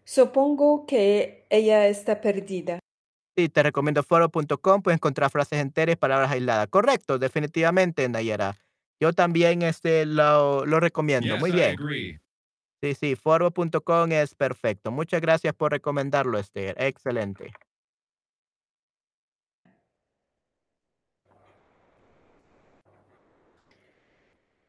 Supongo 0.03 0.87
que 0.87 1.45
ella 1.51 1.87
está 1.89 2.21
perdida. 2.21 2.79
Sí, 3.37 3.49
te 3.49 3.61
recomiendo 3.61 4.01
foro.com, 4.01 4.81
puedes 4.81 4.97
encontrar 4.97 5.29
frases 5.29 5.59
enteras 5.59 5.93
y 5.93 5.95
palabras 5.95 6.31
aisladas. 6.31 6.67
Correcto, 6.69 7.19
definitivamente, 7.19 8.09
Nayera. 8.09 8.57
Yo 8.99 9.13
también 9.13 9.61
este, 9.61 10.05
lo, 10.05 10.65
lo 10.65 10.79
recomiendo. 10.79 11.35
Yes, 11.35 11.39
Muy 11.39 11.51
bien. 11.51 11.75
agree. 11.79 12.19
Sí, 12.81 12.95
sí, 12.95 13.15
foro.com 13.15 14.11
es 14.11 14.35
perfecto. 14.35 14.91
Muchas 14.91 15.21
gracias 15.21 15.53
por 15.53 15.71
recomendarlo, 15.71 16.39
Esther. 16.39 16.75
Excelente. 16.79 17.51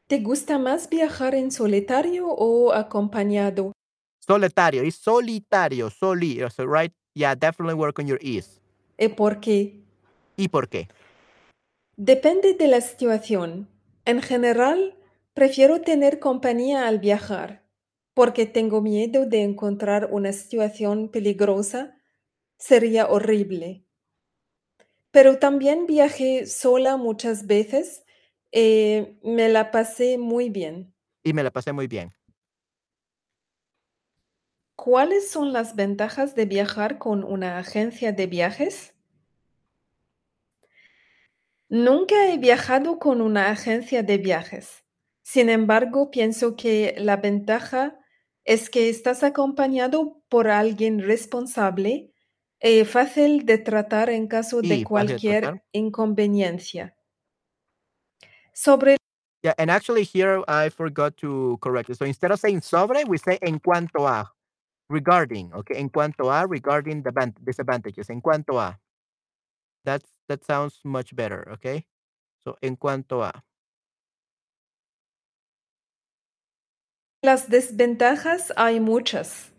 ¿Te 0.07 0.19
gusta 0.19 0.59
más 0.59 0.89
viajar 0.89 1.35
en 1.35 1.51
solitario 1.51 2.27
o 2.27 2.73
acompañado? 2.73 3.71
Solitario 4.19 4.83
y 4.83 4.91
solitario, 4.91 5.89
soli, 5.89 6.41
so 6.53 6.65
right? 6.65 6.93
Yeah, 7.13 7.33
definitely 7.33 7.75
work 7.75 7.97
on 7.99 8.07
your 8.07 8.19
ease. 8.21 8.59
¿Y 8.97 9.07
por 9.07 9.39
qué? 9.39 9.81
¿Y 10.35 10.49
por 10.49 10.67
qué? 10.67 10.89
Depende 11.95 12.53
de 12.55 12.67
la 12.67 12.81
situación. 12.81 13.70
En 14.05 14.21
general, 14.21 14.97
prefiero 15.33 15.81
tener 15.81 16.19
compañía 16.19 16.87
al 16.87 16.99
viajar, 16.99 17.63
porque 18.13 18.45
tengo 18.45 18.81
miedo 18.81 19.25
de 19.25 19.43
encontrar 19.43 20.09
una 20.11 20.33
situación 20.33 21.09
peligrosa. 21.09 21.95
Sería 22.57 23.07
horrible. 23.07 23.85
Pero 25.11 25.37
también 25.39 25.85
viajé 25.85 26.47
sola 26.47 26.97
muchas 26.97 27.45
veces 27.45 28.03
y 28.51 29.17
me 29.23 29.49
la 29.49 29.71
pasé 29.71 30.17
muy 30.17 30.49
bien. 30.49 30.93
Y 31.23 31.33
me 31.33 31.43
la 31.43 31.51
pasé 31.51 31.71
muy 31.71 31.87
bien. 31.87 32.13
¿Cuáles 34.75 35.29
son 35.29 35.53
las 35.53 35.75
ventajas 35.75 36.33
de 36.33 36.45
viajar 36.45 36.97
con 36.97 37.23
una 37.23 37.59
agencia 37.59 38.13
de 38.13 38.25
viajes? 38.25 38.95
Nunca 41.71 42.27
he 42.27 42.37
viajado 42.37 42.99
con 42.99 43.21
una 43.21 43.49
agencia 43.49 44.03
de 44.03 44.17
viajes. 44.17 44.83
Sin 45.21 45.49
embargo, 45.49 46.11
pienso 46.11 46.57
que 46.57 46.95
la 46.97 47.15
ventaja 47.15 47.97
es 48.43 48.69
que 48.69 48.89
estás 48.89 49.23
acompañado 49.23 50.21
por 50.27 50.49
alguien 50.49 50.99
responsable 50.99 52.11
y 52.59 52.83
fácil 52.83 53.45
de 53.45 53.57
tratar 53.57 54.09
en 54.09 54.27
caso 54.27 54.61
de 54.61 54.67
fácil 54.67 54.83
cualquier 54.83 55.43
tratar. 55.43 55.63
inconveniencia. 55.71 56.97
Sobre 58.53 58.97
Yeah, 59.41 59.53
and 59.57 59.71
actually 59.71 60.03
here 60.03 60.43
I 60.49 60.69
forgot 60.71 61.15
to 61.21 61.57
correct 61.61 61.89
it. 61.89 61.97
So 61.97 62.03
instead 62.03 62.31
of 62.31 62.39
saying 62.41 62.63
sobre, 62.63 63.05
we 63.05 63.17
say 63.17 63.39
en 63.41 63.59
cuanto 63.59 64.09
a, 64.09 64.29
regarding, 64.89 65.53
okay? 65.53 65.77
En 65.77 65.87
cuanto 65.87 66.29
a, 66.29 66.45
regarding 66.45 67.01
the 67.01 67.11
van- 67.11 67.33
disadvantages. 67.39 68.09
En 68.09 68.19
cuanto 68.19 68.59
a. 68.59 68.77
That's, 69.85 70.13
that 70.31 70.43
sounds 70.43 70.79
much 70.83 71.13
better, 71.13 71.47
okay? 71.51 71.85
So 72.43 72.57
en 72.61 72.75
cuanto 72.75 73.21
a. 73.23 73.43
las 77.21 77.49
desventajas 77.49 78.51
hay 78.55 78.79
muchas. 78.79 79.51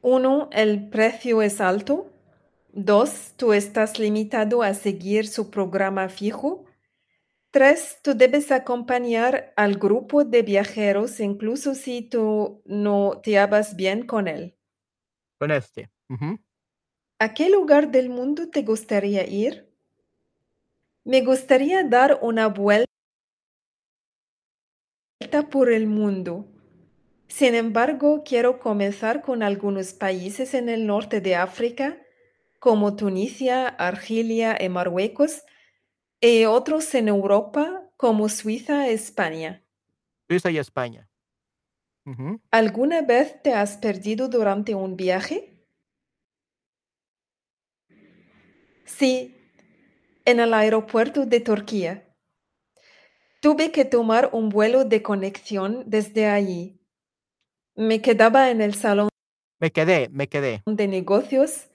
Uno, 0.00 0.48
el 0.52 0.90
precio 0.90 1.42
es 1.42 1.60
alto. 1.60 2.10
Dos, 2.72 3.34
tú 3.36 3.52
estás 3.52 3.98
limitado 3.98 4.62
a 4.62 4.74
seguir 4.74 5.26
su 5.26 5.50
programa 5.50 6.08
fijo. 6.08 6.64
Tres, 7.50 7.98
tú 8.02 8.14
debes 8.14 8.50
acompañar 8.52 9.52
al 9.56 9.76
grupo 9.76 10.24
de 10.24 10.42
viajeros 10.42 11.20
incluso 11.20 11.74
si 11.74 12.02
tú 12.02 12.62
no 12.64 13.20
te 13.22 13.32
llevas 13.32 13.76
bien 13.76 14.06
con 14.06 14.28
él. 14.28 14.56
Con 15.38 15.50
este. 15.50 15.90
¿A 17.18 17.34
qué 17.34 17.48
lugar 17.48 17.90
del 17.90 18.08
mundo 18.08 18.50
te 18.50 18.62
gustaría 18.62 19.26
ir? 19.26 19.73
Me 21.04 21.20
gustaría 21.20 21.84
dar 21.84 22.18
una 22.22 22.46
vuelta 22.48 22.86
por 25.50 25.70
el 25.70 25.86
mundo. 25.86 26.46
Sin 27.28 27.54
embargo, 27.54 28.22
quiero 28.24 28.58
comenzar 28.58 29.20
con 29.20 29.42
algunos 29.42 29.92
países 29.92 30.54
en 30.54 30.70
el 30.70 30.86
norte 30.86 31.20
de 31.20 31.34
África, 31.34 31.98
como 32.58 32.96
Tunisia, 32.96 33.68
Argelia 33.68 34.56
y 34.58 34.68
Marruecos, 34.70 35.42
y 36.20 36.46
otros 36.46 36.94
en 36.94 37.08
Europa, 37.08 37.82
como 37.98 38.30
Suiza 38.30 38.88
e 38.88 38.94
España. 38.94 39.62
Suiza 40.26 40.50
y 40.50 40.56
España. 40.56 41.10
¿Alguna 42.50 43.02
vez 43.02 43.42
te 43.42 43.52
has 43.52 43.76
perdido 43.76 44.28
durante 44.28 44.74
un 44.74 44.96
viaje? 44.96 45.66
Sí, 48.84 49.43
en 50.24 50.40
el 50.40 50.54
aeropuerto 50.54 51.26
de 51.26 51.40
Turquía. 51.40 52.08
Tuve 53.40 53.72
que 53.72 53.84
tomar 53.84 54.30
un 54.32 54.48
vuelo 54.48 54.84
de 54.84 55.02
conexión 55.02 55.84
desde 55.86 56.26
allí. 56.26 56.80
Me 57.74 58.00
quedaba 58.00 58.50
en 58.50 58.60
el 58.60 58.74
salón 58.74 59.08
Me 59.60 59.70
quedé, 59.70 60.08
me 60.10 60.28
quedé. 60.28 60.62
de 60.64 60.88
negocios 60.88 61.66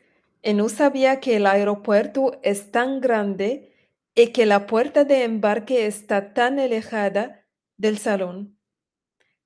y 0.41 0.53
no 0.53 0.69
sabía 0.69 1.19
que 1.19 1.35
el 1.35 1.45
aeropuerto 1.45 2.39
es 2.43 2.71
tan 2.71 3.01
grande 3.01 3.73
y 4.15 4.27
que 4.31 4.45
la 4.45 4.65
puerta 4.65 5.03
de 5.03 5.23
embarque 5.23 5.85
está 5.85 6.33
tan 6.33 6.59
alejada 6.59 7.45
del 7.77 7.97
salón. 7.97 8.57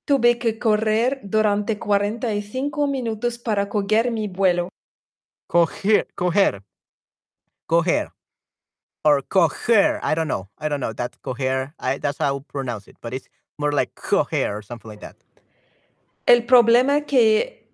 Tuve 0.06 0.38
que 0.38 0.58
correr 0.58 1.20
durante 1.22 1.78
45 1.78 2.86
minutos 2.86 3.38
para 3.38 3.68
coger 3.68 4.10
mi 4.10 4.28
vuelo. 4.28 4.68
Coger, 5.46 6.06
coger. 6.14 6.62
Coger. 7.66 8.13
Or 9.04 9.22
coger. 9.22 10.00
I 10.02 10.14
don't 10.14 10.28
know. 10.28 10.48
I 10.58 10.68
don't 10.68 10.80
know. 10.80 10.92
That's 10.92 11.18
coger. 11.22 11.74
I, 11.78 11.98
that's 11.98 12.18
how 12.18 12.38
I 12.38 12.40
pronounce 12.48 12.88
it. 12.88 12.96
But 13.02 13.12
it's 13.12 13.28
more 13.58 13.72
like 13.72 13.94
coger 13.94 14.50
or 14.56 14.62
something 14.62 14.88
like 14.88 15.00
that. 15.00 15.16
El 16.26 16.46
problema 16.46 17.02
que 17.02 17.68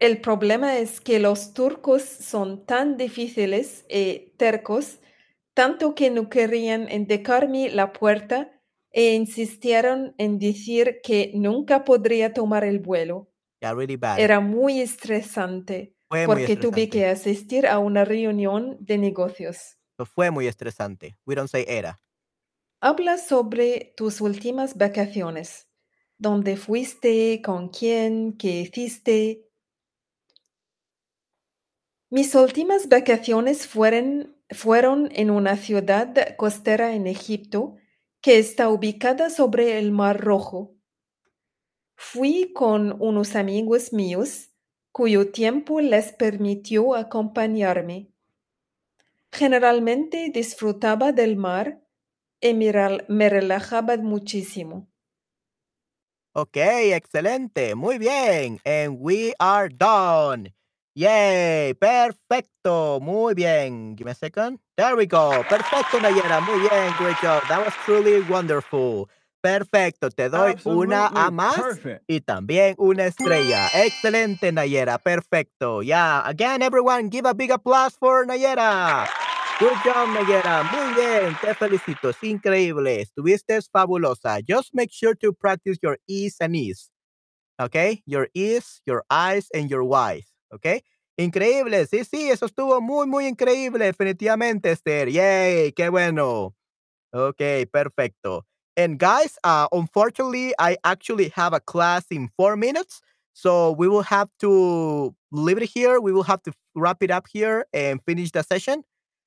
el 0.00 0.20
problema 0.20 0.78
es 0.78 1.00
que 1.00 1.20
los 1.20 1.54
turcos 1.54 2.02
son 2.02 2.66
tan 2.66 2.96
difíciles 2.96 3.84
y 3.88 4.32
tercos, 4.36 4.98
tanto 5.54 5.94
que 5.94 6.10
no 6.10 6.28
querían 6.28 6.90
indicarme 6.90 7.70
la 7.70 7.92
puerta 7.92 8.50
e 8.90 9.14
insistieron 9.14 10.14
en 10.18 10.40
decir 10.40 11.00
que 11.04 11.30
nunca 11.34 11.84
podría 11.84 12.32
tomar 12.32 12.64
el 12.64 12.80
vuelo. 12.80 13.28
Yeah, 13.60 13.74
really 13.74 13.96
bad. 13.96 14.18
Era 14.18 14.40
muy 14.40 14.80
estresante 14.80 15.94
Fue 16.08 16.26
muy 16.26 16.34
porque 16.34 16.56
tuve 16.56 16.82
estresante. 16.82 16.88
que 16.90 17.06
asistir 17.06 17.66
a 17.68 17.78
una 17.78 18.04
reunión 18.04 18.76
de 18.80 18.98
negocios. 18.98 19.78
Fue 20.06 20.30
muy 20.30 20.46
estresante. 20.46 21.16
We 21.26 21.34
don't 21.34 21.50
say 21.50 21.64
era. 21.68 22.00
Habla 22.80 23.18
sobre 23.18 23.94
tus 23.96 24.20
últimas 24.20 24.76
vacaciones. 24.76 25.68
¿Dónde 26.18 26.56
fuiste? 26.56 27.40
¿Con 27.42 27.68
quién? 27.68 28.36
¿Qué 28.36 28.60
hiciste? 28.60 29.48
Mis 32.10 32.34
últimas 32.34 32.88
vacaciones 32.88 33.66
fueron, 33.66 34.36
fueron 34.50 35.08
en 35.12 35.30
una 35.30 35.56
ciudad 35.56 36.36
costera 36.36 36.94
en 36.94 37.06
Egipto 37.06 37.76
que 38.20 38.38
está 38.38 38.68
ubicada 38.68 39.30
sobre 39.30 39.78
el 39.78 39.90
Mar 39.92 40.20
Rojo. 40.20 40.76
Fui 41.96 42.52
con 42.52 43.00
unos 43.00 43.34
amigos 43.34 43.92
míos 43.92 44.50
cuyo 44.92 45.32
tiempo 45.32 45.80
les 45.80 46.12
permitió 46.12 46.94
acompañarme. 46.94 48.11
Generalmente 49.32 50.30
disfrutaba 50.32 51.12
del 51.12 51.36
mar 51.36 51.82
y 52.40 52.54
me, 52.54 52.70
rel- 52.72 53.04
me 53.08 53.28
relajaba 53.28 53.96
muchísimo. 53.96 54.88
Ok, 56.34 56.56
excelente, 56.56 57.74
muy 57.74 57.98
bien. 57.98 58.58
And 58.64 58.96
we 59.00 59.34
are 59.38 59.68
done. 59.68 60.54
Yay, 60.94 61.74
perfecto, 61.74 63.00
muy 63.00 63.34
bien. 63.34 63.96
Give 63.96 64.04
me 64.04 64.10
a 64.12 64.14
second. 64.14 64.58
There 64.76 64.94
we 64.96 65.06
go. 65.06 65.42
Perfecto, 65.48 65.98
Nayera, 66.00 66.40
muy 66.40 66.60
bien. 66.60 66.92
Great 66.98 67.16
job. 67.22 67.42
That 67.48 67.64
was 67.64 67.74
truly 67.84 68.20
wonderful. 68.28 69.08
Perfecto, 69.42 70.08
te 70.10 70.28
doy 70.28 70.54
una 70.64 71.08
A 71.08 71.32
más 71.32 71.60
perfect. 71.60 72.04
y 72.06 72.20
también 72.20 72.76
una 72.78 73.06
estrella. 73.06 73.68
Excelente, 73.74 74.52
Nayera, 74.52 74.98
perfecto. 74.98 75.82
Yeah, 75.82 76.22
again, 76.24 76.62
everyone, 76.62 77.10
give 77.10 77.26
a 77.28 77.34
big 77.34 77.50
applause 77.50 77.96
for 77.98 78.24
Nayera. 78.24 79.08
Good 79.58 79.74
job, 79.84 80.08
Nayera. 80.14 80.62
Muy 80.70 80.94
bien, 80.94 81.36
te 81.40 81.54
felicito. 81.54 82.10
Es 82.10 82.22
increíble. 82.22 83.00
Estuviste 83.00 83.60
fabulosa. 83.72 84.38
Just 84.46 84.70
make 84.74 84.90
sure 84.92 85.16
to 85.16 85.32
practice 85.32 85.76
your 85.82 85.98
E's 86.06 86.36
and 86.40 86.54
E's. 86.54 86.90
Okay? 87.60 88.00
Your 88.06 88.28
E's, 88.34 88.80
your 88.86 89.04
I's, 89.10 89.48
and 89.52 89.68
your 89.68 89.82
Y's. 89.82 90.32
Okay? 90.54 90.82
Increíble. 91.16 91.84
Sí, 91.86 92.04
sí, 92.04 92.30
eso 92.30 92.46
estuvo 92.46 92.80
muy, 92.80 93.06
muy 93.08 93.26
increíble. 93.26 93.86
Definitivamente, 93.86 94.70
Esther. 94.70 95.08
Yay, 95.10 95.72
qué 95.72 95.88
bueno. 95.88 96.54
Okay, 97.12 97.66
perfecto. 97.66 98.46
And 98.76 98.98
guys, 98.98 99.38
uh, 99.44 99.68
unfortunately, 99.72 100.54
I 100.58 100.76
actually 100.84 101.28
have 101.30 101.52
a 101.52 101.60
class 101.60 102.06
in 102.10 102.28
four 102.28 102.56
minutes. 102.56 103.02
So 103.34 103.72
we 103.72 103.88
will 103.88 104.02
have 104.02 104.28
to 104.40 105.14
leave 105.30 105.58
it 105.58 105.68
here. 105.68 106.00
We 106.00 106.12
will 106.12 106.22
have 106.24 106.42
to 106.44 106.52
wrap 106.74 107.02
it 107.02 107.10
up 107.10 107.26
here 107.30 107.66
and 107.72 108.00
finish 108.04 108.30
the 108.30 108.42
session. 108.42 108.84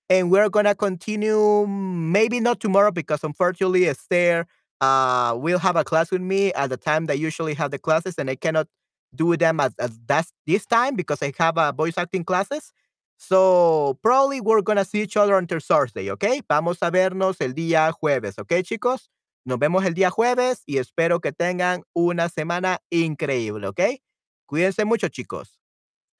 And 0.09 0.29
we're 0.29 0.49
going 0.49 0.65
to 0.65 0.75
continue, 0.75 1.65
maybe 1.67 2.39
not 2.39 2.59
tomorrow 2.59 2.91
because 2.91 3.23
unfortunately, 3.23 3.87
Esther 3.87 4.45
uh, 4.81 5.33
will 5.37 5.57
have 5.59 5.75
a 5.75 5.83
class 5.83 6.11
with 6.11 6.21
me 6.21 6.53
at 6.53 6.69
the 6.69 6.77
time 6.77 7.07
that 7.07 7.13
I 7.13 7.15
usually 7.15 7.55
have 7.55 7.71
the 7.71 7.79
classes. 7.79 8.15
And 8.17 8.29
I 8.29 8.35
cannot 8.35 8.67
do 9.15 9.35
them 9.37 9.59
at, 9.59 9.73
at 9.79 9.91
that's 10.07 10.31
this 10.45 10.65
time 10.65 10.95
because 10.95 11.21
I 11.21 11.33
have 11.37 11.57
uh, 11.57 11.71
voice 11.71 11.97
acting 11.97 12.23
classes. 12.23 12.71
So 13.17 13.97
probably 14.03 14.41
we're 14.41 14.61
gonna 14.61 14.85
see 14.85 15.01
each 15.01 15.17
other 15.17 15.37
until 15.37 15.59
Thursday, 15.59 16.11
okay? 16.11 16.41
Vamos 16.49 16.79
a 16.81 16.91
vernos 16.91 17.37
el 17.39 17.53
día 17.53 17.93
jueves, 17.93 18.37
okay, 18.39 18.61
chicos? 18.61 19.07
Nos 19.45 19.59
vemos 19.59 19.85
el 19.85 19.93
día 19.93 20.09
jueves 20.09 20.63
y 20.65 20.79
espero 20.79 21.19
que 21.19 21.31
tengan 21.31 21.83
una 21.93 22.29
semana 22.29 22.79
increíble, 22.89 23.67
¿ok? 23.67 23.81
Cuídense 24.47 24.85
mucho, 24.85 25.07
chicos. 25.07 25.59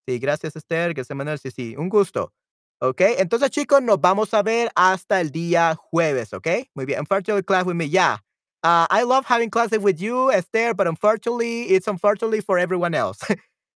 Sí, 0.08 0.20
gracias, 0.20 0.56
Esther. 0.56 0.94
Gracias, 0.94 1.16
Manuel. 1.16 1.40
Sí, 1.40 1.50
sí, 1.50 1.76
un 1.76 1.90
gusto. 1.90 2.32
¿Ok? 2.80 3.02
Entonces, 3.18 3.50
chicos, 3.50 3.82
nos 3.82 4.00
vamos 4.00 4.34
a 4.34 4.44
ver 4.44 4.72
hasta 4.76 5.22
el 5.22 5.32
día 5.32 5.76
jueves, 5.76 6.34
¿ok? 6.34 6.48
Muy 6.76 6.86
bien. 6.86 7.00
Unfortunately, 7.00 7.44
class 7.44 7.66
with 7.66 7.76
me. 7.76 7.90
Yeah. 7.90 8.20
I 8.64 9.04
love 9.04 9.26
having 9.28 9.50
classes 9.50 9.80
with 9.80 9.98
you, 10.00 10.32
Esther, 10.32 10.74
but 10.74 10.88
unfortunately, 10.88 11.64
it's 11.70 11.88
unfortunately 11.88 12.42
for 12.42 12.58
everyone 12.58 12.96
else. 12.96 13.20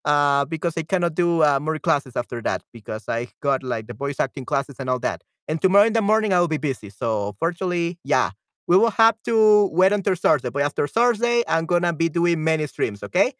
uh, 0.04 0.44
because 0.48 0.74
I 0.76 0.82
cannot 0.82 1.14
do 1.14 1.42
uh, 1.42 1.58
more 1.60 1.78
classes 1.78 2.16
after 2.16 2.40
that 2.42 2.62
because 2.72 3.04
I 3.08 3.28
got 3.42 3.62
like 3.62 3.86
the 3.88 3.94
voice 3.94 4.20
acting 4.20 4.44
classes 4.44 4.76
and 4.78 4.88
all 4.88 5.00
that. 5.00 5.22
And 5.48 5.60
tomorrow 5.60 5.86
in 5.86 5.92
the 5.92 6.02
morning 6.02 6.32
I 6.32 6.40
will 6.40 6.48
be 6.48 6.56
busy. 6.58 6.90
So 6.90 7.34
fortunately, 7.38 7.98
yeah, 8.04 8.30
we 8.66 8.76
will 8.76 8.90
have 8.90 9.16
to 9.24 9.66
wait 9.72 9.92
until 9.92 10.14
Thursday. 10.14 10.50
But 10.50 10.62
after 10.62 10.86
Thursday, 10.86 11.42
I'm 11.48 11.66
gonna 11.66 11.92
be 11.92 12.08
doing 12.08 12.42
many 12.42 12.66
streams. 12.66 13.02
Okay, 13.02 13.34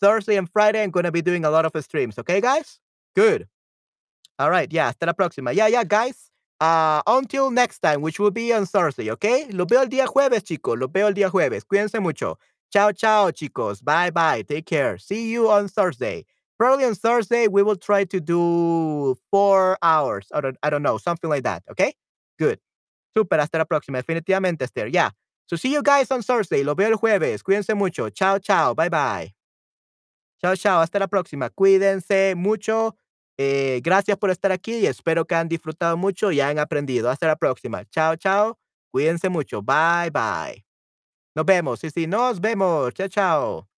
Thursday 0.00 0.36
and 0.36 0.50
Friday, 0.50 0.82
I'm 0.82 0.90
gonna 0.90 1.12
be 1.12 1.22
doing 1.22 1.44
a 1.44 1.50
lot 1.50 1.64
of 1.64 1.84
streams. 1.84 2.18
Okay, 2.18 2.40
guys. 2.40 2.78
Good. 3.14 3.48
All 4.38 4.50
right. 4.50 4.70
Yeah. 4.70 4.86
Hasta 4.86 5.06
la 5.06 5.14
próxima. 5.14 5.54
Yeah, 5.54 5.68
yeah, 5.68 5.84
guys. 5.84 6.30
Uh, 6.60 7.02
until 7.06 7.50
next 7.50 7.80
time, 7.80 8.02
which 8.02 8.18
will 8.18 8.30
be 8.30 8.52
on 8.52 8.66
Thursday. 8.66 9.10
Okay. 9.10 9.46
Lo 9.50 9.64
veo 9.64 9.80
el 9.80 9.88
día 9.88 10.06
jueves, 10.06 10.42
chicos. 10.42 10.78
Lo 10.78 10.88
veo 10.88 11.06
el 11.06 11.14
día 11.14 11.30
jueves. 11.30 11.64
Cuídense 11.64 12.00
mucho. 12.00 12.38
Chao, 12.72 12.92
chao, 12.92 13.30
chicos. 13.30 13.82
Bye, 13.82 14.10
bye. 14.10 14.42
Take 14.42 14.66
care. 14.66 14.98
See 14.98 15.30
you 15.30 15.50
on 15.50 15.68
Thursday. 15.68 16.26
Probably 16.58 16.84
on 16.86 16.94
Thursday, 16.94 17.48
we 17.48 17.62
will 17.62 17.76
try 17.76 18.04
to 18.04 18.20
do 18.20 19.16
four 19.30 19.76
hours. 19.82 20.26
I 20.32 20.40
don't, 20.40 20.56
I 20.62 20.70
don't 20.70 20.82
know, 20.82 20.96
something 20.96 21.28
like 21.28 21.44
that. 21.44 21.62
Okay? 21.70 21.94
Good. 22.38 22.58
Super. 23.16 23.40
Hasta 23.40 23.58
la 23.58 23.64
próxima. 23.64 23.98
Definitivamente, 23.98 24.64
Esther. 24.64 24.90
Yeah. 24.90 25.12
So 25.48 25.56
see 25.56 25.72
you 25.72 25.82
guys 25.82 26.10
on 26.10 26.22
Thursday. 26.22 26.62
Lo 26.62 26.74
veo 26.74 26.88
el 26.88 26.96
jueves. 26.96 27.42
Cuídense 27.42 27.74
mucho. 27.74 28.10
Ciao, 28.10 28.38
ciao. 28.38 28.74
Bye, 28.74 28.90
bye. 28.90 29.34
Chao, 30.42 30.54
chao. 30.54 30.80
Hasta 30.80 30.98
la 30.98 31.06
próxima. 31.06 31.48
Cuídense 31.48 32.34
mucho. 32.36 32.96
Eh, 33.38 33.80
gracias 33.82 34.18
por 34.18 34.30
estar 34.30 34.52
aquí 34.52 34.78
y 34.78 34.86
espero 34.86 35.26
que 35.26 35.34
han 35.34 35.48
disfrutado 35.48 35.96
mucho 35.96 36.30
y 36.30 36.40
hayan 36.40 36.58
aprendido. 36.58 37.08
Hasta 37.08 37.26
la 37.26 37.36
próxima. 37.36 37.84
Chao, 37.86 38.16
chao. 38.16 38.58
Cuídense 38.90 39.28
mucho. 39.30 39.62
Bye, 39.62 40.10
bye. 40.10 40.64
Nos 41.34 41.46
vemos. 41.46 41.80
Sí, 41.80 41.90
sí, 41.90 42.06
nos 42.06 42.40
vemos. 42.40 42.92
Chao, 42.92 43.08
chao. 43.08 43.75